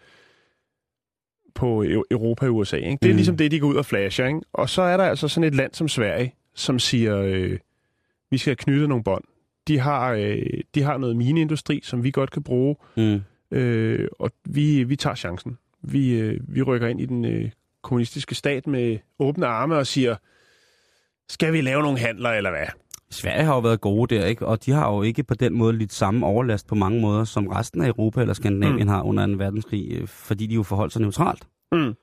på 1.55 1.83
Eu- 1.85 2.03
Europa 2.11 2.47
og 2.47 2.55
USA. 2.57 2.77
Ikke? 2.77 2.99
Det 3.03 3.09
er 3.09 3.13
Mm. 3.13 3.17
ligesom 3.17 3.37
det, 3.37 3.51
de 3.51 3.61
går 3.61 3.69
ud 3.69 3.75
og 3.77 3.87
flasher. 3.87 4.27
Ikke? 4.27 4.41
Og 4.53 4.69
så 4.69 4.83
er 4.83 4.97
der 4.97 5.05
altså 5.05 5.29
sådan 5.29 5.49
et 5.49 5.55
land 5.55 5.75
som 5.75 5.89
Sverige, 5.89 6.35
som 6.55 6.79
siger, 6.79 7.19
øh, 7.19 7.59
vi 8.33 8.39
skal 8.39 8.57
knytte 8.57 8.89
nogle 8.89 9.05
bånd. 9.05 9.25
De 9.69 9.79
har, 9.79 10.13
øh, 10.13 10.43
de 10.75 10.83
har 10.83 10.99
noget 10.99 11.17
mineindustri, 11.17 11.81
som 11.83 12.05
vi 12.05 12.11
godt 12.11 12.31
kan 12.31 12.43
bruge, 12.43 12.77
mm. 12.97 13.21
øh, 13.51 14.09
og 14.19 14.31
vi, 14.45 14.85
vi 14.85 14.97
tager 14.97 15.15
chancen. 15.15 15.59
Vi, 15.83 16.21
øh, 16.21 16.41
vi 16.49 16.63
rykker 16.63 16.89
ind 16.89 17.01
i 17.01 17.07
den 17.07 17.25
øh, 17.25 17.51
kommunistiske 17.83 18.35
stat 18.35 18.67
med 18.67 18.99
åbne 19.19 19.47
arme 19.47 19.77
og 19.77 19.87
siger, 19.87 20.17
skal 21.29 21.53
vi 21.53 21.61
lave 21.61 21.83
nogle 21.83 21.99
handler, 21.99 22.31
eller 22.31 22.51
hvad? 22.51 22.67
Sverige 23.11 23.45
har 23.45 23.55
jo 23.55 23.61
været 23.61 23.81
gode 23.81 24.15
der, 24.15 24.27
ikke? 24.27 24.47
Og 24.47 24.67
de 24.67 24.71
har 24.71 24.93
jo 24.93 25.03
ikke 25.03 25.23
på 25.23 25.35
den 25.35 25.55
måde 25.55 25.73
lidt 25.73 25.93
samme 25.93 26.27
overlast 26.27 26.67
på 26.67 26.75
mange 26.75 27.01
måder, 27.01 27.25
som 27.25 27.47
resten 27.47 27.83
af 27.83 27.89
Europa 27.89 28.21
eller 28.21 28.35
Skandinavien 28.35 28.83
mm. 28.83 28.89
har 28.89 29.03
under 29.03 29.27
2. 29.27 29.33
verdenskrig, 29.33 29.93
øh, 29.93 30.07
fordi 30.07 30.47
de 30.47 30.55
jo 30.55 30.63
forholdt 30.63 30.93
sig 30.93 31.03
neutralt. 31.03 31.47
Mm. 31.73 31.95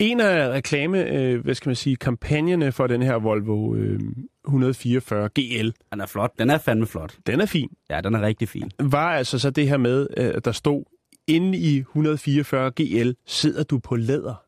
En 0.00 0.20
af 0.20 0.48
reklame, 0.50 1.04
øh, 1.04 1.40
hvad 1.44 1.54
skal 1.54 1.68
man 1.68 1.76
sige, 1.76 1.96
kampagnerne 1.96 2.72
for 2.72 2.86
den 2.86 3.02
her 3.02 3.14
Volvo 3.14 3.74
øh, 3.74 4.00
144 4.46 5.28
GL, 5.28 5.70
Den 5.92 6.00
er 6.00 6.06
flot. 6.06 6.30
Den 6.38 6.50
er 6.50 6.58
fandme 6.58 6.86
flot. 6.86 7.16
den 7.26 7.40
er 7.40 7.46
fin, 7.46 7.68
Ja, 7.90 8.00
den 8.00 8.14
er 8.14 8.20
rigtig 8.20 8.48
fin. 8.48 8.70
var 8.78 9.10
altså 9.12 9.38
så 9.38 9.50
det 9.50 9.68
her 9.68 9.76
med, 9.76 10.06
øh, 10.16 10.32
at 10.34 10.44
der 10.44 10.52
stod, 10.52 10.84
inde 11.28 11.58
i 11.58 11.78
144 11.78 12.70
GL 12.70 13.10
sidder 13.26 13.62
du 13.62 13.78
på 13.78 13.96
læder. 13.96 14.44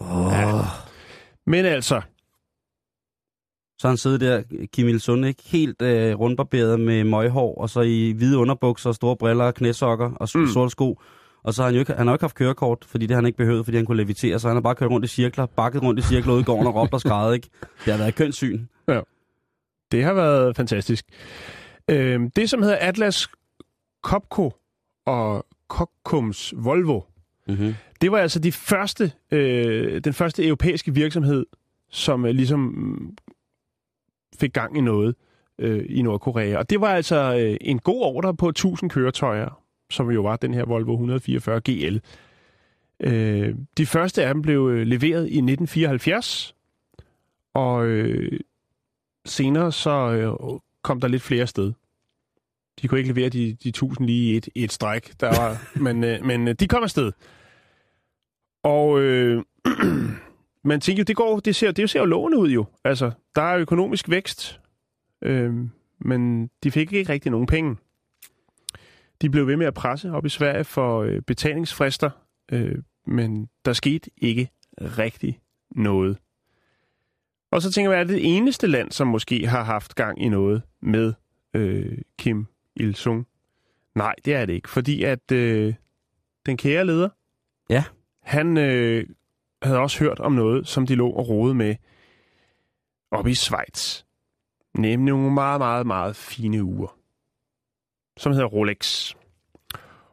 Oh. 0.00 0.32
Ja. 0.32 0.60
Men 1.46 1.64
altså, 1.64 2.00
Så 3.80 3.88
han 3.88 3.96
sidder 3.96 4.18
der, 4.18 4.42
Kim 4.72 4.88
Il-sung, 4.88 5.26
ikke? 5.26 5.42
Helt 5.46 5.82
øh, 5.82 6.14
rundbarberet 6.20 6.80
med 6.80 7.04
møghår, 7.04 7.54
og 7.60 7.70
så 7.70 7.80
i 7.80 8.12
hvide 8.16 8.38
underbukser, 8.38 8.92
store 8.92 9.16
briller, 9.16 9.50
knæsokker 9.50 10.10
og. 10.14 10.28
Mm. 10.34 10.46
sorte 10.46 10.70
sko. 10.70 11.00
Og 11.42 11.54
så 11.54 11.62
har 11.62 11.66
han 11.66 11.74
jo 11.74 11.80
ikke, 11.80 11.92
han 11.92 12.06
har 12.06 12.14
ikke 12.14 12.22
haft 12.22 12.34
kørekort, 12.34 12.84
fordi 12.84 13.06
det 13.06 13.14
har 13.14 13.20
han 13.20 13.26
ikke 13.26 13.38
behøvet, 13.38 13.64
fordi 13.64 13.76
han 13.76 13.86
kunne 13.86 13.96
levitere, 13.96 14.38
så 14.38 14.48
han 14.48 14.56
har 14.56 14.60
bare 14.60 14.74
kørt 14.74 14.90
rundt 14.90 15.04
i 15.04 15.08
cirkler, 15.08 15.46
bakket 15.46 15.82
rundt 15.82 16.00
i 16.00 16.02
cirkler 16.02 16.32
ude 16.32 16.40
i 16.40 16.44
gården 16.44 16.66
og 16.66 16.74
råbt 16.74 16.92
og 16.92 17.00
skrevet, 17.00 17.34
ikke? 17.34 17.48
Det 17.84 17.92
har 17.92 17.98
været 17.98 18.08
et 18.08 18.14
kønt 18.14 18.34
syn. 18.34 18.66
det 19.92 20.04
har 20.04 20.12
været 20.12 20.56
fantastisk. 20.56 21.04
Øh, 21.90 22.20
det, 22.36 22.50
som 22.50 22.62
hedder 22.62 22.76
Atlas 22.80 23.28
Copco 24.02 24.52
og 25.06 25.46
Kokkums 25.68 26.54
Volvo, 26.56 27.00
Mm-hmm. 27.48 27.74
Det 28.00 28.12
var 28.12 28.18
altså 28.18 28.38
de 28.38 28.52
første, 28.52 29.12
øh, 29.30 30.00
den 30.04 30.12
første 30.12 30.46
europæiske 30.46 30.94
virksomhed, 30.94 31.46
som 31.90 32.24
øh, 32.26 32.30
ligesom 32.30 33.16
fik 34.40 34.52
gang 34.52 34.78
i 34.78 34.80
noget 34.80 35.14
øh, 35.58 35.86
i 35.88 36.02
Nordkorea. 36.02 36.58
Og 36.58 36.70
det 36.70 36.80
var 36.80 36.88
altså 36.88 37.36
øh, 37.38 37.56
en 37.60 37.78
god 37.78 38.02
ordre 38.02 38.36
på 38.36 38.48
1000 38.48 38.90
køretøjer, 38.90 39.62
som 39.90 40.10
jo 40.10 40.22
var 40.22 40.36
den 40.36 40.54
her 40.54 40.64
Volvo 40.64 40.92
144 40.92 41.60
GL. 41.60 41.98
Øh, 43.00 43.54
de 43.76 43.86
første 43.86 44.24
af 44.24 44.34
dem 44.34 44.42
blev 44.42 44.68
øh, 44.68 44.86
leveret 44.86 45.22
i 45.22 45.38
1974, 45.38 46.54
og 47.54 47.86
øh, 47.86 48.40
senere 49.26 49.72
så 49.72 49.90
øh, 49.90 50.58
kom 50.82 51.00
der 51.00 51.08
lidt 51.08 51.22
flere 51.22 51.46
sted. 51.46 51.72
De 52.82 52.88
kunne 52.88 53.00
ikke 53.00 53.12
levere 53.12 53.28
de, 53.28 53.56
de 53.62 53.68
1000 53.68 54.06
lige 54.06 54.32
i 54.32 54.36
et, 54.36 54.48
et 54.54 54.72
stræk, 54.72 55.12
der 55.20 55.40
var, 55.40 55.68
men, 55.84 56.04
øh, 56.04 56.24
men 56.24 56.48
øh, 56.48 56.54
de 56.54 56.68
kom 56.68 56.82
afsted. 56.82 57.12
Og 58.62 59.00
øh, 59.00 59.42
man 60.64 60.80
tænker 60.80 61.00
jo, 61.00 61.04
det, 61.04 61.16
går, 61.16 61.40
det, 61.40 61.56
ser, 61.56 61.72
det 61.72 61.90
ser 61.90 62.00
jo 62.00 62.06
lovende 62.06 62.38
ud 62.38 62.50
jo. 62.50 62.64
Altså, 62.84 63.10
der 63.34 63.42
er 63.42 63.58
økonomisk 63.58 64.10
vækst, 64.10 64.60
øh, 65.22 65.54
men 66.00 66.50
de 66.62 66.70
fik 66.70 66.92
ikke 66.92 67.12
rigtig 67.12 67.30
nogen 67.30 67.46
penge. 67.46 67.76
De 69.22 69.30
blev 69.30 69.46
ved 69.46 69.56
med 69.56 69.66
at 69.66 69.74
presse 69.74 70.12
op 70.12 70.26
i 70.26 70.28
Sverige 70.28 70.64
for 70.64 71.02
øh, 71.02 71.22
betalingsfrister, 71.22 72.10
øh, 72.52 72.78
men 73.06 73.48
der 73.64 73.72
skete 73.72 74.10
ikke 74.16 74.50
rigtig 74.80 75.40
noget. 75.70 76.18
Og 77.50 77.62
så 77.62 77.72
tænker 77.72 77.92
jeg, 77.92 78.00
er 78.00 78.04
det 78.04 78.36
eneste 78.36 78.66
land, 78.66 78.90
som 78.92 79.06
måske 79.06 79.46
har 79.46 79.64
haft 79.64 79.94
gang 79.94 80.22
i 80.22 80.28
noget 80.28 80.62
med 80.82 81.12
øh, 81.54 81.98
Kim 82.18 82.46
Il-sung? 82.76 83.26
Nej, 83.94 84.14
det 84.24 84.34
er 84.34 84.46
det 84.46 84.52
ikke, 84.52 84.68
fordi 84.68 85.02
at 85.02 85.32
øh, 85.32 85.74
den 86.46 86.56
kære 86.56 86.86
leder, 86.86 87.08
Ja. 87.70 87.84
han 88.22 88.56
øh, 88.56 89.06
havde 89.62 89.78
også 89.78 89.98
hørt 90.04 90.20
om 90.20 90.32
noget, 90.32 90.68
som 90.68 90.86
de 90.86 90.94
lå 90.94 91.10
og 91.10 91.28
rode 91.28 91.54
med 91.54 91.76
oppe 93.10 93.30
i 93.30 93.34
Schweiz. 93.34 94.02
Nemlig 94.74 95.12
nogle 95.14 95.34
meget, 95.34 95.60
meget, 95.60 95.86
meget 95.86 96.16
fine 96.16 96.64
uger, 96.64 96.97
som 98.18 98.32
hedder 98.32 98.46
Rolex. 98.46 99.12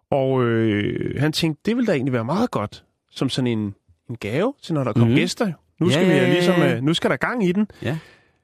Og 0.10 0.44
øh, 0.44 1.20
han 1.20 1.32
tænkte, 1.32 1.62
det 1.66 1.76
ville 1.76 1.88
da 1.88 1.92
egentlig 1.94 2.14
være 2.14 2.26
meget 2.26 2.52
godt, 2.52 2.86
som 3.12 3.30
sådan 3.30 3.48
en, 3.48 3.76
en 4.10 4.16
gave 4.18 4.54
til, 4.62 4.74
når 4.74 4.84
der 4.84 4.94
kom 4.94 5.00
Mhm. 5.02 5.08
mm-hmm. 5.08 5.20
gæster. 5.20 5.52
Nu 5.80 5.90
skal, 5.90 6.06
vi 6.08 6.12
ja, 6.12 6.18
ja, 6.18 6.34
ligesom, 6.34 6.62
øh, 6.62 6.82
nu 6.84 6.94
skal 6.94 7.10
der 7.10 7.18
gang 7.18 7.44
i 7.46 7.52
den. 7.52 7.68
Ja. 7.82 7.98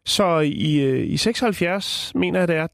Så 0.05 0.39
i, 0.39 0.81
øh, 0.81 1.07
i 1.11 1.17
76, 1.17 2.11
mener 2.15 2.39
jeg 2.39 2.47
det 2.47 2.55
er, 2.55 2.67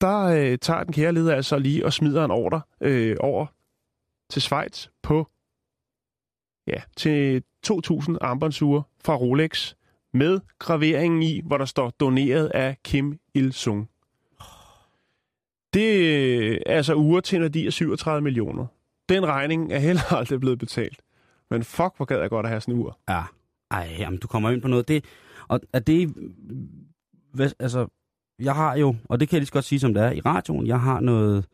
der 0.00 0.20
øh, 0.20 0.58
tager 0.58 0.84
den 0.84 0.92
kære 0.92 1.12
leder 1.12 1.34
altså 1.34 1.58
lige 1.58 1.84
og 1.86 1.92
smider 1.92 2.24
en 2.24 2.30
ordre 2.30 2.60
øh, 2.80 3.16
over 3.20 3.46
til 4.30 4.42
Schweiz 4.42 4.86
på 5.02 5.28
ja, 6.66 6.82
til 6.96 7.42
2.000 7.66 8.16
armbåndsure 8.20 8.82
fra 9.04 9.14
Rolex 9.16 9.74
med 10.12 10.40
graveringen 10.58 11.22
i, 11.22 11.40
hvor 11.46 11.58
der 11.58 11.64
står 11.64 11.90
doneret 11.90 12.46
af 12.54 12.76
Kim 12.84 13.18
Il-sung. 13.34 13.88
Det 15.74 15.94
øh, 15.94 16.58
er 16.66 16.76
altså 16.76 16.94
ure 16.94 17.20
til 17.20 17.36
en 17.36 17.42
værdi 17.42 17.66
af 17.66 17.72
37 17.72 18.20
millioner. 18.20 18.66
Den 19.08 19.26
regning 19.26 19.72
er 19.72 19.78
heller 19.78 20.12
aldrig 20.18 20.40
blevet 20.40 20.58
betalt. 20.58 21.02
Men 21.50 21.64
fuck, 21.64 21.96
hvor 21.96 22.04
gad 22.04 22.20
jeg 22.20 22.30
godt 22.30 22.46
at 22.46 22.50
have 22.50 22.60
sådan 22.60 22.74
en 22.74 22.80
ur. 22.80 22.98
Ja. 23.08 23.22
Ej, 23.70 23.96
jamen, 23.98 24.18
du 24.18 24.28
kommer 24.28 24.50
ind 24.50 24.62
på 24.62 24.68
noget. 24.68 24.88
Det, 24.88 25.04
og 25.48 25.60
er 25.72 25.78
det... 25.78 26.14
Hvad, 27.34 27.50
altså, 27.58 27.86
jeg 28.38 28.54
har 28.54 28.76
jo, 28.76 28.96
og 29.04 29.20
det 29.20 29.28
kan 29.28 29.36
jeg 29.36 29.40
lige 29.40 29.46
så 29.46 29.52
godt 29.52 29.64
sige, 29.64 29.80
som 29.80 29.94
det 29.94 30.02
er 30.02 30.10
i 30.10 30.20
radioen, 30.20 30.66
jeg 30.66 30.80
har 30.80 31.00
noget, 31.00 31.46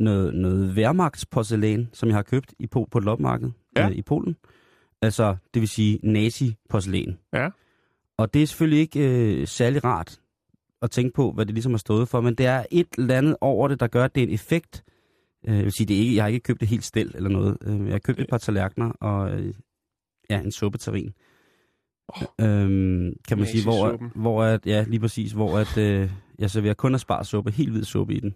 noget, 0.00 0.34
noget 0.34 0.76
værmagtsporcelæn, 0.76 1.88
som 1.92 2.08
jeg 2.08 2.16
har 2.16 2.22
købt 2.22 2.54
i, 2.58 2.66
på, 2.66 2.88
på 2.90 2.98
et 2.98 3.04
lopmarked 3.04 3.50
Ja. 3.76 3.88
øh, 3.88 3.96
i 3.96 4.02
Polen. 4.02 4.36
Altså, 5.02 5.36
det 5.54 5.60
vil 5.60 5.68
sige 5.68 5.98
nazi-porcelæn. 6.02 7.18
Ja. 7.32 7.48
Og 8.16 8.34
det 8.34 8.42
er 8.42 8.46
selvfølgelig 8.46 8.80
ikke 8.80 9.00
øh, 9.40 9.46
særlig 9.46 9.84
rart 9.84 10.20
at 10.84 10.90
tænke 10.90 11.14
på, 11.14 11.32
hvad 11.32 11.46
det 11.46 11.54
ligesom 11.54 11.72
har 11.72 11.78
stået 11.78 12.08
for, 12.08 12.20
men 12.20 12.34
det 12.34 12.46
er 12.46 12.64
et 12.70 12.86
eller 12.98 13.18
andet 13.18 13.36
over 13.40 13.68
det, 13.68 13.80
der 13.80 13.86
gør, 13.86 14.04
at 14.04 14.14
det 14.14 14.22
er 14.22 14.26
en 14.26 14.34
effekt. 14.34 14.84
Øh, 15.48 15.56
jeg 15.56 15.64
vil 15.64 15.72
sige, 15.72 15.86
det 15.86 15.96
er 15.96 16.00
ikke, 16.00 16.14
jeg 16.14 16.24
har 16.24 16.28
ikke 16.28 16.42
købt 16.42 16.60
det 16.60 16.68
helt 16.68 16.84
stel 16.84 17.12
eller 17.14 17.30
noget. 17.30 17.56
Øh, 17.66 17.84
jeg 17.86 17.92
har 17.94 17.98
købt 17.98 18.20
et 18.20 18.26
par 18.30 18.38
tallerkener 18.38 18.90
og 18.90 19.30
øh, 19.30 19.54
ja, 20.30 20.40
en 20.40 20.52
suppeterrin. 20.52 21.12
Åh. 22.08 22.46
Øhm, 22.46 23.12
kan 23.28 23.38
man 23.38 23.46
sige, 23.46 23.62
hvor, 23.62 24.10
hvor 24.14 24.42
at, 24.42 24.66
ja, 24.66 24.84
lige 24.88 25.00
præcis, 25.00 25.32
hvor 25.32 25.58
at, 25.58 25.78
øh, 25.78 26.10
jeg 26.38 26.50
serverer 26.50 26.74
kun 26.74 26.98
suppe, 27.22 27.50
helt 27.50 27.70
hvid 27.70 27.84
suppe 27.84 28.14
i 28.14 28.20
den. 28.20 28.34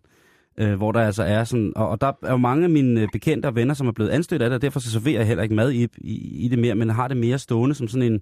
Øh, 0.60 0.74
hvor 0.74 0.92
der 0.92 1.00
altså 1.00 1.22
er 1.22 1.44
sådan, 1.44 1.72
og, 1.76 1.88
og 1.88 2.00
der 2.00 2.12
er 2.22 2.30
jo 2.30 2.36
mange 2.36 2.64
af 2.64 2.70
mine 2.70 3.08
bekendte 3.12 3.46
og 3.46 3.54
venner, 3.54 3.74
som 3.74 3.86
er 3.86 3.92
blevet 3.92 4.10
anstødt 4.10 4.42
af 4.42 4.50
det, 4.50 4.54
og 4.54 4.62
derfor 4.62 4.80
så 4.80 4.90
serverer 4.90 5.18
jeg 5.18 5.26
heller 5.26 5.42
ikke 5.42 5.54
mad 5.54 5.72
i, 5.72 5.88
i, 5.98 6.44
i 6.44 6.48
det 6.48 6.58
mere, 6.58 6.74
men 6.74 6.90
har 6.90 7.08
det 7.08 7.16
mere 7.16 7.38
stående 7.38 7.74
som 7.74 7.88
sådan 7.88 8.12
en, 8.12 8.20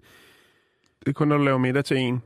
Det 1.01 1.09
er 1.09 1.12
kun, 1.12 1.29
når 1.29 1.37
du 1.37 1.45
laver 1.45 1.59
middag 1.59 1.85
til 1.85 1.97
en. 1.97 2.23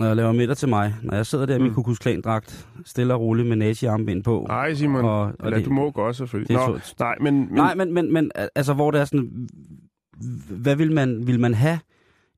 Når 0.00 0.06
jeg 0.06 0.16
laver 0.16 0.32
middag 0.32 0.56
til 0.56 0.68
mig, 0.68 0.94
når 1.02 1.14
jeg 1.14 1.26
sidder 1.26 1.46
der 1.46 1.54
i 1.54 1.58
min 1.58 1.68
Mm. 1.68 1.74
kukusklan-dragt, 1.74 2.68
stille 2.84 3.14
og 3.14 3.20
roligt 3.20 3.48
med 3.48 3.56
nazi-armbind 3.56 4.22
på. 4.24 4.44
Nej, 4.48 4.74
Simon. 4.74 5.04
Og- 5.04 5.20
Og, 5.22 5.32
Eller, 5.44 5.56
det- 5.56 5.66
du 5.66 5.70
må 5.72 5.90
godt, 5.90 6.16
selvfølgelig. 6.16 6.56
Nå, 6.56 6.78
så- 6.78 6.94
nej, 6.98 7.16
men, 7.20 7.34
men, 7.38 7.48
Nej, 7.54 7.74
men, 7.74 7.92
men, 7.94 8.12
men 8.12 8.30
altså, 8.54 8.74
hvor 8.74 8.90
det 8.90 9.00
er 9.00 9.04
sådan, 9.04 9.48
hvad 10.50 10.76
vil 10.76 10.92
man, 10.92 11.26
vil 11.26 11.40
man 11.40 11.54
have 11.54 11.78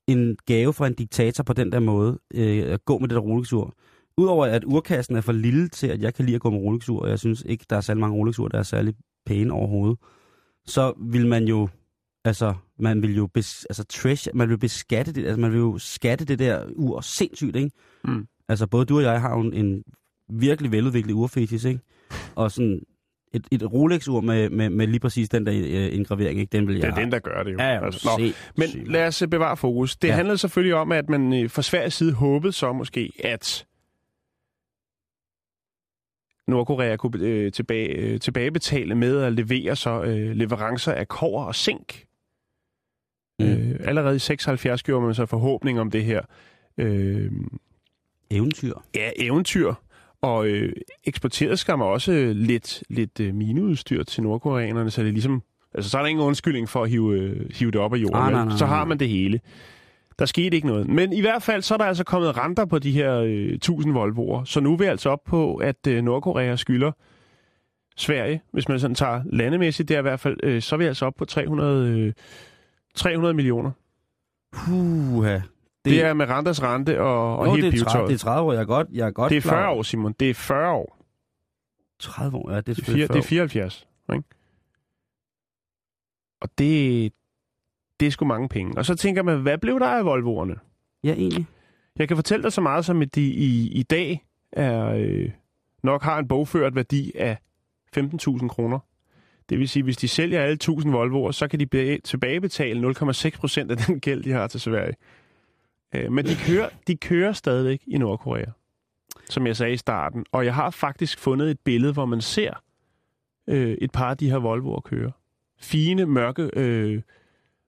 en 0.07 0.37
gave 0.47 0.73
fra 0.73 0.87
en 0.87 0.95
diktator 0.95 1.45
på 1.45 1.53
den 1.53 1.73
der 1.73 1.81
måde, 1.81 2.19
øh, 2.35 2.63
at 2.73 2.85
gå 2.85 2.99
med 2.99 3.09
det 3.09 3.15
der 3.15 3.21
Rolex-ur? 3.21 3.75
Udover 4.17 4.47
at 4.47 4.65
urkassen 4.67 5.17
er 5.17 5.21
for 5.21 5.33
lille 5.33 5.69
til, 5.69 5.87
at 5.87 6.01
jeg 6.03 6.15
kan 6.15 6.25
lide 6.25 6.35
at 6.35 6.41
gå 6.41 6.51
med 6.51 6.59
Rolex-ur, 6.59 7.01
og 7.03 7.09
jeg 7.11 7.19
synes 7.19 7.43
ikke, 7.47 7.65
der 7.71 7.77
er 7.77 7.81
særlig 7.81 8.01
mange 8.01 8.17
Rolex-ur, 8.17 8.49
der 8.49 8.59
er 8.59 8.63
særlig 8.63 8.95
pæne 9.27 9.53
overhovedet, 9.53 9.99
så 10.67 10.93
vil 11.01 11.27
man 11.27 11.45
jo, 11.45 11.69
altså, 12.25 12.55
man 12.81 13.03
vil 13.03 13.17
jo 13.17 13.27
bes, 13.27 13.65
altså, 13.65 13.85
treasure, 13.85 14.33
man 14.37 14.49
vil 14.49 14.59
beskatte 14.59 15.13
det, 15.13 15.25
altså, 15.27 15.41
man 15.41 15.53
vil 15.53 15.59
jo 15.59 15.79
skatte 15.79 16.25
det 16.25 16.39
der 16.39 16.65
ur 16.77 17.01
sindssygt, 17.01 17.57
ikke? 17.57 17.71
Mm. 18.05 18.27
Altså, 18.49 18.67
både 18.67 18.85
du 18.85 18.97
og 18.97 19.03
jeg 19.03 19.21
har 19.21 19.35
jo 19.35 19.41
en, 19.41 19.53
en 19.55 19.83
virkelig 20.33 20.73
veludviklet 20.73 21.15
urfetis, 21.15 21.65
ikke? 21.65 21.81
Og 22.35 22.51
sådan 22.53 22.81
et, 23.35 23.47
et 23.51 23.73
Rolex-ur 23.73 24.21
med, 24.21 24.51
med, 24.51 24.71
med 24.71 24.87
lige 24.87 25.01
præcis 25.01 25.29
den 25.29 25.47
der 25.47 25.53
øh, 25.55 25.95
indgravering, 25.95 26.41
ikke? 26.41 26.51
Den 26.59 26.67
vil 26.69 26.75
jeg 26.77 26.83
det 26.83 26.91
er 26.91 27.01
den, 27.03 27.13
der 27.13 27.19
gør 27.19 27.43
det 27.43 27.53
jo. 27.53 27.57
Ja, 27.59 27.67
ja, 27.75 27.85
altså, 27.85 28.09
nå, 28.19 28.25
se, 28.27 28.35
men 28.57 28.69
se, 28.69 28.85
lad 28.85 29.07
os 29.07 29.23
øh, 29.23 29.29
bevare 29.29 29.57
fokus. 29.57 29.97
Det 29.97 30.09
Ja. 30.09 30.15
handlede 30.15 30.39
selvfølgelig 30.39 30.75
om, 30.75 30.93
at 30.93 31.09
man 31.09 31.33
øh, 31.45 31.51
fra 31.51 31.63
Sveriges 31.63 31.95
side 31.95 32.13
håbede 32.13 32.53
så 32.53 32.73
måske, 32.73 33.11
at 33.25 33.67
Nordkorea 36.49 36.97
kunne 36.97 37.27
øh, 37.27 37.53
tilbage, 37.53 37.89
øh, 37.89 38.21
tilbagebetale 38.21 38.95
med 38.95 39.21
at 39.23 39.33
levere 39.33 39.77
så 39.77 40.03
øh, 40.03 40.37
leverancer 40.37 40.93
af 40.93 41.09
kår 41.09 41.45
og 41.45 41.55
zink. 41.55 42.05
Mm. 43.41 43.71
Øh, 43.73 43.81
allerede 43.85 44.17
i 44.17 44.19
76 44.19 44.83
gjorde 44.83 45.05
man 45.07 45.15
så 45.15 45.27
forhåbning 45.27 45.81
om 45.81 45.91
det 45.91 46.05
her 46.05 46.21
øh, 46.79 47.31
Eventyr. 48.31 48.75
ja, 48.95 49.11
eventyr, 49.17 49.73
og 50.21 50.47
øh, 50.47 50.73
eksporterede 51.05 51.57
skam 51.57 51.81
også 51.81 52.33
lidt, 52.37 52.83
lidt 52.89 53.21
øh, 53.21 53.35
mineudstyr 53.35 54.03
til 54.03 54.23
nordkoreanerne, 54.23 54.91
så 54.91 55.03
det 55.03 55.09
er 55.09 55.13
ligesom, 55.13 55.43
altså 55.75 55.91
så 55.91 55.99
er 55.99 56.03
der 56.03 56.09
ingen 56.09 56.25
undskyldning 56.27 56.69
for 56.69 56.83
at 56.83 56.91
hive, 56.91 57.19
øh, 57.19 57.51
hive 57.55 57.71
det 57.71 57.81
op 57.81 57.95
af 57.95 57.99
jorden, 57.99 58.17
Ah, 58.17 58.33
nej, 58.33 58.45
nej, 58.45 58.57
så 58.57 58.67
har 58.67 58.85
man 58.85 58.99
det 58.99 59.09
hele. 59.09 59.41
Der 60.19 60.27
skete 60.27 60.57
ikke 60.57 60.67
noget. 60.67 60.89
Men 60.89 61.13
i 61.13 61.21
hvert 61.21 61.43
fald, 61.43 61.63
så 61.63 61.75
er 61.75 61.79
der 61.79 61.85
altså 61.85 62.05
kommet 62.05 62.37
renter 62.37 62.65
på 62.65 62.79
de 62.79 62.93
her 62.93 63.15
øh, 63.17 63.53
1000 63.53 63.97
Volvo'er, 63.97 64.45
så 64.45 64.61
nu 64.61 64.73
er 64.73 64.77
vi 64.77 64.85
altså 64.85 65.11
op 65.11 65.25
på, 65.27 65.57
at 65.57 65.87
øh, 65.89 66.03
Nordkorea 66.05 66.57
skylder 66.57 66.93
Sverige, 67.97 68.43
hvis 68.53 68.69
man 68.69 68.81
sådan 68.81 68.95
tager 68.95 69.23
landemæssigt, 69.33 69.89
det 69.89 69.95
er 69.95 69.99
i 69.99 70.03
hvert 70.03 70.21
fald, 70.21 70.37
øh, 70.43 70.63
så 70.63 70.75
er 70.75 70.79
vi 70.79 70.85
altså 70.85 71.07
op 71.07 71.15
på 71.19 71.25
300, 71.25 71.89
øh, 71.89 72.13
300 72.95 73.35
millioner. 73.35 73.71
Puha. 74.53 75.35
Det, 75.35 75.43
det 75.85 76.03
er 76.05 76.13
med 76.15 76.27
renters 76.29 76.63
rente 76.63 77.01
og, 77.01 77.39
og 77.39 77.47
jo, 77.47 77.53
helt 77.55 77.73
det, 77.73 77.81
er 77.81 77.85
30, 77.85 77.85
pivetøjet. 77.85 78.09
det 78.09 78.15
er 78.15 78.19
30 78.19 78.49
år. 78.49 78.53
Jeg 78.53 78.61
er 78.61 78.65
godt, 78.65 78.89
jeg 78.93 79.07
er 79.07 79.11
godt 79.11 79.31
Det 79.31 79.37
er 79.37 79.41
klar 79.41 79.53
40 79.53 79.67
over- 79.69 79.79
år, 79.79 79.83
Simon. 79.83 80.13
Det 80.21 80.31
er 80.31 80.35
40 80.35 80.73
år. 80.73 80.97
30 81.99 82.37
år, 82.39 82.51
ja, 82.51 82.57
det 82.57 82.59
er 82.59 82.63
Det 82.63 82.71
er, 82.71 82.75
selvfølgelig 82.75 83.09
fire, 83.09 83.15
40 83.15 83.19
det 83.19 83.25
er 83.25 83.29
74. 83.29 83.87
Ikke? 84.13 84.25
Og 86.41 86.49
det, 86.59 87.13
det 88.01 88.07
er 88.07 88.11
sgu 88.11 88.25
mange 88.25 88.49
penge. 88.49 88.79
Og 88.79 88.85
så 88.87 88.95
tænker 88.95 89.23
man, 89.23 89.43
hvad 89.43 89.59
blev 89.59 89.81
der 89.81 89.87
af 89.89 90.05
Volvoerne? 90.05 90.57
Ja, 91.05 91.13
egentlig. 91.13 91.47
Jeg 91.99 92.09
kan 92.09 92.17
fortælle 92.17 92.43
dig 92.43 92.53
så 92.53 92.61
meget 92.61 92.85
som, 92.85 93.03
at 93.03 93.15
de 93.15 93.23
i, 93.31 93.69
i 93.73 93.83
dag 93.83 94.27
er, 94.53 94.87
øh, 94.87 95.31
nok 95.83 96.03
har 96.03 96.19
en 96.19 96.29
bogført 96.29 96.75
værdi 96.75 97.13
af 97.17 97.37
15.000 97.97 98.49
kroner. 98.49 98.79
Det 99.51 99.59
vil 99.59 99.69
sige, 99.69 99.83
hvis 99.83 99.97
de 99.97 100.09
sælger 100.09 100.41
alle 100.43 100.53
1000 100.55 100.93
Volvoer, 100.93 101.31
så 101.31 101.49
kan 101.49 101.61
de 101.61 101.67
be- 101.67 101.99
tilbagebetale 102.05 102.89
0,6 102.91 103.39
procent 103.39 103.71
af 103.71 103.77
den 103.77 104.01
gæld, 104.01 104.23
de 104.25 104.31
har 104.33 104.47
til 104.47 104.61
Sverige. 104.61 104.95
Øh, 105.95 106.13
men 106.13 106.25
de 106.27 106.35
kører, 106.47 106.69
de 106.87 106.97
kører 106.97 107.33
stadigvæk 107.33 107.83
i 107.87 107.99
Nordkorea, 107.99 108.45
som 109.31 109.47
jeg 109.47 109.57
sagde 109.57 109.73
i 109.73 109.77
starten. 109.77 110.27
Og 110.33 110.45
jeg 110.45 110.55
har 110.55 110.71
faktisk 110.71 111.19
fundet 111.19 111.51
et 111.51 111.61
billede, 111.61 111.93
hvor 111.93 112.05
man 112.07 112.21
ser 112.21 112.63
øh, 113.49 113.71
et 113.81 113.93
par 113.93 114.11
af 114.11 114.17
de 114.17 114.31
her 114.31 114.37
Volvoer 114.39 114.81
køre. 114.81 115.13
Fine, 115.61 116.07
mørke, 116.07 116.51
øh, 116.57 117.03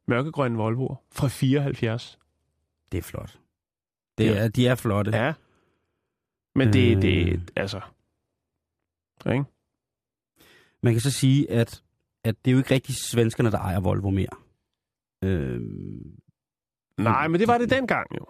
mørkegrønne 0.08 0.56
Volvoer 0.58 0.94
fra 1.12 1.28
74. 1.28 2.18
Det 2.92 2.98
er 2.98 3.02
flot. 3.02 3.38
Det 4.18 4.24
Ja. 4.24 4.34
er, 4.44 4.48
de 4.48 4.66
er 4.66 4.74
flotte. 4.74 5.16
Ja. 5.16 5.32
Men 6.54 6.72
det, 6.72 6.96
Øh. 6.96 7.02
det 7.02 7.50
altså... 7.56 7.80
Ikke? 9.26 9.44
Man 10.82 10.92
kan 10.94 11.00
så 11.00 11.10
sige, 11.10 11.50
at, 11.50 11.82
at 12.24 12.36
det 12.44 12.50
er 12.50 12.52
jo 12.52 12.58
ikke 12.58 12.74
rigtig 12.74 12.94
svenskerne, 12.94 13.50
der 13.50 13.58
ejer 13.58 13.80
Volvo 13.80 14.10
mere. 14.10 14.28
Øh, 15.24 15.60
Nej, 16.98 17.28
men 17.28 17.40
det 17.40 17.48
var 17.48 17.58
det 17.58 17.70
dengang 17.70 18.06
jo. 18.18 18.24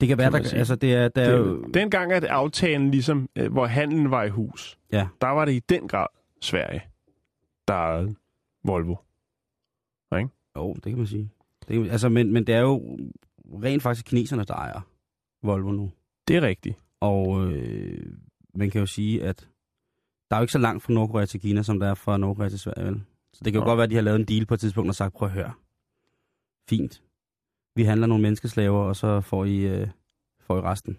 det 0.00 0.08
kan 0.08 0.18
være, 0.18 0.30
Kan 0.30 0.44
der, 0.44 0.58
altså 0.58 0.76
det 0.76 0.94
er, 0.94 1.08
der 1.08 1.22
er 1.22 1.36
jo, 1.36 1.62
Det, 1.62 1.74
dengang 1.74 2.12
at 2.12 2.24
aftalen 2.24 2.90
ligesom, 2.90 3.28
øh, 3.36 3.52
hvor 3.52 3.66
handlen 3.66 4.10
var 4.10 4.24
i 4.24 4.28
hus, 4.28 4.78
Ja. 4.92 5.08
der 5.20 5.26
var 5.28 5.44
det 5.44 5.52
i 5.52 5.58
den 5.58 5.88
grad 5.88 6.06
Sverige, 6.42 6.82
der 7.68 7.74
ejede 7.74 8.14
Volvo. 8.64 8.96
jo, 10.56 10.74
det 10.74 10.82
kan 10.82 10.96
man 10.98 11.06
sige. 11.06 11.30
Det 11.60 11.66
kan, 11.68 11.80
man- 11.80 11.90
altså, 11.90 12.08
men, 12.08 12.32
men 12.32 12.46
det 12.46 12.54
er 12.54 12.60
jo 12.60 12.98
rent 13.62 13.82
faktisk 13.82 14.06
kineserne, 14.06 14.44
der 14.44 14.54
ejer 14.54 14.80
Volvo 15.42 15.72
nu. 15.72 15.90
Det 16.28 16.36
er 16.36 16.42
rigtigt. 16.42 16.76
Og 17.00 17.52
øh, 17.52 18.12
man 18.54 18.70
kan 18.70 18.80
jo 18.80 18.86
sige, 18.86 19.24
at 19.24 19.48
der 20.30 20.36
er 20.36 20.40
jo 20.40 20.42
ikke 20.42 20.52
så 20.52 20.58
langt 20.58 20.82
fra 20.82 20.92
Nordkorea 20.92 21.26
til 21.26 21.40
Kina, 21.40 21.62
som 21.62 21.80
der 21.80 21.86
er 21.86 21.94
fra 21.94 22.16
Nordkorea 22.16 22.48
til 22.48 22.58
Sverige, 22.58 22.86
vel? 22.86 23.02
Så 23.32 23.44
det 23.44 23.52
kan 23.52 23.60
jo 23.60 23.64
Nå. 23.64 23.70
godt 23.70 23.76
være, 23.76 23.84
at 23.84 23.90
de 23.90 23.94
har 23.94 24.02
lavet 24.02 24.20
en 24.20 24.24
deal 24.24 24.46
på 24.46 24.54
et 24.54 24.60
tidspunkt 24.60 24.88
og 24.88 24.94
sagt, 24.94 25.14
prøv 25.14 25.28
at 25.28 25.34
høre. 25.34 25.52
Fint. 26.68 27.02
Vi 27.76 27.82
handler 27.84 28.06
nogle 28.06 28.22
menneskeslaver, 28.22 28.78
og 28.78 28.96
så 28.96 29.20
får 29.20 29.44
I, 29.44 29.58
øh, 29.58 29.88
får 30.40 30.58
I 30.58 30.60
resten. 30.60 30.98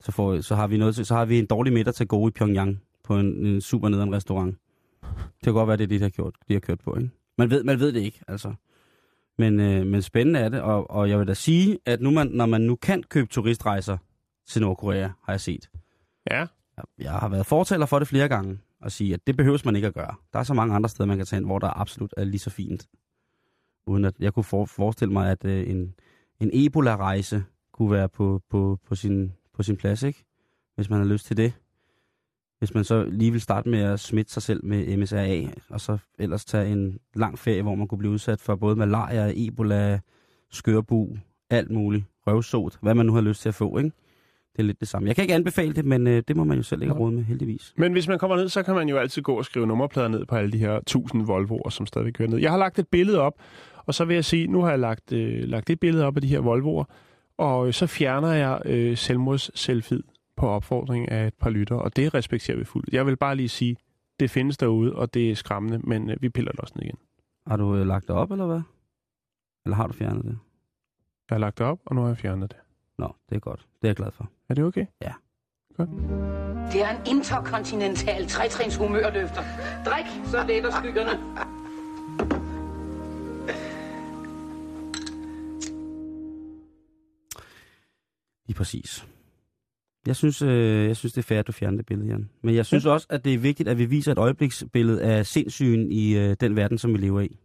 Så, 0.00 0.12
får, 0.12 0.40
så, 0.40 0.54
har 0.54 0.66
vi 0.66 0.76
noget 0.78 0.94
til, 0.94 1.06
så 1.06 1.14
har 1.14 1.24
vi 1.24 1.38
en 1.38 1.46
dårlig 1.46 1.72
middag 1.72 1.94
til 1.94 2.06
gode 2.06 2.28
i 2.28 2.32
Pyongyang 2.32 2.82
på 3.04 3.18
en, 3.18 3.46
en 3.46 3.60
super 3.60 3.88
nederen 3.88 4.14
restaurant. 4.14 4.56
Det 5.02 5.44
kan 5.44 5.52
godt 5.52 5.68
være, 5.68 5.76
det 5.76 5.82
er 5.84 5.88
det, 5.88 6.00
de 6.00 6.04
har, 6.04 6.10
gjort, 6.10 6.34
de 6.48 6.52
har 6.52 6.60
kørt 6.60 6.80
på, 6.80 6.96
ikke? 6.96 7.10
Man 7.38 7.50
ved, 7.50 7.64
man 7.64 7.80
ved 7.80 7.92
det 7.92 8.00
ikke, 8.00 8.20
altså. 8.28 8.54
Men, 9.38 9.60
øh, 9.60 9.86
men 9.86 10.02
spændende 10.02 10.40
er 10.40 10.48
det, 10.48 10.60
og, 10.60 10.90
og 10.90 11.08
jeg 11.10 11.18
vil 11.18 11.28
da 11.28 11.34
sige, 11.34 11.78
at 11.86 12.00
nu 12.00 12.10
man, 12.10 12.26
når 12.26 12.46
man 12.46 12.60
nu 12.60 12.76
kan 12.76 13.02
købe 13.02 13.26
turistrejser 13.26 13.98
til 14.46 14.62
Nordkorea, 14.62 15.08
har 15.22 15.32
jeg 15.32 15.40
set, 15.40 15.70
Ja 16.30 16.46
jeg- 16.78 17.04
jeg 17.04 17.12
har 17.12 17.28
været 17.28 17.46
fortaler 17.46 17.86
for 17.86 17.98
det 17.98 18.08
flere 18.08 18.28
gange, 18.28 18.58
og 18.80 18.92
sige, 18.92 19.14
at 19.14 19.26
det 19.26 19.36
behøves 19.36 19.64
man 19.64 19.76
ikke 19.76 19.88
at 19.88 19.94
gøre. 19.94 20.14
Der 20.32 20.38
er 20.38 20.42
så 20.42 20.54
mange 20.54 20.74
andre 20.74 20.88
steder, 20.88 21.06
man 21.06 21.16
kan 21.16 21.26
tage 21.26 21.40
hen, 21.40 21.46
hvor 21.46 21.58
der 21.58 21.80
absolut 21.80 22.14
er 22.16 22.24
lige 22.24 22.38
så 22.38 22.50
fint. 22.50 22.88
Uden 23.86 24.04
at 24.04 24.14
jeg 24.20 24.34
kunne 24.34 24.44
for, 24.44 24.64
forestille 24.64 25.12
mig, 25.12 25.30
at 25.30 25.44
øh, 25.44 25.70
en, 25.70 25.94
en 26.40 26.50
Ebola-rejse 26.52 27.44
kunne 27.72 27.90
være 27.90 28.08
på, 28.08 28.42
på, 28.50 28.78
på, 28.88 28.94
sin, 28.94 29.32
på 29.54 29.62
sin 29.62 29.76
plads, 29.76 30.02
ikke? 30.02 30.24
Hvis 30.74 30.90
man 30.90 30.98
har 30.98 31.06
lyst 31.06 31.26
til 31.26 31.36
det. 31.36 31.52
Hvis 32.58 32.74
man 32.74 32.84
så 32.84 33.04
lige 33.04 33.30
vil 33.32 33.40
starte 33.40 33.68
med 33.68 33.78
at 33.80 34.00
smitte 34.00 34.32
sig 34.32 34.42
selv 34.42 34.64
med 34.64 34.96
MSRA, 34.96 35.50
og 35.68 35.80
så 35.80 35.98
ellers 36.18 36.44
tage 36.44 36.72
en 36.72 36.98
lang 37.14 37.38
ferie, 37.38 37.62
hvor 37.62 37.74
man 37.74 37.88
kunne 37.88 37.98
blive 37.98 38.12
udsat 38.12 38.40
for 38.40 38.56
både 38.56 38.76
malaria, 38.76 39.32
Ebola, 39.36 40.00
skørbu, 40.50 41.16
alt 41.50 41.70
muligt, 41.70 42.04
røvsot, 42.26 42.78
hvad 42.82 42.94
man 42.94 43.06
nu 43.06 43.12
har 43.14 43.20
lyst 43.20 43.42
til 43.42 43.48
at 43.48 43.54
få, 43.54 43.78
ikke? 43.78 43.90
Det 44.52 44.58
er 44.58 44.66
lidt 44.66 44.80
det 44.80 44.88
samme. 44.88 45.08
Jeg 45.08 45.14
kan 45.16 45.22
ikke 45.22 45.34
anbefale 45.34 45.72
det, 45.72 45.84
men 45.84 46.06
øh, 46.06 46.22
det 46.28 46.36
må 46.36 46.44
man 46.44 46.56
jo 46.56 46.62
selv 46.62 46.82
ikke 46.82 46.94
råd 46.94 47.10
med, 47.10 47.24
heldigvis. 47.24 47.74
Men 47.76 47.92
hvis 47.92 48.08
man 48.08 48.18
kommer 48.18 48.36
ned, 48.36 48.48
så 48.48 48.62
kan 48.62 48.74
man 48.74 48.88
jo 48.88 48.96
altid 48.96 49.22
gå 49.22 49.34
og 49.38 49.44
skrive 49.44 49.66
nummerplader 49.66 50.08
ned 50.08 50.26
på 50.26 50.36
alle 50.36 50.52
de 50.52 50.58
her 50.58 50.72
1000 50.72 51.26
Volvoer, 51.26 51.68
som 51.68 51.86
stadig 51.86 52.14
kører 52.14 52.28
ned. 52.28 52.38
Jeg 52.38 52.50
har 52.50 52.58
lagt 52.58 52.78
et 52.78 52.88
billede 52.88 53.20
op, 53.20 53.34
og 53.86 53.94
så 53.94 54.04
vil 54.04 54.14
jeg 54.14 54.24
sige, 54.24 54.46
nu 54.46 54.62
har 54.62 54.70
jeg 54.70 54.78
lagt, 54.78 55.12
øh, 55.12 55.48
lagt 55.48 55.70
et 55.70 55.80
billede 55.80 56.04
op 56.04 56.16
af 56.16 56.22
de 56.22 56.28
her 56.28 56.40
Volvoer, 56.40 56.84
og 57.38 57.66
øh, 57.66 57.72
så 57.72 57.86
fjerner 57.86 58.32
jeg 58.32 58.62
øh, 58.64 58.96
selvmords 58.96 59.68
på 60.36 60.48
opfordring 60.48 61.10
af 61.10 61.26
et 61.26 61.34
par 61.34 61.50
lytter, 61.50 61.76
og 61.76 61.96
det 61.96 62.14
respekterer 62.14 62.58
vi 62.58 62.64
fuldt. 62.64 62.92
Jeg 62.92 63.06
vil 63.06 63.16
bare 63.16 63.36
lige 63.36 63.48
sige, 63.48 63.76
det 64.20 64.30
findes 64.30 64.56
derude, 64.56 64.94
og 64.94 65.14
det 65.14 65.30
er 65.30 65.34
skræmmende, 65.34 65.78
men 65.78 66.10
øh, 66.10 66.16
vi 66.20 66.28
piller 66.28 66.52
det 66.52 66.60
også 66.60 66.74
ned 66.76 66.84
igen. 66.84 66.98
Har 67.46 67.56
du 67.56 67.76
øh, 67.76 67.86
lagt 67.86 68.06
det 68.08 68.16
op, 68.16 68.30
eller 68.30 68.46
hvad? 68.46 68.60
Eller 69.64 69.76
har 69.76 69.86
du 69.86 69.92
fjernet 69.92 70.24
det? 70.24 70.38
Jeg 71.30 71.34
har 71.34 71.38
lagt 71.38 71.58
det 71.58 71.66
op, 71.66 71.80
og 71.84 71.94
nu 71.94 72.00
har 72.00 72.08
jeg 72.08 72.18
fjernet 72.18 72.50
det. 72.50 72.58
Nå, 72.98 73.14
det 73.28 73.36
er 73.36 73.40
godt. 73.40 73.60
Det 73.60 73.84
er 73.84 73.88
jeg 73.88 73.96
glad 73.96 74.10
for. 74.12 74.30
Er 74.48 74.54
det 74.54 74.64
okay? 74.64 74.86
Det 76.72 76.82
er 76.82 76.90
en 76.90 77.06
interkontinental 77.06 78.28
trætrins 78.28 78.76
humørløfter. 78.76 79.42
Drik, 79.84 80.06
så 80.26 80.44
letter 80.46 80.70
skyggerne. 80.70 81.10
Lige 88.46 88.56
præcis. 88.56 89.06
Jeg 90.06 90.16
synes, 90.16 90.42
øh, 90.42 90.86
jeg 90.86 90.96
synes, 90.96 91.12
det 91.12 91.18
er 91.18 91.26
fair, 91.26 91.38
at 91.38 91.46
du 91.46 91.52
fjerner 91.52 91.76
det 91.76 91.86
billede, 91.86 92.08
Jan. 92.08 92.30
Men 92.42 92.54
jeg 92.54 92.66
synes 92.66 92.86
også, 92.86 93.06
at 93.10 93.24
det 93.24 93.34
er 93.34 93.38
vigtigt, 93.38 93.68
at 93.68 93.78
vi 93.78 93.84
viser 93.84 94.12
et 94.12 94.18
øjebliksbillede 94.18 95.02
af 95.02 95.26
sindssygen 95.26 95.92
i 95.92 96.16
øh, 96.16 96.36
den 96.40 96.56
verden, 96.56 96.78
som 96.78 96.92
vi 96.92 96.98
lever 96.98 97.20
i. 97.20 97.38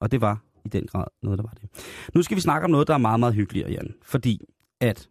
Og 0.00 0.10
det 0.12 0.20
var 0.20 0.42
i 0.74 0.78
den 0.78 0.86
grad 0.86 1.04
noget, 1.22 1.38
der 1.38 1.42
var 1.42 1.54
det. 1.60 1.68
Nu 2.14 2.22
skal 2.22 2.36
vi 2.36 2.40
snakke 2.40 2.64
om 2.64 2.70
noget, 2.70 2.88
der 2.88 2.94
er 2.94 2.98
meget, 2.98 3.20
meget 3.20 3.34
hyggeligere, 3.34 3.70
Jan. 3.70 3.94
Fordi 4.02 4.40
at 4.80 5.08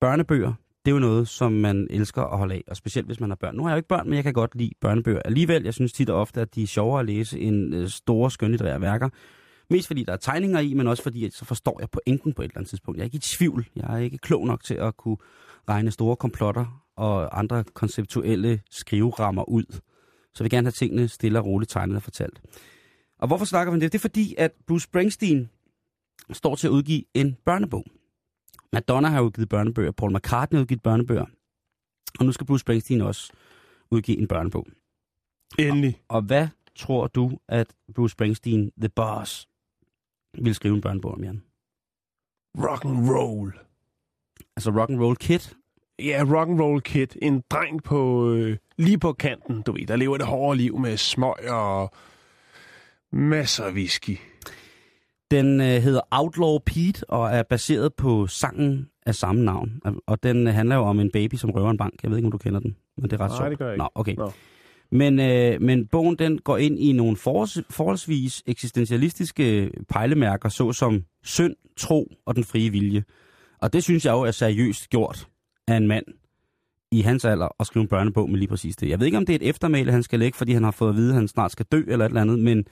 børnebøger, 0.00 0.52
det 0.84 0.90
er 0.90 0.94
jo 0.94 0.98
noget, 0.98 1.28
som 1.28 1.52
man 1.52 1.86
elsker 1.90 2.22
at 2.22 2.38
holde 2.38 2.54
af, 2.54 2.64
og 2.66 2.76
specielt 2.76 3.06
hvis 3.06 3.20
man 3.20 3.30
har 3.30 3.36
børn. 3.36 3.56
Nu 3.56 3.62
har 3.62 3.70
jeg 3.70 3.74
jo 3.74 3.78
ikke 3.78 3.88
børn, 3.88 4.08
men 4.08 4.14
jeg 4.16 4.24
kan 4.24 4.32
godt 4.32 4.54
lide 4.54 4.70
børnebøger. 4.80 5.20
Alligevel, 5.24 5.62
jeg 5.62 5.74
synes 5.74 5.92
tit 5.92 6.10
og 6.10 6.20
ofte, 6.20 6.40
at 6.40 6.54
de 6.54 6.62
er 6.62 6.66
sjovere 6.66 7.00
at 7.00 7.06
læse 7.06 7.40
end 7.40 7.74
øh, 7.74 7.88
store, 7.88 8.30
skønlitterære 8.30 8.80
værker. 8.80 9.08
Mest 9.70 9.86
fordi 9.86 10.04
der 10.04 10.12
er 10.12 10.16
tegninger 10.16 10.60
i, 10.60 10.74
men 10.74 10.86
også 10.86 11.02
fordi, 11.02 11.24
at 11.24 11.32
så 11.32 11.44
forstår 11.44 11.80
jeg 11.80 11.90
pointen 11.90 12.32
på 12.32 12.42
et 12.42 12.44
eller 12.44 12.58
andet 12.58 12.68
tidspunkt. 12.68 12.98
Jeg 12.98 13.02
er 13.02 13.04
ikke 13.04 13.16
i 13.16 13.36
tvivl. 13.38 13.66
Jeg 13.76 13.94
er 13.94 13.98
ikke 13.98 14.18
klog 14.18 14.46
nok 14.46 14.64
til 14.64 14.74
at 14.74 14.96
kunne 14.96 15.16
regne 15.68 15.90
store 15.90 16.16
komplotter 16.16 16.82
og 16.96 17.38
andre 17.38 17.64
konceptuelle 17.64 18.60
skriverammer 18.70 19.48
ud. 19.48 19.64
Så 20.34 20.36
jeg 20.38 20.44
vil 20.44 20.50
gerne 20.50 20.66
have 20.66 20.72
tingene 20.72 21.08
stille 21.08 21.38
og 21.38 21.46
roligt 21.46 21.70
tegnet 21.70 21.96
og 21.96 22.02
fortalt. 22.02 22.40
Og 23.22 23.26
hvorfor 23.28 23.44
snakker 23.44 23.72
vi 23.72 23.76
om 23.76 23.80
det? 23.80 23.92
Det 23.92 23.98
er 23.98 24.08
fordi, 24.08 24.34
at 24.38 24.52
Bruce 24.66 24.84
Springsteen 24.84 25.50
står 26.32 26.54
til 26.54 26.66
at 26.66 26.70
udgive 26.70 27.04
en 27.14 27.36
børnebog. 27.44 27.84
Madonna 28.72 29.08
har 29.08 29.20
udgivet 29.20 29.48
børnebøger, 29.48 29.90
Paul 29.90 30.16
McCartney 30.16 30.56
har 30.56 30.62
udgivet 30.62 30.82
børnebøger, 30.82 31.24
og 32.18 32.24
nu 32.24 32.32
skal 32.32 32.46
Bruce 32.46 32.60
Springsteen 32.60 33.00
også 33.00 33.32
udgive 33.90 34.18
en 34.18 34.28
børnebog. 34.28 34.66
Endelig. 35.58 36.00
Og 36.08 36.22
hvad 36.22 36.48
tror 36.76 37.06
du, 37.06 37.38
at 37.48 37.74
Bruce 37.94 38.12
Springsteen, 38.12 38.70
The 38.80 38.88
Boss, 38.88 39.48
vil 40.38 40.54
skrive 40.54 40.74
en 40.74 40.80
børnebog 40.80 41.12
om, 41.12 41.24
Jan? 41.24 41.42
Rock 42.58 42.84
and 42.84 43.10
roll. 43.10 43.58
Altså 44.56 44.70
Rock 44.70 44.90
and 44.90 45.00
Roll 45.00 45.16
Kid? 45.16 45.40
Ja, 45.98 46.24
rock 46.26 46.48
and 46.48 46.60
roll 46.60 46.82
kid. 46.82 47.06
En 47.22 47.42
dreng 47.50 47.82
på 47.82 48.30
øh, 48.30 48.56
lige 48.78 48.98
på 48.98 49.12
kanten, 49.12 49.62
du 49.62 49.72
ved, 49.72 49.86
der 49.86 49.96
lever 49.96 50.16
det 50.16 50.26
hårde 50.26 50.56
liv 50.56 50.78
med 50.78 50.96
smøg 50.96 51.50
og 51.50 51.92
masser 53.12 53.64
af 53.64 53.72
whisky. 53.72 54.18
Den 55.30 55.60
øh, 55.60 55.66
hedder 55.66 56.00
Outlaw 56.10 56.58
Pete 56.58 57.10
og 57.10 57.30
er 57.30 57.42
baseret 57.42 57.94
på 57.94 58.26
sangen 58.26 58.88
af 59.06 59.14
samme 59.14 59.44
navn. 59.44 59.80
Og 60.06 60.22
den 60.22 60.46
øh, 60.46 60.54
handler 60.54 60.76
jo 60.76 60.82
om 60.82 61.00
en 61.00 61.10
baby, 61.12 61.34
som 61.34 61.50
røver 61.50 61.70
en 61.70 61.76
bank. 61.76 61.94
Jeg 62.02 62.10
ved 62.10 62.18
ikke, 62.18 62.26
om 62.26 62.32
du 62.32 62.38
kender 62.38 62.60
den, 62.60 62.76
men 62.96 63.10
det 63.10 63.20
er 63.20 63.24
ret 63.24 63.30
Nej, 63.30 63.38
sjovt. 63.38 63.50
det 63.50 63.58
gør 63.58 63.66
jeg 63.66 63.74
ikke. 63.74 63.82
Nå, 63.82 63.88
okay. 63.94 64.14
Nå. 64.14 64.32
Men, 64.92 65.20
øh, 65.20 65.62
men 65.62 65.86
bogen 65.86 66.16
den 66.18 66.38
går 66.38 66.56
ind 66.56 66.78
i 66.78 66.92
nogle 66.92 67.16
forholds, 67.16 67.58
forholdsvis 67.70 68.42
eksistentialistiske 68.46 69.70
pejlemærker, 69.88 70.48
såsom 70.48 71.04
synd, 71.24 71.54
tro 71.76 72.12
og 72.26 72.36
den 72.36 72.44
frie 72.44 72.70
vilje. 72.70 73.04
Og 73.62 73.72
det 73.72 73.82
synes 73.82 74.04
jeg 74.04 74.12
jo 74.12 74.20
er 74.20 74.30
seriøst 74.30 74.90
gjort 74.90 75.28
af 75.68 75.76
en 75.76 75.86
mand 75.86 76.04
i 76.92 77.00
hans 77.00 77.24
alder 77.24 77.48
at 77.60 77.66
skrive 77.66 77.82
en 77.82 77.88
børnebog 77.88 78.30
med 78.30 78.38
lige 78.38 78.48
præcis 78.48 78.76
det. 78.76 78.88
Jeg 78.88 78.98
ved 78.98 79.06
ikke, 79.06 79.18
om 79.18 79.26
det 79.26 79.32
er 79.32 79.36
et 79.36 79.48
eftermæle, 79.48 79.92
han 79.92 80.02
skal 80.02 80.18
lægge, 80.18 80.38
fordi 80.38 80.52
han 80.52 80.64
har 80.64 80.70
fået 80.70 80.88
at 80.88 80.96
vide, 80.96 81.08
at 81.08 81.14
han 81.14 81.28
snart 81.28 81.52
skal 81.52 81.66
dø 81.72 81.82
eller 81.88 82.04
et 82.04 82.10
eller 82.10 82.20
andet, 82.20 82.38
men 82.38 82.64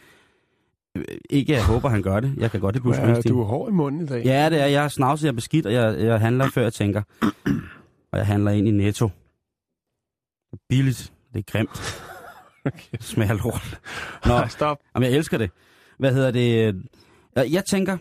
ikke, 1.31 1.53
jeg 1.53 1.67
håber, 1.67 1.89
han 1.89 2.03
gør 2.03 2.21
det. 2.21 2.35
Jeg 2.37 2.51
kan 2.51 2.61
godt 2.61 2.75
det, 2.75 2.83
Bruce 2.83 3.01
Ja, 3.01 3.21
du 3.21 3.41
er 3.41 3.45
hård 3.45 3.69
i 3.69 3.73
munden 3.73 4.03
i 4.03 4.07
dag. 4.07 4.25
Ja, 4.25 4.51
det 4.51 4.61
er. 4.61 4.67
Jeg 4.67 4.85
er 4.85 4.89
snavset, 4.89 5.25
jeg 5.25 5.31
er 5.31 5.35
beskidt, 5.35 5.67
og 5.67 5.73
jeg, 5.73 6.01
jeg 6.01 6.21
handler 6.21 6.51
før 6.51 6.63
jeg 6.63 6.73
tænker. 6.73 7.03
Og 8.13 8.19
jeg 8.19 8.27
handler 8.27 8.51
ind 8.51 8.69
i 8.69 8.71
Netto. 8.71 9.07
Det 10.51 10.53
er 10.59 10.63
billigt. 10.69 11.13
Det 11.33 11.39
er 11.39 11.53
grimt. 11.53 12.03
Okay. 12.65 12.97
Smager 13.01 13.35
lort. 13.35 13.81
Nå, 14.27 14.33
Nej, 14.33 14.49
stop. 14.59 14.79
Jamen, 14.95 15.09
jeg 15.11 15.17
elsker 15.17 15.39
det. 15.39 15.51
Hvad 15.99 16.15
hedder 16.15 16.31
det? 16.31 16.75
Jeg, 17.37 17.53
jeg 17.53 17.65
tænker, 17.65 17.99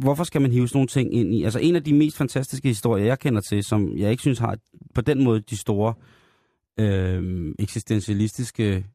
hvorfor 0.00 0.24
skal 0.24 0.42
man 0.42 0.50
hive 0.52 0.68
sådan 0.68 0.76
nogle 0.76 0.88
ting 0.88 1.14
ind 1.14 1.34
i? 1.34 1.44
Altså 1.44 1.58
en 1.58 1.76
af 1.76 1.84
de 1.84 1.94
mest 1.94 2.16
fantastiske 2.16 2.68
historier, 2.68 3.04
jeg 3.04 3.18
kender 3.18 3.40
til, 3.40 3.64
som 3.64 3.98
jeg 3.98 4.10
ikke 4.10 4.20
synes 4.20 4.38
har 4.38 4.56
på 4.94 5.00
den 5.00 5.24
måde 5.24 5.40
de 5.40 5.56
store 5.56 5.94
øh, 6.80 7.54
eksistentialistiske 7.58 8.86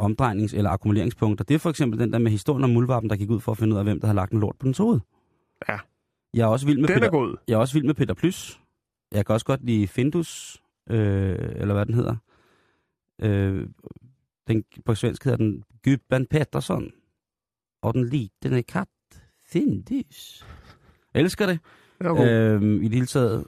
omdrejnings- 0.00 0.56
eller 0.56 0.70
akkumuleringspunkter, 0.70 1.44
det 1.44 1.54
er 1.54 1.58
for 1.58 1.70
eksempel 1.70 2.00
den 2.00 2.12
der 2.12 2.18
med 2.18 2.30
historien 2.30 2.64
om 2.64 2.70
muldvarpen, 2.70 3.10
der 3.10 3.16
gik 3.16 3.30
ud 3.30 3.40
for 3.40 3.52
at 3.52 3.58
finde 3.58 3.72
ud 3.74 3.78
af, 3.78 3.84
hvem 3.84 4.00
der 4.00 4.06
har 4.06 4.14
lagt 4.14 4.32
en 4.32 4.40
lort 4.40 4.56
på 4.58 4.66
den 4.66 4.74
hoved. 4.78 5.00
Ja. 5.68 5.78
Jeg 6.34 6.42
er 6.42 6.46
også 6.46 6.66
vild 6.66 6.78
med 6.78 6.88
Den 6.88 6.94
Peter, 6.94 7.06
er 7.06 7.10
god. 7.10 7.36
jeg 7.48 7.54
er 7.54 7.58
også 7.58 7.74
vild 7.74 7.84
med 7.86 7.94
Peter 7.94 8.14
Plys. 8.14 8.60
Jeg 9.12 9.26
kan 9.26 9.32
også 9.32 9.46
godt 9.46 9.64
lide 9.64 9.88
Findus, 9.88 10.62
øh, 10.90 11.38
eller 11.56 11.74
hvad 11.74 11.86
den 11.86 11.94
hedder. 11.94 12.16
Øh, 13.22 13.68
den, 14.48 14.64
på 14.84 14.94
svensk 14.94 15.24
hedder 15.24 15.36
den 15.38 15.64
Gubben 15.84 16.26
Pettersson. 16.26 16.90
Og 17.82 17.94
den 17.94 18.08
lille 18.08 18.62
kat 18.62 18.88
Findus. 19.46 20.46
Jeg 21.14 21.22
elsker 21.22 21.46
det. 21.46 21.58
Øhm, 22.04 22.82
I 22.82 22.84
det 22.84 22.94
hele 22.94 23.06
taget. 23.06 23.46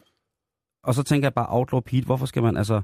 Og 0.85 0.95
så 0.95 1.03
tænker 1.03 1.27
jeg 1.27 1.35
bare, 1.35 1.47
Outlaw 1.49 1.81
Pete, 1.81 2.05
hvorfor 2.07 2.27
skal 2.27 2.43
man 2.43 2.57
altså... 2.57 2.83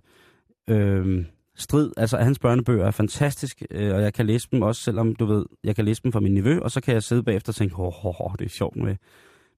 Øhm, 0.70 1.26
strid, 1.58 1.90
altså 1.96 2.16
hans 2.16 2.38
børnebøger 2.38 2.86
er 2.86 2.90
fantastisk, 2.90 3.62
øh, 3.70 3.94
og 3.94 4.02
jeg 4.02 4.14
kan 4.14 4.26
læse 4.26 4.48
dem 4.52 4.62
også, 4.62 4.82
selvom 4.82 5.14
du 5.14 5.26
ved, 5.26 5.46
jeg 5.64 5.76
kan 5.76 5.84
læse 5.84 6.02
dem 6.02 6.12
fra 6.12 6.20
min 6.20 6.34
niveau, 6.34 6.60
og 6.62 6.70
så 6.70 6.80
kan 6.80 6.94
jeg 6.94 7.02
sidde 7.02 7.22
bagefter 7.22 7.52
og 7.52 7.56
tænke, 7.56 7.76
åh, 7.76 8.06
oh, 8.06 8.20
oh, 8.20 8.32
det 8.38 8.44
er 8.44 8.48
sjovt 8.48 8.76
med, 8.76 8.96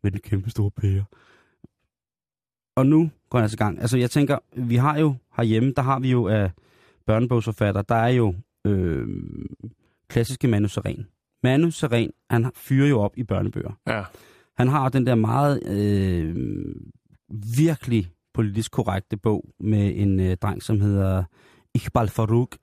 med 0.03 0.11
den 0.11 0.21
kæmpe 0.21 0.51
store 0.51 0.71
pære. 0.71 1.05
Og 2.77 2.87
nu 2.87 3.11
går 3.31 3.39
jeg 3.39 3.43
altså 3.43 3.55
i 3.55 3.63
gang. 3.65 3.81
Altså 3.81 3.99
jeg 3.99 4.11
tænker, 4.11 4.39
vi 4.57 4.77
har 4.77 4.99
jo 4.99 5.15
herhjemme, 5.37 5.73
der 5.77 5.83
har 5.83 5.99
vi 5.99 6.11
jo 6.11 6.29
af 6.29 6.51
børnebogsforfatter, 7.07 7.83
der 7.83 7.95
er 7.95 8.09
jo 8.09 8.35
øh, 8.67 9.09
klassiske 10.09 10.49
Manu 10.49 10.69
Seren. 10.69 11.07
Manu 11.43 11.71
Seren, 11.71 12.11
han 12.31 12.51
fyrer 12.55 12.89
jo 12.89 13.01
op 13.01 13.13
i 13.17 13.25
børnebøger. 13.25 13.79
Ja. 13.87 14.03
Han 14.57 14.69
har 14.69 14.89
den 14.89 15.07
der 15.07 15.15
meget 15.15 15.67
øh, 15.67 16.37
virkelig 17.57 18.11
politisk 18.35 18.73
korrekte 18.73 19.17
bog 19.17 19.45
med 19.61 19.93
en 19.97 20.21
øh, 20.21 20.37
dreng, 20.37 20.63
som 20.63 20.81
hedder 20.81 21.25
Iqbal 21.75 22.09
Farouk. 22.09 22.57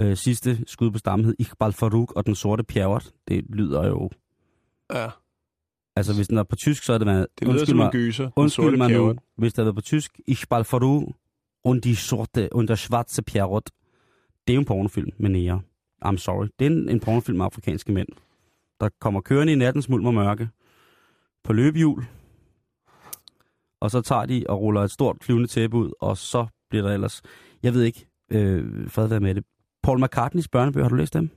Øh, 0.00 0.16
sidste 0.16 0.64
skud 0.66 0.90
på 0.90 0.98
stammen 0.98 1.24
hed 1.26 1.34
Iqbal 1.38 1.72
Farouk 1.72 2.12
og 2.12 2.26
den 2.26 2.34
sorte 2.34 2.64
pjerrot. 2.64 3.10
Det 3.28 3.44
lyder 3.48 3.86
jo... 3.86 4.10
ja. 4.92 5.08
Altså 5.96 6.14
hvis 6.14 6.28
den 6.28 6.38
er 6.38 6.42
på 6.42 6.56
tysk, 6.56 6.82
så 6.82 6.92
er 6.92 6.98
det... 6.98 7.06
Man, 7.06 7.26
Det 7.38 7.48
lyder 7.48 7.64
som 7.64 7.80
en 7.80 7.90
gyser. 7.90 8.30
Undskyld 8.36 8.76
mig 8.76 8.90
nu, 8.90 9.14
hvis 9.36 9.52
det 9.52 9.64
været 9.64 9.74
på 9.74 9.80
tysk. 9.80 10.20
Iqbal 10.26 10.64
Farouk 10.64 11.12
und 11.64 11.82
die 11.82 11.96
sorte, 11.96 12.48
und 12.52 12.68
der 12.68 12.74
schwarze 12.74 13.22
pjerrot. 13.22 13.70
Det 14.46 14.52
er 14.52 14.54
jo 14.54 14.60
en 14.60 14.66
pornofilm 14.66 15.10
med 15.18 15.30
nære. 15.30 15.60
I'm 16.04 16.16
sorry. 16.16 16.46
Det 16.58 16.66
er 16.66 16.70
en, 16.70 16.88
en 16.88 17.00
pornofilm 17.00 17.38
med 17.38 17.44
afrikanske 17.44 17.92
mænd, 17.92 18.08
der 18.80 18.88
kommer 19.00 19.20
kørende 19.20 19.52
i 19.52 19.56
nattens 19.56 19.88
mulm 19.88 20.06
og 20.06 20.14
mørke 20.14 20.48
på 21.44 21.52
løbehjul, 21.52 22.04
og 23.80 23.90
så 23.90 24.00
tager 24.00 24.26
de 24.26 24.44
og 24.48 24.60
ruller 24.60 24.82
et 24.82 24.90
stort 24.90 25.16
flyvende 25.22 25.46
tæppe 25.46 25.76
ud, 25.76 25.92
og 26.00 26.18
så 26.18 26.46
bliver 26.70 26.86
der 26.86 26.94
ellers, 26.94 27.22
jeg 27.62 27.74
ved 27.74 27.82
ikke, 27.82 28.06
øh, 28.30 28.90
fred 28.90 29.08
være 29.08 29.20
med 29.20 29.34
det. 29.34 29.44
Paul 29.82 30.04
McCartneys 30.04 30.48
børnebøger, 30.48 30.84
har 30.84 30.88
du 30.88 30.94
læst 30.96 31.14
dem? 31.14 31.30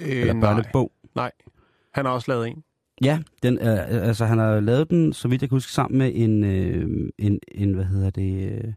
Øh, 0.00 0.08
Eller 0.08 0.32
nej. 0.32 0.40
børnebog? 0.40 0.92
nej. 1.14 1.30
Han 1.94 2.04
har 2.04 2.12
også 2.12 2.30
lavet 2.32 2.48
en. 2.48 2.64
Ja, 3.04 3.22
den, 3.42 3.58
er, 3.58 3.82
altså 3.82 4.24
han 4.24 4.38
har 4.38 4.60
lavet 4.60 4.90
den, 4.90 5.12
så 5.12 5.28
vidt 5.28 5.42
jeg 5.42 5.48
kan 5.48 5.56
huske, 5.56 5.72
sammen 5.72 5.98
med 5.98 6.12
en, 6.14 6.44
øh, 6.44 7.10
en, 7.18 7.40
en 7.52 7.74
hvad 7.74 7.84
hedder 7.84 8.10
det, 8.10 8.52
øh, 8.64 8.72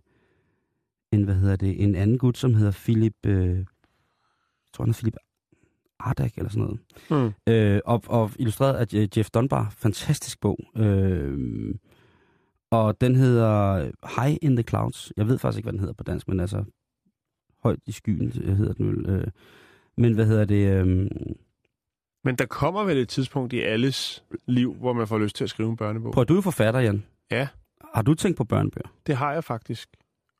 en, 1.11 1.23
hvad 1.23 1.35
hedder 1.35 1.55
det, 1.55 1.83
en 1.83 1.95
anden 1.95 2.17
gut, 2.17 2.37
som 2.37 2.53
hedder 2.53 2.71
Philip, 2.71 3.15
øh, 3.25 3.57
jeg 3.57 3.65
tror 4.73 4.83
han 4.85 4.89
er 4.89 4.93
Philip 4.93 5.15
Ardak 5.99 6.33
eller 6.37 6.49
sådan 6.49 6.63
noget. 7.09 7.33
Mm. 7.47 7.53
Øh, 7.53 7.81
og, 7.85 8.03
og 8.07 8.31
illustreret 8.39 8.73
af 8.75 8.93
Je- 8.93 9.07
Jeff 9.17 9.29
Dunbar. 9.29 9.69
Fantastisk 9.77 10.39
bog. 10.41 10.59
Øh, 10.77 11.37
og 12.71 13.01
den 13.01 13.15
hedder 13.15 13.75
High 14.21 14.37
in 14.41 14.55
the 14.55 14.63
Clouds. 14.63 15.11
Jeg 15.17 15.27
ved 15.27 15.37
faktisk 15.37 15.57
ikke, 15.57 15.65
hvad 15.65 15.73
den 15.73 15.79
hedder 15.79 15.93
på 15.93 16.03
dansk, 16.03 16.27
men 16.27 16.39
altså 16.39 16.63
højt 17.65 17.79
i 17.85 17.91
skyen 17.91 18.33
øh, 18.43 18.57
hedder 18.57 18.73
den 18.73 18.87
vel. 18.87 19.09
Øh, 19.09 19.27
men 19.97 20.13
hvad 20.13 20.25
hedder 20.25 20.45
det? 20.45 20.67
Øh, 20.67 20.87
Men 22.23 22.35
der 22.35 22.45
kommer 22.45 22.83
vel 22.83 22.97
et 22.97 23.09
tidspunkt 23.09 23.53
i 23.53 23.59
alles 23.61 24.23
liv, 24.47 24.73
hvor 24.73 24.93
man 24.93 25.07
får 25.07 25.19
lyst 25.19 25.35
til 25.35 25.43
at 25.43 25.49
skrive 25.49 25.69
en 25.69 25.77
børnebog. 25.77 26.13
prøv, 26.13 26.25
du 26.25 26.37
er 26.37 26.41
forfatter, 26.41 26.79
Jan. 26.79 27.03
Ja. 27.31 27.47
Har 27.95 28.01
du 28.01 28.13
tænkt 28.13 28.37
på 28.37 28.43
børnebøger? 28.43 28.87
Det 29.07 29.15
har 29.15 29.33
jeg 29.33 29.43
faktisk. 29.43 29.89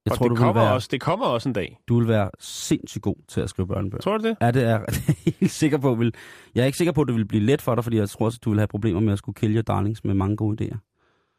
Jeg 0.05 0.11
og 0.11 0.17
tror, 0.17 0.25
det, 0.27 0.37
du 0.37 0.41
kommer 0.41 0.61
være, 0.63 0.73
også, 0.73 0.87
det 0.91 1.01
kommer 1.01 1.25
også 1.25 1.49
en 1.49 1.53
dag. 1.53 1.79
du 1.87 1.99
vil 1.99 2.07
være 2.07 2.29
sindssygt 2.39 3.01
god 3.01 3.15
til 3.27 3.41
at 3.41 3.49
skrive 3.49 3.67
børnebøger. 3.67 4.01
Tror 4.01 4.17
du 4.17 4.27
det? 4.27 4.37
Ja, 4.41 4.51
det 4.51 4.63
er 4.63 4.69
jeg 4.69 4.85
helt 5.39 5.51
sikker 5.51 5.77
på. 5.77 5.95
Vil, 5.95 6.13
jeg 6.55 6.61
er 6.61 6.65
ikke 6.65 6.77
sikker 6.77 6.91
på, 6.91 7.01
at 7.01 7.07
det 7.07 7.15
vil 7.15 7.25
blive 7.25 7.43
let 7.43 7.61
for 7.61 7.75
dig, 7.75 7.83
fordi 7.83 7.97
jeg 7.97 8.09
tror 8.09 8.25
også, 8.25 8.37
at 8.41 8.45
du 8.45 8.49
vil 8.49 8.59
have 8.59 8.67
problemer 8.67 8.99
med 8.99 9.13
at 9.13 9.19
skulle 9.19 9.53
your 9.53 9.61
darlings 9.61 10.03
med 10.03 10.13
mange 10.13 10.35
gode 10.35 10.63
idéer. 10.65 10.77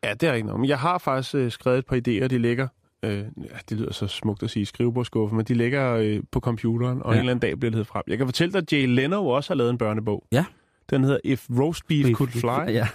Ja, 0.05 0.15
det 0.15 0.29
er 0.29 0.33
ikke 0.33 0.47
noget. 0.47 0.61
Men 0.61 0.69
jeg 0.69 0.79
har 0.79 0.99
faktisk 0.99 1.35
øh, 1.35 1.51
skrevet 1.51 1.79
et 1.79 1.87
par 1.87 1.97
idéer, 1.97 2.27
de 2.27 2.39
ligger... 2.39 2.69
Øh, 3.03 3.25
det 3.69 3.79
lyder 3.79 3.93
så 3.93 4.07
smukt 4.07 4.43
at 4.43 4.51
sige 4.51 4.67
skrivebordskuffe, 4.67 5.35
men 5.37 5.45
de 5.45 5.55
ligger 5.55 5.93
øh, 5.95 6.21
på 6.33 6.41
computeren, 6.41 7.03
og 7.03 7.13
Ja. 7.13 7.17
en 7.17 7.19
eller 7.21 7.31
anden 7.31 7.41
dag 7.41 7.59
bliver 7.59 7.71
det 7.71 7.75
heddet 7.77 7.87
frem. 7.89 8.03
Jeg 8.07 8.19
kan 8.19 8.27
fortælle 8.27 8.53
dig, 8.53 8.59
at 8.59 8.73
Jay 8.73 8.87
Leno 8.87 9.27
også 9.27 9.51
har 9.51 9.55
lavet 9.57 9.71
en 9.71 9.79
børnebog. 9.79 10.27
Ja. 10.33 10.45
Den 10.91 11.05
hedder 11.05 11.19
If 11.25 11.47
Roast 11.59 11.87
Beef 11.89 12.13
Could 12.15 12.31
Fly. 12.31 12.73
Ja. 12.75 12.89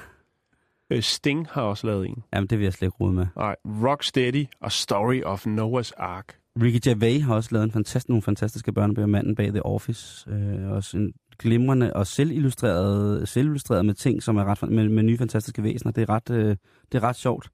Øh, 0.90 1.02
Sting 1.02 1.48
har 1.52 1.62
også 1.62 1.88
lavet 1.88 2.08
en. 2.08 2.24
Jamen, 2.34 2.48
det 2.48 2.58
vil 2.60 2.64
jeg 2.64 2.74
slet 2.74 2.88
ikke 2.88 2.98
rode 2.98 3.14
med. 3.14 3.26
Nej, 3.36 3.56
Rocksteady 3.66 4.46
og 4.62 4.72
Story 4.72 5.22
of 5.24 5.46
Noah's 5.48 5.92
Ark. 5.98 6.36
Ricky 6.62 6.80
Gervais 6.90 7.24
har 7.24 7.36
også 7.36 7.50
lavet 7.52 7.64
en 7.66 7.72
fantastisk, 7.72 8.10
nogle 8.10 8.22
fantastiske 8.22 8.74
børnebøger. 8.74 9.08
Manden 9.08 9.36
bag 9.36 9.50
The 9.50 9.66
Office. 9.66 10.30
Øh, 10.30 10.72
også 10.72 10.98
en 10.98 11.14
glimrende 11.40 11.94
og 11.94 12.08
selvillustreret, 12.08 13.30
selvillustreret 13.30 13.86
med 13.86 13.94
ting, 13.94 14.24
som 14.24 14.38
er 14.38 14.44
ret, 14.46 14.70
med, 14.72 14.90
med 14.90 15.04
nye 15.04 15.18
fantastiske 15.18 15.64
væsener. 15.64 15.92
Det 15.92 16.02
er, 16.02 16.10
ret, 16.10 16.30
øh, 16.30 16.56
det 16.92 16.98
er 16.98 17.04
ret 17.04 17.16
sjovt. 17.16 17.50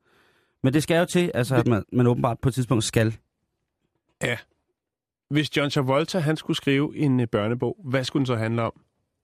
Men 0.63 0.73
det 0.73 0.83
skal 0.83 0.99
jo 0.99 1.05
til, 1.05 1.31
altså, 1.33 1.55
at 1.55 1.67
man, 1.67 1.83
man 1.93 2.07
åbenbart 2.07 2.39
på 2.39 2.49
et 2.49 2.53
tidspunkt 2.55 2.83
skal. 2.83 3.17
Hvis 5.29 5.57
John 5.57 5.69
Travolta 5.69 6.19
han 6.19 6.37
skulle 6.37 6.57
skrive 6.57 6.97
en 6.97 7.19
øh, 7.19 7.27
børnebog, 7.27 7.77
hvad 7.83 8.03
skulle 8.03 8.21
den 8.21 8.25
så 8.25 8.35
handle 8.35 8.61
om? 8.61 8.81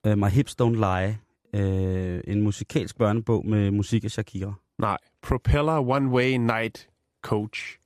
Uh, 0.08 0.18
My 0.18 0.28
Hips 0.30 0.56
Don't 0.62 0.76
Lie. 0.76 1.18
Uh, 1.54 2.22
en 2.28 2.42
musikalsk 2.42 2.98
børnebog 2.98 3.46
med 3.46 3.72
musik 3.72 4.04
af 4.04 4.12
Shakira. 4.12 4.54
Nej, 4.78 4.98
Propeller 5.22 5.80
One 5.90 6.10
Way 6.10 6.32
Night 6.32 6.90
Coach. 7.22 7.78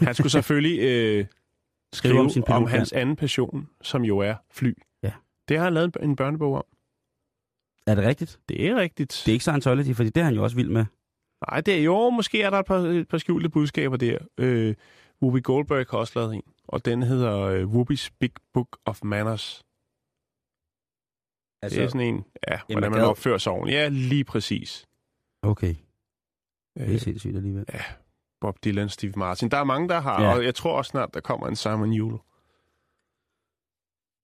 Han 0.00 0.14
skulle 0.14 0.30
selvfølgelig 0.40 0.78
øh, 0.80 1.26
skrive 1.92 2.14
om 2.18 2.24
om, 2.26 2.30
sin 2.30 2.42
om 2.42 2.46
pilotmand. 2.46 2.68
hans 2.68 2.92
anden 2.92 3.16
passion, 3.16 3.68
som 3.82 4.02
jo 4.04 4.18
er 4.18 4.34
fly. 4.52 4.74
Ja. 5.02 5.12
Det 5.48 5.56
har 5.58 5.64
han 5.64 5.74
lavet 5.74 5.96
en- 6.00 6.10
en 6.10 6.16
børnebog 6.16 6.54
om. 6.54 6.64
Er 7.86 7.94
det 7.94 8.04
rigtigt? 8.04 8.40
Det 8.48 8.66
er 8.66 8.76
rigtigt. 8.76 9.22
Det 9.26 9.28
er 9.28 9.32
ikke 9.32 9.42
Scientology, 9.42 9.94
fordi 9.94 10.08
det 10.10 10.20
er 10.20 10.24
han 10.24 10.34
jo 10.34 10.42
også 10.42 10.56
vild 10.56 10.68
med. 10.70 10.84
Nej, 11.50 11.60
det 11.60 11.74
er 11.78 11.82
jo, 11.82 12.10
måske 12.10 12.42
er 12.42 12.50
der 12.50 12.58
et 12.58 12.66
par, 12.66 12.76
et 12.78 13.08
par 13.08 13.18
skjulte 13.18 13.48
budskaber 13.48 13.96
der. 13.96 14.18
Øh, 14.38 14.74
Whoopi 15.22 15.40
Goldberg 15.40 15.86
har 15.90 15.98
også 15.98 16.18
lavet 16.18 16.34
en, 16.34 16.42
og 16.68 16.84
den 16.84 17.02
hedder 17.02 17.38
øh, 17.38 17.64
Whoopi's 17.64 18.08
Big 18.20 18.30
Book 18.52 18.78
of 18.84 19.00
Manners. 19.04 19.62
Altså, 21.62 21.78
det 21.78 21.84
er 21.84 21.88
sådan 21.88 22.14
en, 22.14 22.24
ja, 22.48 22.58
hvordan 22.72 22.90
man 22.90 23.00
gad- 23.00 23.08
opfører 23.08 23.38
sig 23.38 23.52
ordentligt. 23.52 23.76
Ja, 23.78 23.88
lige 23.88 24.24
præcis. 24.24 24.86
Okay, 25.42 25.74
det 26.74 26.82
er 26.88 26.92
Øh, 26.92 27.00
sindssygt 27.00 27.36
alligevel. 27.36 27.66
Bob 28.40 28.58
Dylan, 28.64 28.88
Steve 28.88 29.12
Martin. 29.16 29.50
Der 29.50 29.56
er 29.56 29.64
mange, 29.64 29.88
der 29.88 30.00
har, 30.00 30.22
Ja. 30.22 30.28
ja. 30.28 30.36
og 30.36 30.44
jeg 30.44 30.54
tror 30.54 30.76
også 30.78 30.88
snart, 30.88 31.14
der 31.14 31.20
kommer 31.20 31.46
en 31.46 31.56
Simon 31.56 31.92
Yule. 31.98 32.18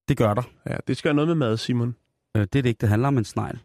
Det 0.09 0.17
gør 0.17 0.33
der. 0.33 0.43
Ja, 0.69 0.77
det 0.87 0.97
skal 0.97 1.09
have 1.09 1.15
noget 1.15 1.27
med 1.27 1.35
mad, 1.35 1.57
Simon, 1.57 1.95
Øh, 2.37 2.41
det 2.41 2.55
er 2.55 2.61
det 2.61 2.65
ikke. 2.65 2.81
Det 2.81 2.89
handler 2.89 3.07
om 3.07 3.17
en 3.17 3.23
snegl. 3.25 3.59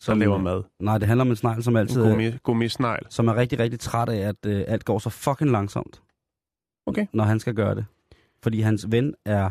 Som 0.00 0.18
laver 0.18 0.38
mad. 0.38 0.62
Nej, 0.80 0.98
det 0.98 1.08
handler 1.08 1.24
om 1.24 1.30
en 1.30 1.36
snegl, 1.36 1.62
som 1.62 1.76
altid 1.76 2.04
En 2.04 2.20
er, 2.20 2.38
gourmet-snegl. 2.42 3.06
som 3.10 3.28
er 3.28 3.34
rigtig, 3.36 3.58
rigtig 3.58 3.80
træt 3.80 4.08
af, 4.08 4.16
at 4.28 4.46
øh, 4.46 4.64
alt 4.68 4.84
går 4.84 4.98
så 4.98 5.10
fucking 5.10 5.50
langsomt. 5.50 6.02
Okay. 6.86 7.06
Når 7.12 7.24
han 7.24 7.40
skal 7.40 7.54
gøre 7.54 7.74
det. 7.74 7.84
Fordi 8.42 8.60
hans 8.60 8.86
ven 8.90 9.14
er 9.24 9.50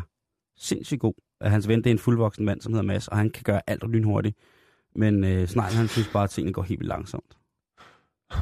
sindssygt 0.56 1.00
god. 1.00 1.14
Hans 1.42 1.68
ven, 1.68 1.78
det 1.78 1.86
er 1.86 1.90
en 1.90 1.98
fuldvoksen 1.98 2.44
mand, 2.44 2.60
som 2.60 2.72
hedder 2.72 2.86
Mads, 2.86 3.08
og 3.08 3.16
han 3.16 3.30
kan 3.30 3.42
gøre 3.42 3.60
alt 3.66 3.90
lynhurtigt. 3.90 4.36
Men 4.94 5.24
øh, 5.24 5.48
sneglen, 5.48 5.76
han 5.76 5.88
synes 5.88 6.08
bare, 6.12 6.24
at 6.24 6.30
tingene 6.30 6.52
går 6.52 6.62
helt 6.62 6.80
vildt 6.80 6.88
langsomt. 6.88 7.36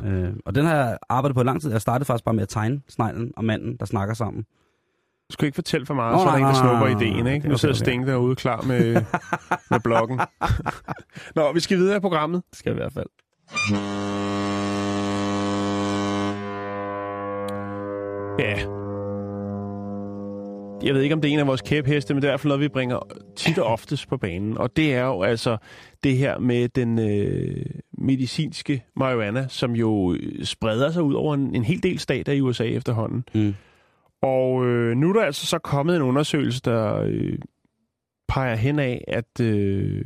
øh, 0.05 0.33
og 0.45 0.55
den 0.55 0.65
har 0.65 0.75
jeg 0.77 0.99
arbejdet 1.09 1.35
på 1.35 1.41
i 1.41 1.45
lang 1.45 1.61
tid. 1.61 1.71
Jeg 1.71 1.81
startede 1.81 2.05
faktisk 2.07 2.25
bare 2.25 2.35
med 2.35 2.43
at 2.43 2.49
tegne 2.49 2.81
sneglen 2.89 3.33
og 3.37 3.45
manden, 3.45 3.77
der 3.77 3.85
snakker 3.87 4.15
sammen. 4.15 4.45
Skal 5.31 5.47
ikke 5.47 5.55
fortælle 5.55 5.87
for 5.87 5.95
meget, 5.95 6.13
Nå, 6.13 6.19
så 6.19 6.29
er 6.29 6.33
der 6.33 6.39
nej, 6.39 6.49
en, 6.49 6.55
der 6.55 6.61
snupper 6.61 7.01
ideen, 7.01 7.27
ikke? 7.27 7.49
Nu 7.49 7.59
sidder. 7.59 7.75
Sting 7.75 8.07
derude 8.07 8.37
klar 8.37 8.63
med, 8.63 8.95
med 9.71 9.81
bloggen. 9.81 10.21
Nå, 11.37 11.53
vi 11.53 11.61
skal 11.61 11.77
videre 11.79 11.97
i 11.97 12.01
programmet. 12.01 12.43
Det 12.51 12.59
skal 12.59 12.73
i 12.73 12.75
hvert 12.75 12.93
fald. 12.93 13.07
Ja. 18.39 18.55
Jeg 20.83 20.95
ved 20.95 21.03
ikke, 21.03 21.15
om 21.15 21.21
det 21.21 21.29
er 21.29 21.33
en 21.33 21.39
af 21.39 21.47
vores 21.47 21.63
kæpheste, 21.63 22.15
men 22.15 22.23
det 22.23 22.29
er 22.29 22.31
i 22.31 22.33
hvert 22.33 22.41
fald 22.41 22.49
noget, 22.49 22.61
vi 22.61 22.69
bringer 22.69 22.99
tit 23.37 23.59
og 23.59 23.67
oftest 23.67 24.09
på 24.09 24.17
banen. 24.17 24.59
Og 24.59 24.77
det 24.77 24.95
er 24.95 25.05
jo 25.05 25.23
altså 25.23 25.57
det 26.05 26.17
her 26.17 26.39
med 26.39 26.69
den 26.69 26.99
øh, 26.99 27.65
medicinske 27.99 28.85
marihuana, 28.97 29.47
som 29.49 29.73
jo 29.73 30.15
øh, 30.15 30.45
spreder 30.45 30.91
sig 30.91 31.03
ud 31.03 31.15
over 31.15 31.35
en, 31.35 31.55
en 31.55 31.65
hel 31.65 31.83
del 31.83 31.99
stater 31.99 32.33
i 32.33 32.41
USA 32.41 32.65
efterhånden. 32.65 33.25
Mm. 33.35 33.55
Og 34.25 34.67
øh, 34.67 34.97
nu 34.97 35.09
er 35.09 35.13
der 35.13 35.23
altså 35.23 35.47
så 35.47 35.59
kommet 35.59 35.97
en 35.97 36.03
undersøgelse, 36.03 36.61
der 36.61 36.95
øh, 37.01 37.39
peger 38.29 38.55
hen 38.55 38.79
af, 38.79 39.05
at 39.09 39.41
øh, 39.41 40.05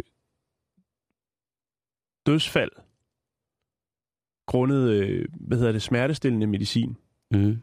dødsfald 2.26 2.70
grundet, 4.46 4.90
øh, 4.90 5.28
hvad 5.40 5.58
hedder 5.58 5.72
det, 5.72 5.82
smertestillende 5.82 6.46
medicin, 6.46 6.96
Mm. 7.30 7.56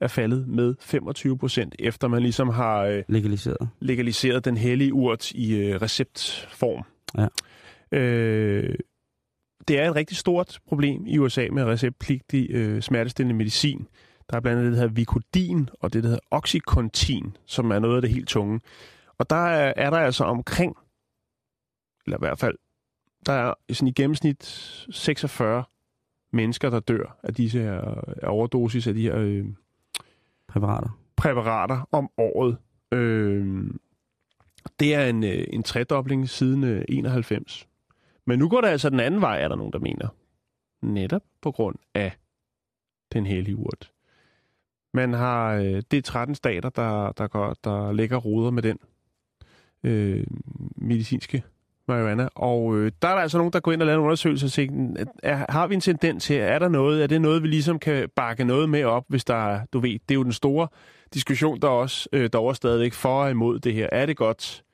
er 0.00 0.08
faldet 0.08 0.48
med 0.48 0.74
25 0.80 1.38
procent, 1.38 1.74
efter 1.78 2.08
man 2.08 2.22
ligesom 2.22 2.48
har 2.48 2.80
øh, 2.84 3.02
Legaliseret. 3.08 3.68
legaliseret 3.80 4.44
den 4.44 4.56
hellige 4.56 4.94
urt 4.94 5.30
i 5.32 5.54
øh, 5.56 5.82
receptform. 5.82 6.84
Ja. 7.18 7.28
Øh, 7.98 8.74
det 9.68 9.80
er 9.80 9.90
et 9.90 9.96
rigtig 9.96 10.16
stort 10.16 10.58
problem 10.66 11.06
i 11.06 11.18
USA 11.18 11.48
med 11.52 11.64
receptpligtig 11.64 12.50
øh, 12.50 12.82
smertestillende 12.82 13.34
medicin. 13.38 13.86
Der 14.30 14.36
er 14.36 14.40
blandt 14.40 14.58
andet 14.58 14.72
det, 14.72 14.72
der 14.72 14.80
hedder 14.80 14.94
Vicodin 14.94 15.68
og 15.80 15.92
det, 15.92 16.02
der 16.02 16.08
hedder 16.08 16.24
Oxycontin, 16.30 17.36
som 17.46 17.70
er 17.70 17.78
noget 17.78 17.96
af 17.96 18.02
det 18.02 18.10
helt 18.10 18.28
tunge. 18.28 18.60
Og 19.18 19.30
der 19.30 19.36
er, 19.36 19.72
er 19.76 19.90
der 19.90 19.98
altså 19.98 20.24
omkring, 20.24 20.76
eller 22.06 22.16
i 22.16 22.22
hvert 22.22 22.38
fald, 22.38 22.56
der 23.26 23.32
er 23.32 23.54
sådan 23.70 23.88
i 23.88 23.92
gennemsnit 23.92 24.44
46 24.90 25.64
mennesker, 26.32 26.70
der 26.70 26.80
dør 26.80 27.18
af 27.22 27.34
disse 27.34 27.58
her 27.58 27.80
af 28.22 28.28
overdosis 28.28 28.86
af 28.86 28.94
de 28.94 29.02
her 29.02 29.16
øh, 29.16 29.46
Præparater. 30.48 30.98
præparater 31.16 31.88
om 31.92 32.10
året. 32.16 32.56
Øh, 32.92 33.70
det 34.80 34.94
er 34.94 35.06
en, 35.06 35.24
øh, 35.24 35.46
en 35.52 35.62
tredobling 35.62 36.28
siden 36.28 36.64
øh, 36.64 36.84
91. 36.88 37.68
Men 38.24 38.38
nu 38.38 38.48
går 38.48 38.60
det 38.60 38.68
altså 38.68 38.90
den 38.90 39.00
anden 39.00 39.20
vej, 39.20 39.40
er 39.42 39.48
der 39.48 39.56
nogen, 39.56 39.72
der 39.72 39.78
mener. 39.78 40.08
Netop 40.82 41.22
på 41.42 41.52
grund 41.52 41.76
af 41.94 42.12
den 43.12 43.26
hellige 43.26 43.56
urt. 43.56 43.92
Man 44.94 45.12
har, 45.12 45.54
øh, 45.54 45.82
det 45.90 45.92
er 45.92 46.02
13 46.02 46.34
stater, 46.34 46.68
der, 46.68 47.12
der, 47.12 47.26
går, 47.26 47.54
der 47.64 47.92
lægger 47.92 48.16
roder 48.16 48.50
med 48.50 48.62
den 48.62 48.78
øh, 49.84 50.26
medicinske 50.76 51.42
marihuana. 51.88 52.28
Og 52.34 52.76
øh, 52.76 52.92
der 53.02 53.08
er 53.08 53.14
der 53.14 53.22
altså 53.22 53.38
nogen, 53.38 53.52
der 53.52 53.60
går 53.60 53.72
ind 53.72 53.82
og 53.82 53.86
laver 53.86 53.98
en 53.98 54.04
undersøgelse 54.04 54.46
og 54.46 54.50
siger, 54.50 55.04
er, 55.22 55.44
har 55.48 55.66
vi 55.66 55.74
en 55.74 55.80
tendens 55.80 56.28
her? 56.28 56.44
Er 56.44 56.58
der 56.58 56.68
noget? 56.68 57.02
Er 57.02 57.06
det 57.06 57.20
noget, 57.20 57.42
vi 57.42 57.48
ligesom 57.48 57.78
kan 57.78 58.08
bakke 58.16 58.44
noget 58.44 58.68
med 58.68 58.84
op, 58.84 59.04
hvis 59.08 59.24
der 59.24 59.34
er, 59.34 59.66
du 59.72 59.80
ved, 59.80 59.90
det 59.90 60.10
er 60.10 60.14
jo 60.14 60.22
den 60.22 60.32
store 60.32 60.68
diskussion, 61.14 61.60
der 61.60 61.68
også 61.68 62.08
øh, 62.12 62.30
der 62.32 62.38
er 62.38 62.52
stadigvæk 62.52 62.92
for 62.92 63.22
og 63.22 63.30
imod 63.30 63.58
det 63.58 63.74
her. 63.74 63.88
Er 63.92 64.06
det 64.06 64.16
godt? 64.16 64.64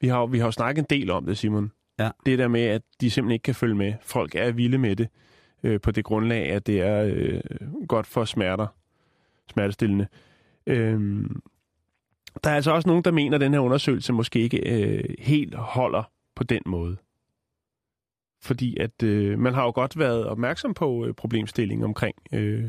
Vi 0.00 0.08
har, 0.08 0.26
vi 0.26 0.38
har 0.38 0.46
jo 0.46 0.52
snakket 0.52 0.82
en 0.82 0.86
del 0.90 1.10
om 1.10 1.26
det, 1.26 1.38
Simon. 1.38 1.72
Ja. 1.98 2.10
Det 2.26 2.38
der 2.38 2.48
med, 2.48 2.62
at 2.62 2.82
de 3.00 3.10
simpelthen 3.10 3.32
ikke 3.32 3.42
kan 3.42 3.54
følge 3.54 3.74
med. 3.74 3.94
Folk 4.02 4.34
er 4.34 4.50
vilde 4.50 4.78
med 4.78 4.96
det, 4.96 5.08
øh, 5.62 5.80
på 5.80 5.90
det 5.90 6.04
grundlag, 6.04 6.50
at 6.50 6.66
det 6.66 6.80
er 6.80 7.02
øh, 7.14 7.40
godt 7.88 8.06
for 8.06 8.24
smerter, 8.24 8.66
smertestillende. 9.50 10.06
Øh, 10.66 11.24
der 12.44 12.50
er 12.50 12.54
altså 12.54 12.70
også 12.70 12.88
nogen, 12.88 13.04
der 13.04 13.10
mener, 13.10 13.34
at 13.34 13.40
den 13.40 13.52
her 13.52 13.60
undersøgelse 13.60 14.12
måske 14.12 14.40
ikke 14.40 14.58
øh, 14.58 15.04
helt 15.18 15.54
holder 15.54 16.10
på 16.36 16.44
den 16.44 16.62
måde. 16.66 16.96
Fordi 18.42 18.76
at 18.80 19.02
øh, 19.02 19.38
man 19.38 19.54
har 19.54 19.64
jo 19.64 19.70
godt 19.70 19.98
været 19.98 20.26
opmærksom 20.26 20.74
på 20.74 21.06
øh, 21.06 21.14
problemstillingen 21.14 21.84
omkring 21.84 22.14
øh, 22.32 22.64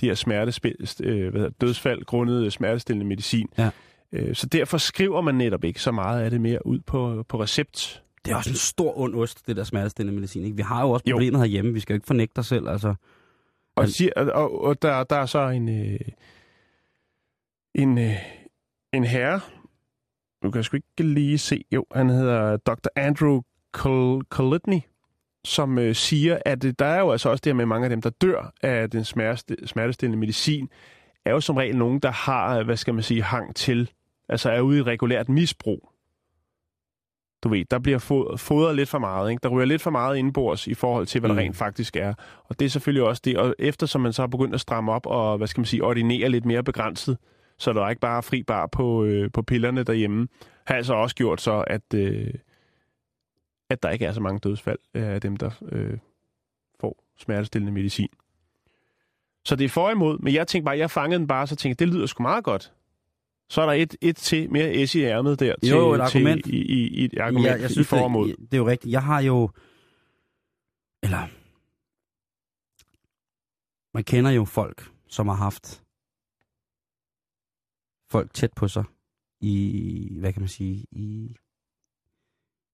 de 0.00 0.06
her 0.06 0.14
smertespil, 0.14 0.90
øh, 1.02 1.30
hvad 1.30 1.40
hedder, 1.40 1.54
dødsfald 1.60 2.04
grundet 2.04 2.52
smertestillende 2.52 3.06
medicin. 3.06 3.48
Ja. 3.58 3.70
Øh, 4.12 4.34
så 4.34 4.46
derfor 4.46 4.78
skriver 4.78 5.20
man 5.20 5.34
netop 5.34 5.64
ikke 5.64 5.82
så 5.82 5.92
meget 5.92 6.22
af 6.22 6.30
det 6.30 6.40
mere 6.40 6.66
ud 6.66 6.78
på, 6.80 7.24
på 7.28 7.42
recept. 7.42 8.02
Det 8.24 8.32
er 8.32 8.36
også 8.36 8.50
en 8.50 8.56
stor 8.56 8.98
ond 8.98 9.14
ost, 9.14 9.46
det 9.46 9.56
der 9.56 9.64
smertestillende 9.64 10.14
medicin. 10.14 10.44
Ikke? 10.44 10.56
Vi 10.56 10.62
har 10.62 10.82
jo 10.82 10.90
også 10.90 11.04
Jo. 11.08 11.14
problemet 11.14 11.40
herhjemme. 11.40 11.72
Vi 11.72 11.80
skal 11.80 11.94
jo 11.94 11.96
ikke 11.96 12.06
fornægte 12.06 12.38
os 12.38 12.46
selv. 12.46 12.68
Altså, 12.68 12.94
Og, 13.76 13.88
siger, 13.88 14.12
og, 14.34 14.64
og 14.64 14.82
der, 14.82 15.04
der 15.04 15.16
er 15.16 15.26
så 15.26 15.48
en, 15.48 15.68
øh, 15.68 16.00
en, 17.74 17.98
øh, 17.98 18.16
en 18.92 19.04
herre, 19.04 19.40
nu 20.42 20.50
kan 20.50 20.56
jeg 20.56 20.64
sgu 20.64 20.76
ikke 20.76 21.12
lige 21.12 21.38
se, 21.38 21.64
jo, 21.72 21.84
han 21.94 22.10
hedder 22.10 22.56
Dr. 22.56 22.88
Andrew 22.96 23.40
Col- 23.76 24.22
Colitney, 24.28 24.80
som 25.44 25.78
øh, 25.78 25.94
siger, 25.94 26.38
at 26.44 26.64
øh, 26.64 26.74
der 26.78 26.86
er 26.86 27.00
jo 27.00 27.12
altså 27.12 27.28
også 27.30 27.42
det 27.42 27.50
her 27.50 27.56
med 27.56 27.66
mange 27.66 27.84
af 27.84 27.90
dem, 27.90 28.02
der 28.02 28.10
dør 28.10 28.52
af 28.62 28.90
den 28.90 29.04
smerte, 29.04 29.66
smertestillende 29.66 30.18
medicin, 30.18 30.68
er 31.24 31.30
jo 31.30 31.40
som 31.40 31.56
regel 31.56 31.76
nogen, 31.76 32.00
der 32.00 32.10
har, 32.10 32.58
øh, 32.58 32.64
hvad 32.64 32.76
skal 32.76 32.94
man 32.94 33.02
sige, 33.02 33.22
hang 33.22 33.56
til, 33.56 33.90
altså 34.28 34.50
er 34.50 34.60
ude 34.60 34.78
i 34.78 34.82
regulært 34.82 35.28
misbrug. 35.28 35.93
Du 37.44 37.48
ved, 37.48 37.64
der 37.64 37.78
bliver 37.78 37.98
fod- 37.98 38.36
fodret 38.38 38.76
lidt 38.76 38.88
for 38.88 38.98
meget, 38.98 39.30
ikke? 39.30 39.40
Der 39.42 39.48
ryger 39.48 39.64
lidt 39.64 39.82
for 39.82 39.90
meget 39.90 40.16
indbords 40.16 40.66
i 40.66 40.74
forhold 40.74 41.06
til, 41.06 41.20
hvad 41.20 41.28
der 41.28 41.34
Mm. 41.34 41.38
rent 41.38 41.56
faktisk 41.56 41.96
er. 41.96 42.14
Og 42.44 42.58
det 42.58 42.64
er 42.64 42.70
selvfølgelig 42.70 43.02
også 43.08 43.22
det, 43.24 43.38
og 43.38 43.54
eftersom 43.58 44.00
man 44.00 44.12
så 44.12 44.22
har 44.22 44.26
begyndt 44.26 44.54
at 44.54 44.60
stramme 44.60 44.92
op 44.92 45.06
og, 45.06 45.36
hvad 45.36 45.46
skal 45.46 45.60
man 45.60 45.66
sige, 45.66 45.84
ordinere 45.84 46.28
lidt 46.28 46.44
mere 46.44 46.62
begrænset, 46.64 47.18
så 47.58 47.72
der 47.72 47.82
er 47.84 47.90
ikke 47.90 48.00
bare 48.00 48.22
fri 48.22 48.42
bar 48.42 48.66
på, 48.66 49.04
øh, 49.04 49.30
på 49.32 49.42
pillerne 49.42 49.82
derhjemme, 49.82 50.28
har 50.66 50.74
altså 50.74 50.94
også 50.94 51.16
gjort 51.16 51.40
så, 51.40 51.64
at, 51.66 51.94
øh, 51.94 52.34
at 53.70 53.82
der 53.82 53.90
ikke 53.90 54.04
er 54.06 54.12
så 54.12 54.20
mange 54.20 54.38
dødsfald 54.38 54.78
af 54.94 55.20
dem, 55.20 55.36
der 55.36 55.50
øh, 55.72 55.98
får 56.80 57.04
smertestillende 57.18 57.72
medicin. 57.72 58.08
Så 59.44 59.56
det 59.56 59.64
er 59.64 59.68
for 59.68 59.90
imod, 59.90 60.18
men 60.18 60.34
jeg 60.34 60.46
tænkte 60.46 60.64
bare, 60.64 60.78
jeg 60.78 60.90
fangede 60.90 61.18
den 61.18 61.26
bare, 61.26 61.46
så 61.46 61.56
tænkte 61.56 61.84
det 61.84 61.94
lyder 61.94 62.06
sgu 62.06 62.22
meget 62.22 62.44
godt. 62.44 62.72
Så 63.50 63.60
er 63.62 63.66
der 63.66 63.72
et, 63.72 63.96
et 64.00 64.16
til 64.16 64.50
mere 64.52 64.86
S 64.86 64.94
i 64.94 65.00
ærmet 65.02 65.40
der. 65.40 65.54
Til, 65.62 65.70
Jo, 65.70 65.92
et 65.92 66.00
argument. 66.00 66.44
Til, 66.44 66.54
i, 66.54 66.58
i, 66.58 66.88
i 66.88 67.04
et 67.04 67.18
argument 67.18 67.46
jeg, 67.46 67.60
jeg 67.60 67.70
synes, 67.70 67.86
i 67.86 67.88
for 67.88 67.96
og 68.00 68.06
imod. 68.06 68.28
det, 68.28 68.36
det 68.38 68.54
er 68.54 68.58
jo 68.58 68.66
rigtigt. 68.68 68.92
Jeg 68.92 69.02
har 69.02 69.20
jo... 69.20 69.50
Eller... 71.02 71.28
Man 73.94 74.04
kender 74.04 74.30
jo 74.30 74.44
folk, 74.44 74.90
som 75.08 75.28
har 75.28 75.34
haft 75.34 75.82
folk 78.10 78.34
tæt 78.34 78.52
på 78.56 78.68
sig 78.68 78.84
i, 79.40 80.16
hvad 80.20 80.32
kan 80.32 80.42
man 80.42 80.48
sige, 80.48 80.86
i, 80.90 81.36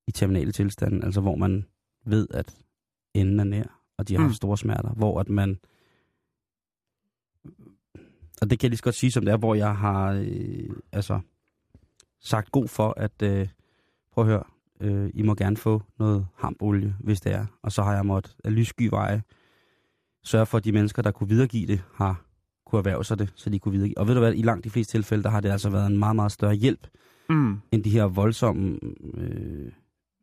i 0.07 0.11
terminale 0.13 0.53
tilstande, 0.53 1.05
altså 1.05 1.21
hvor 1.21 1.37
man 1.37 1.67
ved, 2.07 2.29
at 2.31 2.59
enden 3.15 3.41
er 3.41 3.45
nær, 3.45 3.83
og 3.99 4.09
de 4.09 4.15
har 4.15 4.19
Mm. 4.21 4.25
haft 4.27 4.37
store 4.37 4.59
smerter, 4.59 4.93
hvor 4.95 5.21
at 5.21 5.29
man, 5.29 5.59
og 8.41 8.51
det 8.51 8.59
kan 8.59 8.67
jeg 8.67 8.71
lige 8.71 8.79
så 8.79 8.83
godt 8.85 8.95
sige, 8.95 9.11
som 9.13 9.25
det 9.25 9.33
er, 9.33 9.37
hvor 9.37 9.55
jeg 9.55 9.77
har, 9.77 10.13
øh, 10.13 10.71
altså, 10.93 11.21
sagt 12.21 12.53
god 12.53 12.69
for, 12.69 12.95
at, 12.97 13.23
øh, 13.23 13.49
prøv 14.13 14.25
at 14.25 14.31
høre, 14.31 14.43
øh, 14.81 15.11
I 15.15 15.23
må 15.23 15.35
gerne 15.35 15.57
få 15.57 15.83
noget 15.99 16.27
hampolie, 16.37 16.97
hvis 17.01 17.21
det 17.21 17.33
er, 17.33 17.47
og 17.63 17.73
så 17.73 17.83
har 17.83 17.95
jeg 17.95 18.07
måttet 18.07 18.37
af 18.45 18.55
lyssky 18.55 18.89
veje 18.91 19.23
sørge 20.25 20.47
for, 20.47 20.59
at 20.59 20.65
de 20.65 20.73
mennesker, 20.73 21.03
der 21.03 21.11
kunne 21.11 21.29
videregive 21.29 21.67
det, 21.67 21.83
har 21.95 22.25
kunne 22.67 22.79
erhverve 22.79 23.05
sig 23.05 23.19
det, 23.19 23.33
så 23.35 23.51
de 23.51 23.59
kunne 23.59 23.73
videregive. 23.73 23.99
Og 23.99 24.07
ved 24.07 24.15
du 24.15 24.21
hvad, 24.21 24.35
i 24.35 24.43
langt 24.43 24.65
de 24.65 24.71
fleste 24.71 24.93
tilfælde, 24.93 25.23
der 25.23 25.31
har 25.31 25.41
det 25.41 25.51
altså 25.51 25.71
været 25.71 25.87
en 25.87 25.99
meget, 25.99 26.17
meget 26.17 26.33
større 26.33 26.55
hjælp, 26.55 26.87
Mm. 27.29 27.59
end 27.73 27.85
de 27.85 27.91
her 27.91 28.05
voldsomme 28.05 28.79
øh, 29.15 29.73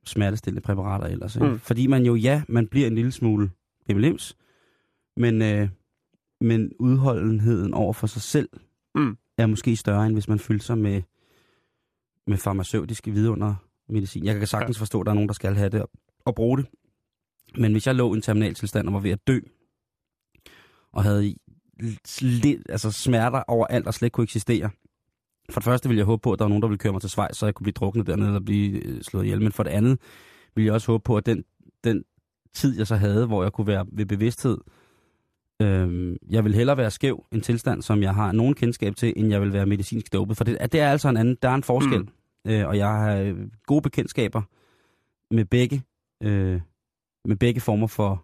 smertestillende 0.05 0.61
præparater 0.61 1.07
ellers. 1.07 1.35
Ikke? 1.35 1.47
Mm. 1.47 1.59
Fordi 1.59 1.87
man 1.87 2.05
jo, 2.05 2.15
ja, 2.15 2.43
man 2.47 2.67
bliver 2.67 2.87
en 2.87 2.95
lille 2.95 3.11
smule 3.11 3.51
bimelims, 3.87 4.37
men, 5.17 5.41
øh, 5.41 5.69
men 6.41 6.71
udholdenheden 6.79 7.73
over 7.73 7.93
for 7.93 8.07
sig 8.07 8.21
selv 8.21 8.49
Mm. 8.95 9.17
er 9.37 9.45
måske 9.45 9.75
større, 9.75 10.05
end 10.05 10.15
hvis 10.15 10.27
man 10.27 10.39
fylder 10.39 10.63
sig 10.63 10.77
med, 10.77 11.01
med 12.27 12.37
farmaceutiske 12.37 13.11
vidunder 13.11 13.55
medicin. 13.89 14.25
Jeg 14.25 14.35
kan 14.35 14.47
sagtens 14.47 14.77
ja. 14.77 14.81
forstå, 14.81 14.99
at 14.99 15.05
der 15.05 15.11
er 15.11 15.15
nogen, 15.15 15.27
der 15.27 15.33
skal 15.33 15.55
have 15.55 15.69
det 15.69 15.81
og, 15.81 15.89
og 16.25 16.35
bruge 16.35 16.57
det. 16.57 16.65
Men 17.57 17.71
hvis 17.71 17.87
jeg 17.87 17.95
lå 17.95 18.13
i 18.13 18.15
en 18.15 18.21
terminaltilstand 18.21 18.87
og 18.87 18.93
var 18.93 18.99
ved 18.99 19.11
at 19.11 19.27
dø, 19.27 19.39
og 20.91 21.03
havde 21.03 21.35
lidt, 22.21 22.61
altså 22.69 22.91
smerter 22.91 23.43
overalt 23.47 23.87
og 23.87 23.93
slet 23.93 24.05
ikke 24.05 24.13
kunne 24.13 24.23
eksistere, 24.23 24.69
for 25.49 25.59
det 25.59 25.65
første 25.65 25.89
ville 25.89 25.99
jeg 25.99 26.05
håbe 26.05 26.21
på, 26.21 26.33
at 26.33 26.39
der 26.39 26.45
var 26.45 26.49
nogen, 26.49 26.61
der 26.61 26.67
ville 26.67 26.79
køre 26.79 26.91
mig 26.91 27.01
til 27.01 27.09
Schweiz, 27.09 27.37
så 27.37 27.45
jeg 27.45 27.55
kunne 27.55 27.63
blive 27.63 27.73
druknet 27.73 28.07
dernede 28.07 28.35
og 28.35 28.45
blive 28.45 28.83
øh, 28.83 29.01
slået 29.01 29.23
ihjel. 29.23 29.41
Men 29.41 29.51
for 29.51 29.63
det 29.63 29.71
andet 29.71 29.99
ville 30.55 30.65
jeg 30.65 30.73
også 30.73 30.91
håbe 30.91 31.03
på, 31.03 31.17
at 31.17 31.25
den, 31.25 31.43
den 31.83 32.03
tid, 32.53 32.77
jeg 32.77 32.87
så 32.87 32.95
havde, 32.95 33.25
hvor 33.25 33.43
jeg 33.43 33.53
kunne 33.53 33.67
være 33.67 33.85
ved 33.91 34.05
bevidsthed, 34.05 34.57
øh, 35.61 36.15
jeg 36.29 36.43
vil 36.43 36.55
hellere 36.55 36.77
være 36.77 36.91
skæv, 36.91 37.25
en 37.31 37.41
tilstand, 37.41 37.81
som 37.81 38.01
jeg 38.01 38.15
har 38.15 38.31
nogen 38.31 38.53
kendskab 38.53 38.95
til, 38.95 39.13
end 39.15 39.29
jeg 39.29 39.41
vil 39.41 39.53
være 39.53 39.65
medicinsk 39.65 40.13
dopet. 40.13 40.37
For 40.37 40.43
det, 40.43 40.71
det 40.71 40.79
er 40.79 40.91
altså 40.91 41.09
en 41.09 41.17
anden, 41.17 41.37
der 41.41 41.49
er 41.49 41.55
en 41.55 41.63
forskel. 41.63 41.99
Mm. 41.99 42.51
Øh, 42.51 42.67
og 42.67 42.77
jeg 42.77 42.87
har 42.87 43.15
øh, 43.15 43.35
gode 43.65 43.81
bekendtskaber 43.81 44.41
med 45.31 45.45
begge, 45.45 45.83
øh, 46.23 46.61
med 47.25 47.35
begge 47.35 47.61
former 47.61 47.87
for, 47.87 48.23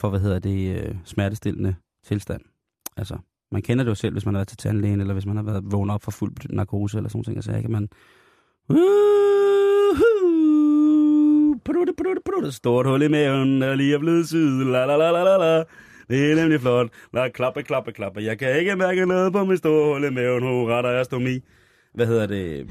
for 0.00 0.10
hvad 0.10 0.20
hedder 0.20 0.38
det, 0.38 0.76
øh, 0.76 0.94
smertestillende 1.04 1.74
tilstand. 2.04 2.42
Altså, 2.96 3.18
man 3.52 3.62
kender 3.62 3.84
det 3.84 3.90
jo 3.90 3.94
selv, 3.94 4.12
hvis 4.12 4.24
man 4.24 4.34
har 4.34 4.38
været 4.38 4.48
til 4.48 4.56
tandlægen, 4.56 5.00
eller 5.00 5.14
hvis 5.14 5.26
man 5.26 5.36
har 5.36 5.42
været 5.42 5.72
vågnet 5.72 5.94
op 5.94 6.02
for 6.02 6.10
fuld 6.10 6.32
narkose, 6.50 6.96
eller 6.96 7.10
sådan 7.10 7.24
noget. 7.26 7.44
Så 7.44 7.52
kan 7.52 7.70
man... 7.70 7.88
Stort 12.52 12.86
hul 12.86 13.02
i 13.02 13.08
maven, 13.08 13.60
der 13.60 13.74
lige 13.74 13.94
er 13.94 13.98
blevet 13.98 14.28
syet. 14.28 14.66
La, 14.66 14.86
la, 14.86 14.96
la, 14.96 15.10
la, 15.10 15.36
la. 15.36 15.64
Det 16.08 16.32
er 16.32 16.34
nemlig 16.36 16.60
flot. 16.60 16.88
La, 17.14 17.28
klappe, 17.28 17.62
klappe, 17.62 17.92
klappe. 17.92 18.20
Jeg 18.22 18.38
kan 18.38 18.58
ikke 18.58 18.76
mærke 18.76 19.06
noget 19.06 19.32
på 19.32 19.44
mit 19.44 19.58
store 19.58 19.94
hul 19.94 20.04
i 20.04 20.10
maven. 20.10 20.42
Hurra, 20.42 20.82
der 20.82 20.88
er 20.88 21.02
stomi. 21.02 21.40
Hvad 21.94 22.06
hedder 22.06 22.26
det? 22.26 22.70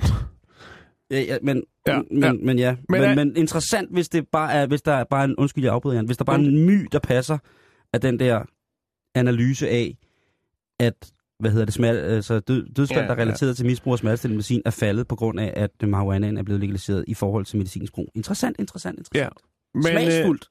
Ja, 1.12 1.20
ja, 1.22 1.38
men, 1.44 1.64
Ja, 1.88 1.96
ja, 1.96 2.02
men, 2.12 2.20
ja. 2.24 2.28
ja. 2.28 2.34
men 2.34 2.60
ja. 2.60 2.76
Men 2.90 3.02
Men, 3.02 3.10
er- 3.10 3.16
men, 3.16 3.38
interessant, 3.38 3.92
hvis 3.94 4.10
det 4.10 4.28
bare 4.32 4.54
er, 4.54 4.66
hvis 4.68 4.82
der 4.82 4.94
er 4.94 5.04
bare 5.04 5.26
en, 5.26 5.36
undskyld, 5.36 5.64
jeg 5.64 5.74
afbryder, 5.74 5.96
Jan, 5.96 6.06
hvis 6.06 6.18
der 6.18 6.24
bare 6.26 6.36
er 6.36 6.40
en 6.40 6.66
my, 6.66 6.88
der 6.92 7.00
passer 7.00 7.38
af 7.94 8.02
den 8.02 8.20
der 8.20 8.42
analyse 9.16 9.70
af, 9.70 9.98
at 10.80 11.12
hvad 11.40 11.52
hedder 11.52 11.66
det, 11.66 11.74
smerte, 11.74 12.02
altså 12.02 12.40
død, 12.40 12.66
dødsfald, 12.74 12.98
Ja, 13.00 13.04
ja, 13.04 13.08
der 13.08 13.16
er 13.16 13.20
relateret 13.22 13.58
til 13.58 13.66
misbrug 13.66 13.94
af 13.94 14.00
smertestillende 14.00 14.36
medicin, 14.38 14.62
er 14.66 14.70
faldet 14.70 15.08
på 15.08 15.16
grund 15.16 15.40
af, 15.40 15.54
at 15.56 15.72
marihuanaen 15.88 16.38
er 16.38 16.44
blevet 16.44 16.60
legaliseret 16.62 17.06
i 17.08 17.14
forhold 17.14 17.46
til 17.46 17.58
medicinsk 17.58 17.94
brug. 17.94 18.12
Interessant, 18.16 18.56
interessant, 18.60 19.00
interessant. 19.00 19.24
Ja. 19.24 19.30
Men, 19.74 19.84
Smagsfuldt. 19.84 20.48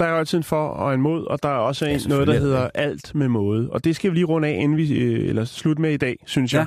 Der 0.00 0.06
er 0.06 0.10
jo 0.10 0.18
altid 0.18 0.38
en 0.38 0.44
for 0.44 0.68
og 0.68 0.94
en 0.94 1.00
mod, 1.00 1.26
og 1.26 1.42
der 1.42 1.48
er 1.48 1.52
også 1.52 1.86
Ja, 1.86 1.94
en, 1.94 2.00
noget, 2.08 2.26
der 2.26 2.34
er 2.34 2.38
hedder 2.38 2.70
alt 2.74 3.14
med 3.14 3.28
måde. 3.28 3.70
Og 3.70 3.84
det 3.84 3.96
skal 3.96 4.10
vi 4.10 4.16
lige 4.16 4.24
runde 4.24 4.48
af, 4.48 4.58
inden 4.60 4.76
vi 4.76 4.98
øh, 4.98 5.28
eller 5.28 5.44
slutte 5.44 5.82
med 5.82 5.92
i 5.92 5.96
dag, 5.96 6.16
synes 6.26 6.52
jeg. 6.52 6.60
Ja. 6.60 6.66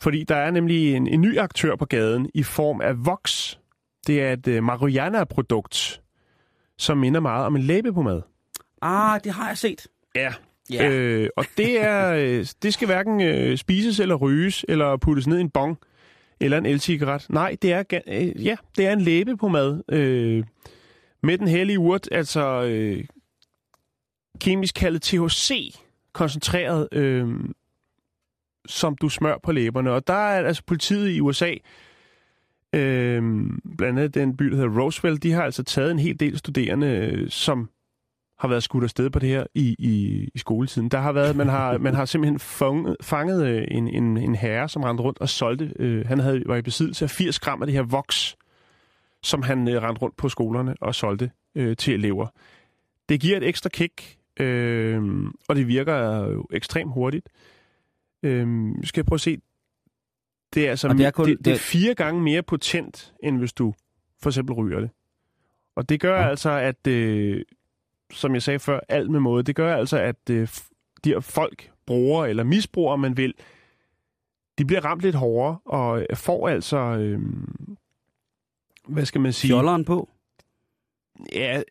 Fordi 0.00 0.24
der 0.24 0.36
er 0.36 0.50
nemlig 0.50 0.94
en, 0.94 1.06
en 1.06 1.20
ny 1.20 1.38
aktør 1.38 1.76
på 1.76 1.84
gaden 1.84 2.30
i 2.34 2.42
form 2.42 2.80
af 2.80 3.06
Vox. 3.06 3.56
Det 4.06 4.22
er 4.22 4.32
et 4.32 4.48
øh, 4.48 4.62
marihuana-produkt, 4.62 6.00
som 6.78 6.98
minder 6.98 7.20
meget 7.20 7.46
om 7.46 7.56
en 7.56 7.62
læbepomade. 7.62 8.22
Ah, 8.82 9.20
det 9.24 9.32
har 9.32 9.48
jeg 9.48 9.58
set. 9.58 9.86
Ja. 10.14 10.32
Ja. 10.70 10.90
Øh, 10.90 11.28
og 11.36 11.44
det 11.56 11.82
er 11.82 12.14
øh, 12.14 12.46
det 12.62 12.74
skal 12.74 12.86
hverken 12.86 13.20
øh, 13.20 13.56
spises 13.56 14.00
eller 14.00 14.14
ryges, 14.14 14.64
eller 14.68 14.96
puttes 14.96 15.26
ned 15.26 15.38
i 15.38 15.40
en 15.40 15.50
bong, 15.50 15.78
eller 16.40 16.58
en 16.58 16.66
el-cigaret. 16.66 17.26
Nej, 17.28 17.56
det 17.62 17.72
er, 17.72 17.82
øh, 18.08 18.44
ja, 18.46 18.56
det 18.76 18.86
er 18.86 18.92
en 18.92 19.00
læbepomade 19.00 19.82
øh, 19.88 20.44
med 21.24 21.38
den 21.38 21.48
hellige 21.48 21.78
urt, 21.78 22.08
altså 22.12 22.62
øh, 22.62 23.04
kemisk 24.40 24.74
kaldet 24.74 25.02
THC, 25.02 25.74
koncentreret, 26.12 26.88
øh, 26.92 27.28
som 28.66 28.96
du 28.96 29.08
smør 29.08 29.38
på 29.42 29.52
læberne. 29.52 29.90
Og 29.90 30.06
der 30.06 30.14
er 30.14 30.46
altså 30.46 30.62
politiet 30.66 31.10
i 31.10 31.20
USA, 31.20 31.54
øh, 32.74 33.22
blandt 33.78 33.98
andet 33.98 34.14
den 34.14 34.36
by, 34.36 34.44
der 34.44 34.56
hedder 34.56 34.80
Roswell, 34.80 35.22
de 35.22 35.32
har 35.32 35.42
altså 35.42 35.62
taget 35.62 35.90
en 35.90 35.98
hel 35.98 36.20
del 36.20 36.38
studerende, 36.38 36.86
øh, 36.86 37.30
som 37.30 37.70
har 38.38 38.48
været 38.48 38.62
skudt 38.62 38.84
afsted 38.84 39.10
på 39.10 39.18
det 39.18 39.28
her 39.28 39.46
i, 39.54 39.76
i, 39.78 40.28
i 40.34 40.38
skoletiden. 40.38 40.88
Der 40.88 40.98
har 40.98 41.12
været, 41.12 41.36
man 41.36 41.48
har, 41.48 41.78
man 41.86 41.94
har 41.94 42.04
simpelthen 42.04 42.38
fanget, 42.38 42.96
fanget 43.02 43.46
øh, 43.46 43.64
en, 43.70 43.88
en, 43.88 44.16
en 44.16 44.34
herre, 44.34 44.68
som 44.68 44.82
rendte 44.82 45.04
rundt 45.04 45.20
og 45.20 45.28
solgte. 45.28 45.72
Øh, 45.78 46.06
han 46.06 46.18
havde, 46.18 46.42
var 46.46 46.56
i 46.56 46.62
besiddelse 46.62 47.04
af 47.04 47.10
80 47.10 47.38
gram 47.38 47.62
af 47.62 47.66
det 47.66 47.74
her 47.74 47.82
voks, 47.82 48.36
som 49.24 49.42
han 49.42 49.68
øh, 49.68 49.82
rendte 49.82 50.02
rundt 50.02 50.16
på 50.16 50.28
skolerne 50.28 50.74
og 50.80 50.94
solgte 50.94 51.30
øh, 51.54 51.76
til 51.76 51.94
elever. 51.94 52.26
Det 53.08 53.20
giver 53.20 53.36
et 53.36 53.42
ekstra 53.48 53.68
kick, 53.68 54.16
øh, 54.40 55.02
og 55.48 55.56
det 55.56 55.68
virker 55.68 56.24
jo 56.24 56.46
ekstremt 56.52 56.92
hurtigt. 56.92 57.28
Øh, 58.22 58.46
skal 58.84 59.00
jeg 59.00 59.06
prøve 59.06 59.16
at 59.16 59.20
se. 59.20 59.38
Det 60.54 60.66
er, 60.66 60.70
altså, 60.70 60.88
Og 60.88 60.94
det 60.98 61.06
er 61.06 61.10
kun- 61.10 61.28
det, 61.28 61.44
det 61.44 61.52
er 61.52 61.56
fire 61.58 61.94
gange 61.94 62.22
mere 62.22 62.42
potent, 62.42 63.14
end 63.22 63.38
hvis 63.38 63.52
du 63.52 63.74
for 64.22 64.30
eksempel 64.30 64.54
ryger 64.54 64.80
det. 64.80 64.90
Og 65.76 65.88
det 65.88 66.00
gør 66.00 66.16
Ja. 66.20 66.28
altså, 66.28 66.50
at 66.50 66.86
øh, 66.86 67.42
som 68.12 68.34
jeg 68.34 68.42
sagde 68.42 68.58
før, 68.58 68.80
alt 68.88 69.10
med 69.10 69.20
måde. 69.20 69.42
Det 69.42 69.56
gør 69.56 69.76
altså, 69.76 69.98
at 69.98 70.30
øh, 70.30 70.48
de 71.04 71.10
her 71.10 71.20
folk, 71.20 71.70
brugere 71.86 72.30
eller 72.30 72.44
misbrugere, 72.44 72.98
man 72.98 73.16
vil, 73.16 73.34
de 74.58 74.64
bliver 74.64 74.84
ramt 74.84 75.02
lidt 75.02 75.14
hårdere 75.14 75.58
og 75.64 76.06
får 76.14 76.48
altså, 76.48 76.76
øh, 76.78 77.20
hvad 78.88 79.04
skal 79.04 79.20
man 79.20 79.32
sige? 79.32 79.48
Fjolleren 79.48 79.84
på. 79.84 80.08
Ja, 81.32 81.62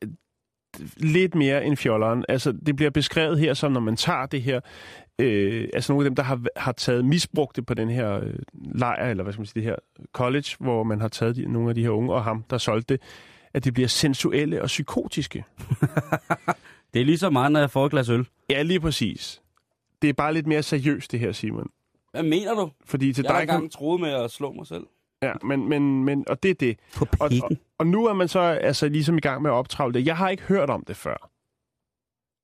lidt 0.98 1.36
mere 1.36 1.66
end 1.66 1.78
fjolleren. 1.78 2.26
Altså, 2.30 2.52
det 2.52 2.76
bliver 2.76 2.92
beskrevet 2.92 3.40
her 3.40 3.54
som, 3.54 3.72
når 3.72 3.80
man 3.80 3.96
tager 3.96 4.26
det 4.26 4.42
her, 4.42 4.60
øh, 5.20 5.68
altså 5.74 5.94
nogle 5.94 6.06
af 6.06 6.10
dem, 6.10 6.16
der 6.16 6.24
har, 6.24 6.42
har 6.56 6.72
taget 6.72 7.06
misbrugte 7.06 7.64
på 7.64 7.74
den 7.74 7.90
her 7.90 8.20
øh, 8.20 8.34
lejr, 8.54 9.10
eller 9.10 9.24
hvad 9.24 9.34
skal 9.34 9.40
man 9.40 9.46
sige, 9.46 9.62
det 9.62 9.64
her 9.64 9.76
college, 10.14 10.56
hvor 10.60 10.84
man 10.84 11.02
har 11.02 11.08
taget 11.08 11.36
de, 11.36 11.52
nogle 11.52 11.70
af 11.70 11.76
de 11.76 11.82
her 11.82 11.90
unge, 11.90 12.14
og 12.14 12.24
ham, 12.24 12.44
der 12.50 12.58
solgte 12.58 12.94
det, 12.94 13.02
at 13.54 13.64
de 13.64 13.72
bliver 13.72 13.88
sensuelle 13.88 14.62
og 14.62 14.68
psykotiske. 14.68 15.44
Det 16.94 17.02
er 17.02 17.06
lige 17.06 17.18
så 17.18 17.30
meget, 17.30 17.52
når 17.52 17.60
jeg 17.60 17.70
får 17.70 17.86
et 17.86 17.92
glas 17.92 18.10
øl. 18.10 18.28
Ja, 18.50 18.62
lige 18.62 18.80
præcis. 18.80 19.42
Det 20.02 20.10
er 20.10 20.14
bare 20.14 20.34
lidt 20.34 20.48
mere 20.48 20.64
seriøst, 20.64 21.12
det 21.12 21.20
her, 21.20 21.32
Simon. 21.32 21.70
Hvad 22.12 22.24
mener 22.24 22.54
du? 22.54 22.72
Fordi 22.86 23.14
til 23.14 23.24
Jeg 23.24 23.32
har 23.34 23.40
dig 23.40 23.48
kan... 23.48 23.56
engang 23.56 23.72
troet 23.72 24.02
med 24.02 24.10
at 24.10 24.32
slå 24.32 24.52
mig 24.52 24.68
selv. 24.68 24.84
Ja, 25.24 25.34
men, 25.44 25.70
men, 25.70 26.04
men, 26.04 26.24
og 26.28 26.44
det 26.44 26.52
er 26.52 26.56
det. 26.56 26.78
På 26.96 27.06
Og, 27.20 27.30
og, 27.44 27.50
og 27.78 27.88
nu 27.88 28.06
er 28.06 28.14
man 28.14 28.28
så 28.28 28.40
altså 28.40 28.88
ligesom 28.90 29.18
i 29.18 29.22
gang 29.22 29.42
med 29.42 29.52
at 29.52 29.54
optravle 29.54 29.94
det. 29.94 30.06
Jeg 30.06 30.18
har 30.18 30.30
ikke 30.30 30.44
hørt 30.44 30.70
om 30.70 30.84
det 30.88 30.96
før. 30.96 31.30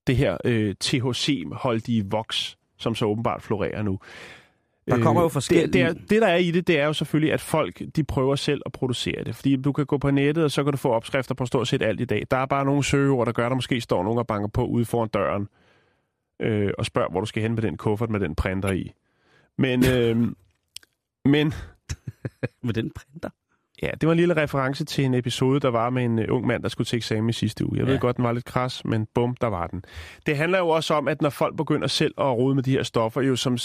Det 0.07 0.17
her 0.17 0.37
øh, 0.45 0.75
THC-holdige 0.83 2.05
voks, 2.11 2.57
som 2.77 2.95
så 2.95 3.05
åbenbart 3.05 3.41
florerer 3.41 3.81
nu. 3.81 3.99
Der 4.87 5.03
kommer 5.03 5.21
jo 5.21 5.25
Øh, 5.27 5.31
forskellige- 5.31 5.65
Det, 5.65 5.73
det, 5.73 5.81
er, 5.81 5.93
det, 6.09 6.21
der 6.21 6.27
er 6.27 6.35
i 6.37 6.51
det, 6.51 6.67
det 6.67 6.79
er 6.79 6.85
jo 6.85 6.93
selvfølgelig, 6.93 7.33
at 7.33 7.41
folk 7.41 7.81
de 7.95 8.03
prøver 8.03 8.35
selv 8.35 8.61
at 8.65 8.71
producere 8.71 9.23
det. 9.23 9.35
Fordi 9.35 9.55
du 9.55 9.71
kan 9.71 9.85
gå 9.85 9.97
på 9.97 10.11
nettet, 10.11 10.43
og 10.43 10.51
så 10.51 10.63
kan 10.63 10.71
du 10.73 10.77
få 10.77 10.89
opskrifter 10.89 11.35
på 11.35 11.45
stort 11.45 11.67
set 11.67 11.81
alt 11.81 12.01
i 12.01 12.05
dag. 12.05 12.23
Der 12.31 12.37
er 12.37 12.45
bare 12.45 12.65
nogle 12.65 12.83
søgeord, 12.83 13.25
der 13.25 13.31
gør, 13.33 13.45
at 13.45 13.49
der 13.49 13.55
måske 13.55 13.81
står 13.81 14.03
nogen 14.03 14.19
og 14.19 14.27
banker 14.27 14.47
på 14.47 14.65
ude 14.65 14.85
foran 14.85 15.09
døren 15.09 15.47
øh, 16.39 16.71
og 16.77 16.85
spørger, 16.85 17.09
hvor 17.09 17.19
du 17.19 17.25
skal 17.25 17.41
hen 17.41 17.53
med 17.55 17.61
den 17.61 17.77
kuffert 17.77 18.09
med 18.09 18.19
den 18.19 18.35
printer 18.35 18.71
i. 18.71 18.91
Men, 19.57 19.85
øh, 19.85 20.17
men 21.33 21.53
Med 22.63 22.73
den 22.73 22.91
printer. 22.95 23.29
Ja, 23.81 23.91
det 24.01 24.07
var 24.07 24.11
en 24.11 24.19
lille 24.19 24.35
reference 24.35 24.85
til 24.85 25.05
en 25.05 25.13
episode, 25.13 25.59
der 25.59 25.69
var 25.69 25.89
med 25.89 26.05
en 26.05 26.19
uh, 26.19 26.25
ung 26.29 26.47
mand, 26.47 26.63
der 26.63 26.69
skulle 26.69 26.85
til 26.85 26.97
eksamen 26.97 27.29
i 27.29 27.33
sidste 27.33 27.65
uge. 27.65 27.77
Jeg 27.77 27.85
ja. 27.85 27.91
Ved 27.91 27.99
godt, 27.99 28.17
den 28.17 28.25
var 28.25 28.31
lidt 28.31 28.45
kras, 28.45 28.85
men 28.85 29.07
bum, 29.13 29.35
der 29.35 29.47
var 29.47 29.67
den. 29.67 29.83
Det 30.25 30.37
handler 30.37 30.57
jo 30.57 30.69
også 30.69 30.93
om, 30.93 31.07
at 31.07 31.21
når 31.21 31.29
folk 31.29 31.57
begynder 31.57 31.87
selv 31.87 32.13
at 32.17 32.37
rode 32.37 32.55
med 32.55 32.63
de 32.63 32.71
her 32.71 32.83
stoffer, 32.83 33.21
jo 33.21 33.35
som 33.35 33.57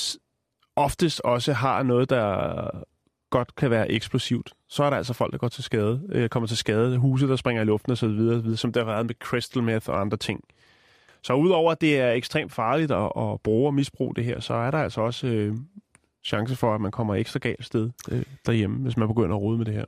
oftest 0.76 1.20
også 1.20 1.52
har 1.52 1.82
noget, 1.82 2.10
der 2.10 2.84
godt 3.30 3.54
kan 3.54 3.70
være 3.70 3.90
eksplosivt, 3.90 4.52
så 4.68 4.84
er 4.84 4.90
der 4.90 4.96
altså 4.96 5.12
folk, 5.12 5.32
der 5.32 5.38
går 5.38 5.48
til 5.48 5.64
skade, 5.64 6.02
øh, 6.08 6.28
kommer 6.28 6.46
til 6.46 6.56
skade, 6.56 6.98
huse, 6.98 7.28
der 7.28 7.36
springer 7.36 7.62
i 7.62 7.66
luften 7.66 7.92
og 7.92 7.98
så 7.98 8.08
videre, 8.08 8.42
videre, 8.42 8.56
som 8.56 8.72
der 8.72 8.84
har 8.84 8.92
været 8.92 9.06
med 9.06 9.14
crystal 9.14 9.62
meth 9.62 9.90
og 9.90 10.00
andre 10.00 10.16
ting. 10.16 10.40
Så 11.22 11.34
udover 11.34 11.72
at 11.72 11.80
det 11.80 12.00
er 12.00 12.10
ekstremt 12.10 12.52
farligt 12.52 12.90
at, 12.90 13.12
at 13.16 13.40
bruge 13.44 13.68
og 13.68 13.74
misbruge 13.74 14.14
det 14.14 14.24
her, 14.24 14.40
så 14.40 14.54
er 14.54 14.70
der 14.70 14.78
altså 14.78 15.00
også 15.00 15.26
øh, 15.26 15.54
chance 16.24 16.56
for, 16.56 16.74
at 16.74 16.80
man 16.80 16.90
kommer 16.90 17.14
ekstra 17.14 17.38
galt 17.38 17.64
sted 17.64 17.90
øh, 18.10 18.22
derhjemme, 18.46 18.76
hvis 18.76 18.96
man 18.96 19.08
begynder 19.08 19.36
at 19.36 19.42
rode 19.42 19.58
med 19.58 19.66
det 19.66 19.74
her. 19.74 19.84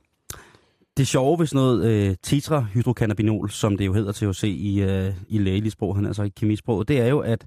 Det 0.96 1.08
sjove 1.08 1.38
ved 1.38 1.46
sådan 1.46 1.56
noget 1.56 1.84
øh, 1.90 2.16
tetrahydrocannabinol, 2.22 3.50
som 3.50 3.76
det 3.76 3.86
jo 3.86 3.92
hedder 3.92 4.12
THC 4.12 4.44
i, 4.44 4.82
øh, 4.82 5.14
i 5.28 5.38
lægelig 5.38 5.72
sprog, 5.72 5.96
han 5.96 6.06
altså 6.06 6.22
i 6.22 6.28
kemisproget, 6.28 6.88
det 6.88 7.00
er 7.00 7.06
jo, 7.06 7.18
at, 7.18 7.46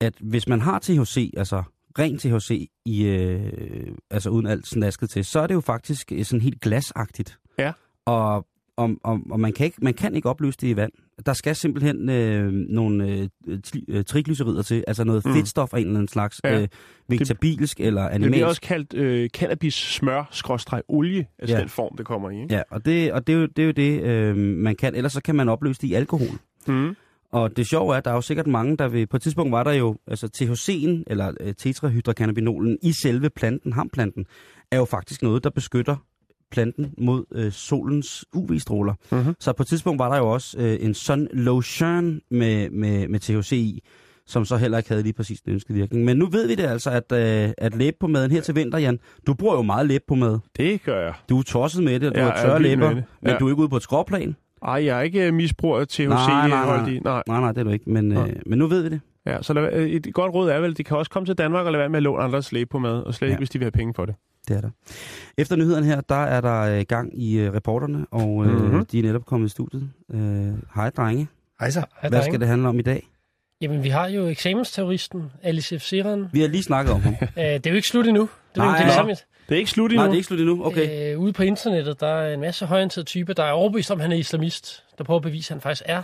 at 0.00 0.14
hvis 0.20 0.48
man 0.48 0.60
har 0.60 0.78
THC, 0.78 1.32
altså 1.36 1.62
ren 1.98 2.18
THC, 2.18 2.70
i, 2.84 3.06
øh, 3.06 3.96
altså 4.10 4.30
uden 4.30 4.46
alt 4.46 4.66
snasket 4.66 5.10
til, 5.10 5.24
så 5.24 5.40
er 5.40 5.46
det 5.46 5.54
jo 5.54 5.60
faktisk 5.60 6.12
øh, 6.12 6.24
sådan 6.24 6.40
helt 6.40 6.60
glasagtigt. 6.60 7.38
Ja. 7.58 7.72
Og, 8.04 8.46
og, 8.76 8.90
og, 9.04 9.20
og 9.30 9.40
man, 9.40 9.52
kan 9.52 9.66
ikke, 9.66 9.78
man 9.82 9.94
kan 9.94 10.14
ikke 10.14 10.28
opløse 10.28 10.58
det 10.60 10.68
i 10.68 10.76
vand. 10.76 10.92
Der 11.26 11.32
skal 11.32 11.56
simpelthen 11.56 12.08
øh, 12.10 12.52
nogle 12.52 13.08
øh, 13.48 13.58
øh, 13.88 14.04
triglycerider 14.04 14.62
til, 14.62 14.84
altså 14.86 15.04
noget 15.04 15.24
Mm. 15.26 15.32
fedtstof 15.34 15.74
af 15.74 15.78
en 15.78 15.86
eller 15.86 15.94
anden 15.98 16.08
slags, 16.08 16.40
Ja. 16.44 16.60
øh, 16.62 16.68
vegetabilsk 17.08 17.80
eller 17.80 18.02
Det 18.02 18.10
bliver 18.10 18.26
animalsk. 18.26 18.46
også 18.48 18.60
kaldt 18.60 18.94
øh, 18.94 19.28
cannabis 19.28 19.74
smør 19.74 20.28
skråstreg 20.30 20.82
olie, 20.88 21.26
altså 21.38 21.56
Ja. 21.56 21.60
den 21.60 21.68
form, 21.68 21.96
det 21.96 22.06
kommer 22.06 22.30
i. 22.30 22.42
Ikke? 22.42 22.54
Ja, 22.54 22.62
og 22.70 22.84
det, 22.84 23.12
og 23.12 23.26
det, 23.26 23.34
er, 23.34 23.38
jo, 23.38 23.46
det 23.46 23.62
er 23.62 23.66
jo 23.66 23.72
det, 23.72 24.02
øh, 24.02 24.36
man 24.36 24.76
kan. 24.76 24.94
Ellers 24.94 25.12
så 25.12 25.22
kan 25.22 25.34
man 25.34 25.48
opløse 25.48 25.80
det 25.80 25.88
i 25.88 25.94
alkohol. 25.94 26.28
Mm. 26.68 26.96
Og 27.32 27.56
det 27.56 27.66
sjove 27.66 27.92
er, 27.94 27.98
at 27.98 28.04
der 28.04 28.10
er 28.10 28.14
jo 28.14 28.20
sikkert 28.20 28.46
mange, 28.46 28.76
der 28.76 28.88
vil... 28.88 29.06
På 29.06 29.16
et 29.16 29.22
tidspunkt 29.22 29.52
var 29.52 29.64
der 29.64 29.72
jo... 29.72 29.96
Altså 30.06 30.26
THC'en, 30.36 31.02
eller 31.06 31.32
øh, 31.40 31.54
tetrahydrocannabinolen, 31.54 32.78
i 32.82 32.92
selve 33.02 33.30
planten, 33.30 33.72
hamplanten, 33.72 34.26
er 34.70 34.76
jo 34.76 34.84
faktisk 34.84 35.22
noget, 35.22 35.44
der 35.44 35.50
beskytter 35.50 35.96
planten 36.50 36.92
mod 36.98 37.24
øh, 37.34 37.52
solens 37.52 38.24
UV-stråler. 38.34 38.94
Mhm. 39.12 39.34
Så 39.40 39.52
på 39.52 39.62
et 39.62 39.66
tidspunkt 39.66 39.98
var 39.98 40.08
der 40.12 40.18
jo 40.18 40.30
også 40.32 40.58
øh, 40.58 40.76
en 40.80 40.94
sun 40.94 41.28
lotion 41.32 42.20
med, 42.30 42.70
med, 42.70 43.08
med 43.08 43.20
THC 43.20 43.52
i, 43.52 43.82
som 44.26 44.44
så 44.44 44.56
heller 44.56 44.78
ikke 44.78 44.90
havde 44.90 45.02
lige 45.02 45.12
præcis 45.12 45.40
den 45.40 45.52
ønskede 45.52 45.78
virkning. 45.78 46.04
Men 46.04 46.16
nu 46.16 46.26
ved 46.26 46.46
vi 46.48 46.54
det 46.54 46.62
altså, 46.64 46.90
at, 46.90 47.12
øh, 47.12 47.50
at 47.58 47.74
læbepomade 47.74 48.30
her 48.30 48.40
til 48.40 48.54
vinter, 48.54 48.78
Jan, 48.78 48.98
du 49.26 49.34
bruger 49.34 49.54
jo 49.56 49.62
meget 49.62 49.86
læbepomade. 49.86 50.40
Det 50.56 50.82
gør 50.82 51.00
jeg. 51.04 51.14
Du 51.28 51.38
er 51.38 51.42
tosset 51.42 51.84
med 51.84 52.00
det, 52.00 52.08
og 52.08 52.14
du 52.14 52.20
Jeg 52.20 52.28
har 52.28 52.42
tørre 52.42 52.62
læber, 52.62 52.86
det. 52.88 53.04
men 53.22 53.30
Ja. 53.32 53.36
du 53.38 53.46
er 53.46 53.50
ikke 53.50 53.60
ude 53.62 53.68
på 53.68 53.76
et 53.76 53.82
skråplan. 53.82 54.36
Ej, 54.62 54.84
jeg 54.84 54.98
er 54.98 55.02
ikke 55.02 55.26
øh, 55.26 55.34
misbruger 55.34 55.84
THC 55.84 55.98
Nej, 56.08 56.48
nej, 56.48 56.66
nej. 56.66 57.00
nej. 57.04 57.22
Nej, 57.26 57.40
nej, 57.40 57.52
det 57.52 57.58
er 57.60 57.64
du 57.64 57.70
ikke, 57.70 57.90
men, 57.90 58.04
Nej. 58.08 58.28
øh, 58.28 58.36
men 58.46 58.58
nu 58.58 58.66
ved 58.66 58.82
vi 58.82 58.88
det. 58.88 59.00
Ja, 59.26 59.42
så 59.42 59.52
lad, 59.52 59.72
øh, 59.72 59.88
et 59.90 60.08
godt 60.14 60.34
råd 60.34 60.50
er 60.50 60.60
vel, 60.60 60.76
de 60.76 60.84
kan 60.84 60.96
også 60.96 61.10
komme 61.10 61.26
til 61.26 61.34
Danmark 61.38 61.66
og 61.66 61.72
lade 61.72 61.80
være 61.80 61.88
med 61.88 61.96
at 61.96 62.02
låne 62.02 62.22
andres 62.22 62.52
læge 62.52 62.66
på 62.66 62.78
mad, 62.78 63.02
og 63.02 63.14
slet 63.14 63.28
Ja. 63.28 63.32
ikke, 63.32 63.38
hvis 63.40 63.50
de 63.50 63.58
vil 63.58 63.64
have 63.64 63.70
penge 63.72 63.94
for 63.94 64.04
det. 64.04 64.14
Det 64.48 64.56
er 64.56 64.60
der. 64.60 64.70
Efter 65.38 65.56
nyhederne 65.56 65.86
her, 65.86 66.00
der 66.00 66.24
er 66.24 66.40
der 66.40 66.60
øh, 66.60 66.84
gang 66.88 67.22
i 67.22 67.38
øh, 67.38 67.52
reporterne, 67.54 68.06
og 68.10 68.44
øh, 68.46 68.52
Mhm. 68.52 68.62
mm-hmm. 68.64 68.86
de 68.86 68.98
er 68.98 69.02
netop 69.02 69.26
kommet 69.26 69.46
i 69.46 69.50
studiet. 69.50 69.90
Øh, 70.12 70.52
hej, 70.74 70.90
drenge. 70.90 71.28
Hej 71.60 71.70
så. 71.70 71.80
Hej, 71.80 71.86
Hvad 72.00 72.10
drenge. 72.10 72.24
skal 72.32 72.40
det 72.40 72.48
handle 72.48 72.68
om 72.68 72.78
i 72.78 72.82
dag? 72.82 73.06
Jamen, 73.60 73.82
vi 73.82 73.88
har 73.88 74.08
jo 74.08 74.26
eksamensterroristen 74.26 75.22
Alice 75.42 75.78
F. 75.78 75.82
Siren. 75.82 76.26
Vi 76.32 76.40
har 76.40 76.48
lige 76.48 76.62
snakket 76.62 76.94
om 76.94 77.00
ham. 77.00 77.14
Øh, 77.22 77.44
det 77.44 77.66
er 77.66 77.70
jo 77.70 77.76
ikke 77.76 77.88
slut 77.88 78.06
endnu. 78.06 78.28
Det 78.54 78.60
er, 78.60 78.64
Nej, 78.64 78.78
jo 78.80 78.84
det, 78.86 78.92
samme. 78.94 79.10
Det 79.48 79.54
er 79.54 79.56
ikke 79.58 79.70
slut 79.70 79.90
endnu. 79.92 79.96
Nej, 80.02 80.06
det 80.06 80.12
er 80.12 80.16
ikke 80.16 80.26
slut 80.26 80.40
endnu. 80.40 80.64
Okay. 80.66 81.12
Øh, 81.14 81.18
ude 81.20 81.32
på 81.32 81.42
internettet, 81.42 82.00
der 82.00 82.06
er 82.06 82.34
en 82.34 82.40
masse 82.40 82.66
højorienterede 82.66 83.06
typer, 83.06 83.32
der 83.32 83.44
er 83.44 83.50
overbevist 83.52 83.90
om, 83.90 83.98
at 83.98 84.02
han 84.02 84.12
er 84.12 84.16
islamist. 84.16 84.84
Der 84.98 85.04
prøver 85.04 85.18
at 85.18 85.22
bevise, 85.22 85.52
at 85.52 85.54
han 85.56 85.60
faktisk 85.60 85.82
er. 85.86 86.02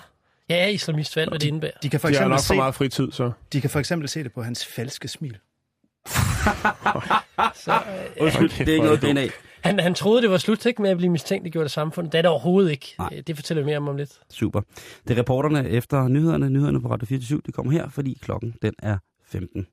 Jeg 0.49 0.59
er 0.59 0.67
islamist 0.67 1.13
for 1.13 1.21
alt, 1.21 1.31
hvad 1.31 1.39
det 1.39 1.47
indebærer. 1.47 1.73
De 1.83 1.89
kan 1.89 2.01
for 2.01 2.09
De 2.09 2.15
har 2.15 2.21
eksempel, 2.21 2.31
nok 2.31 2.41
for 2.47 2.55
meget 2.55 2.75
fritid, 2.75 3.13
så. 3.13 3.31
de 3.53 3.61
kan 3.61 3.71
for 3.71 3.79
eksempel 3.79 4.09
se 4.09 4.25
det 4.25 4.33
på 4.33 4.43
hans 4.43 4.67
falske 4.67 5.09
smil. 5.09 5.37
Så, 7.65 7.73
øh, 7.73 8.23
Undskyld, 8.25 8.49
det 8.59 8.69
er 8.69 8.73
ikke 8.73 8.85
noget 8.87 9.03
det 9.03 9.11
DNA. 9.17 9.29
han, 9.61 9.81
han 9.81 9.95
troede, 9.95 10.23
det 10.23 10.31
var 10.31 10.37
slut 10.39 10.67
ikke, 10.67 10.83
med 10.83 10.91
at 10.91 10.97
blive 10.97 11.11
mistænkt 11.13 11.53
gjort 11.53 11.65
af 11.65 11.71
samfundet. 11.71 12.13
Det 12.13 12.19
er 12.19 12.23
det 12.23 12.31
overhovedet 12.31 12.71
ikke. 12.71 12.95
Nej. 12.99 13.09
Øh, 13.17 13.23
Det 13.27 13.37
fortæller 13.37 13.63
vi 13.63 13.67
mere 13.67 13.77
om 13.77 13.89
om 13.89 13.97
lidt. 13.97 14.11
Super. 14.31 14.61
Det 15.09 15.15
er 15.15 15.19
reporterne 15.21 15.69
efter 15.69 16.09
nyhederne. 16.09 16.51
Nyhederne 16.51 16.81
på 16.83 16.89
Radio 16.89 17.07
24 17.07 17.41
de 17.47 17.53
kommer 17.53 17.73
her, 17.73 17.89
fordi 17.89 18.19
klokken 18.23 18.55
den 18.63 18.75
er 18.79 18.99
15. 19.27 19.67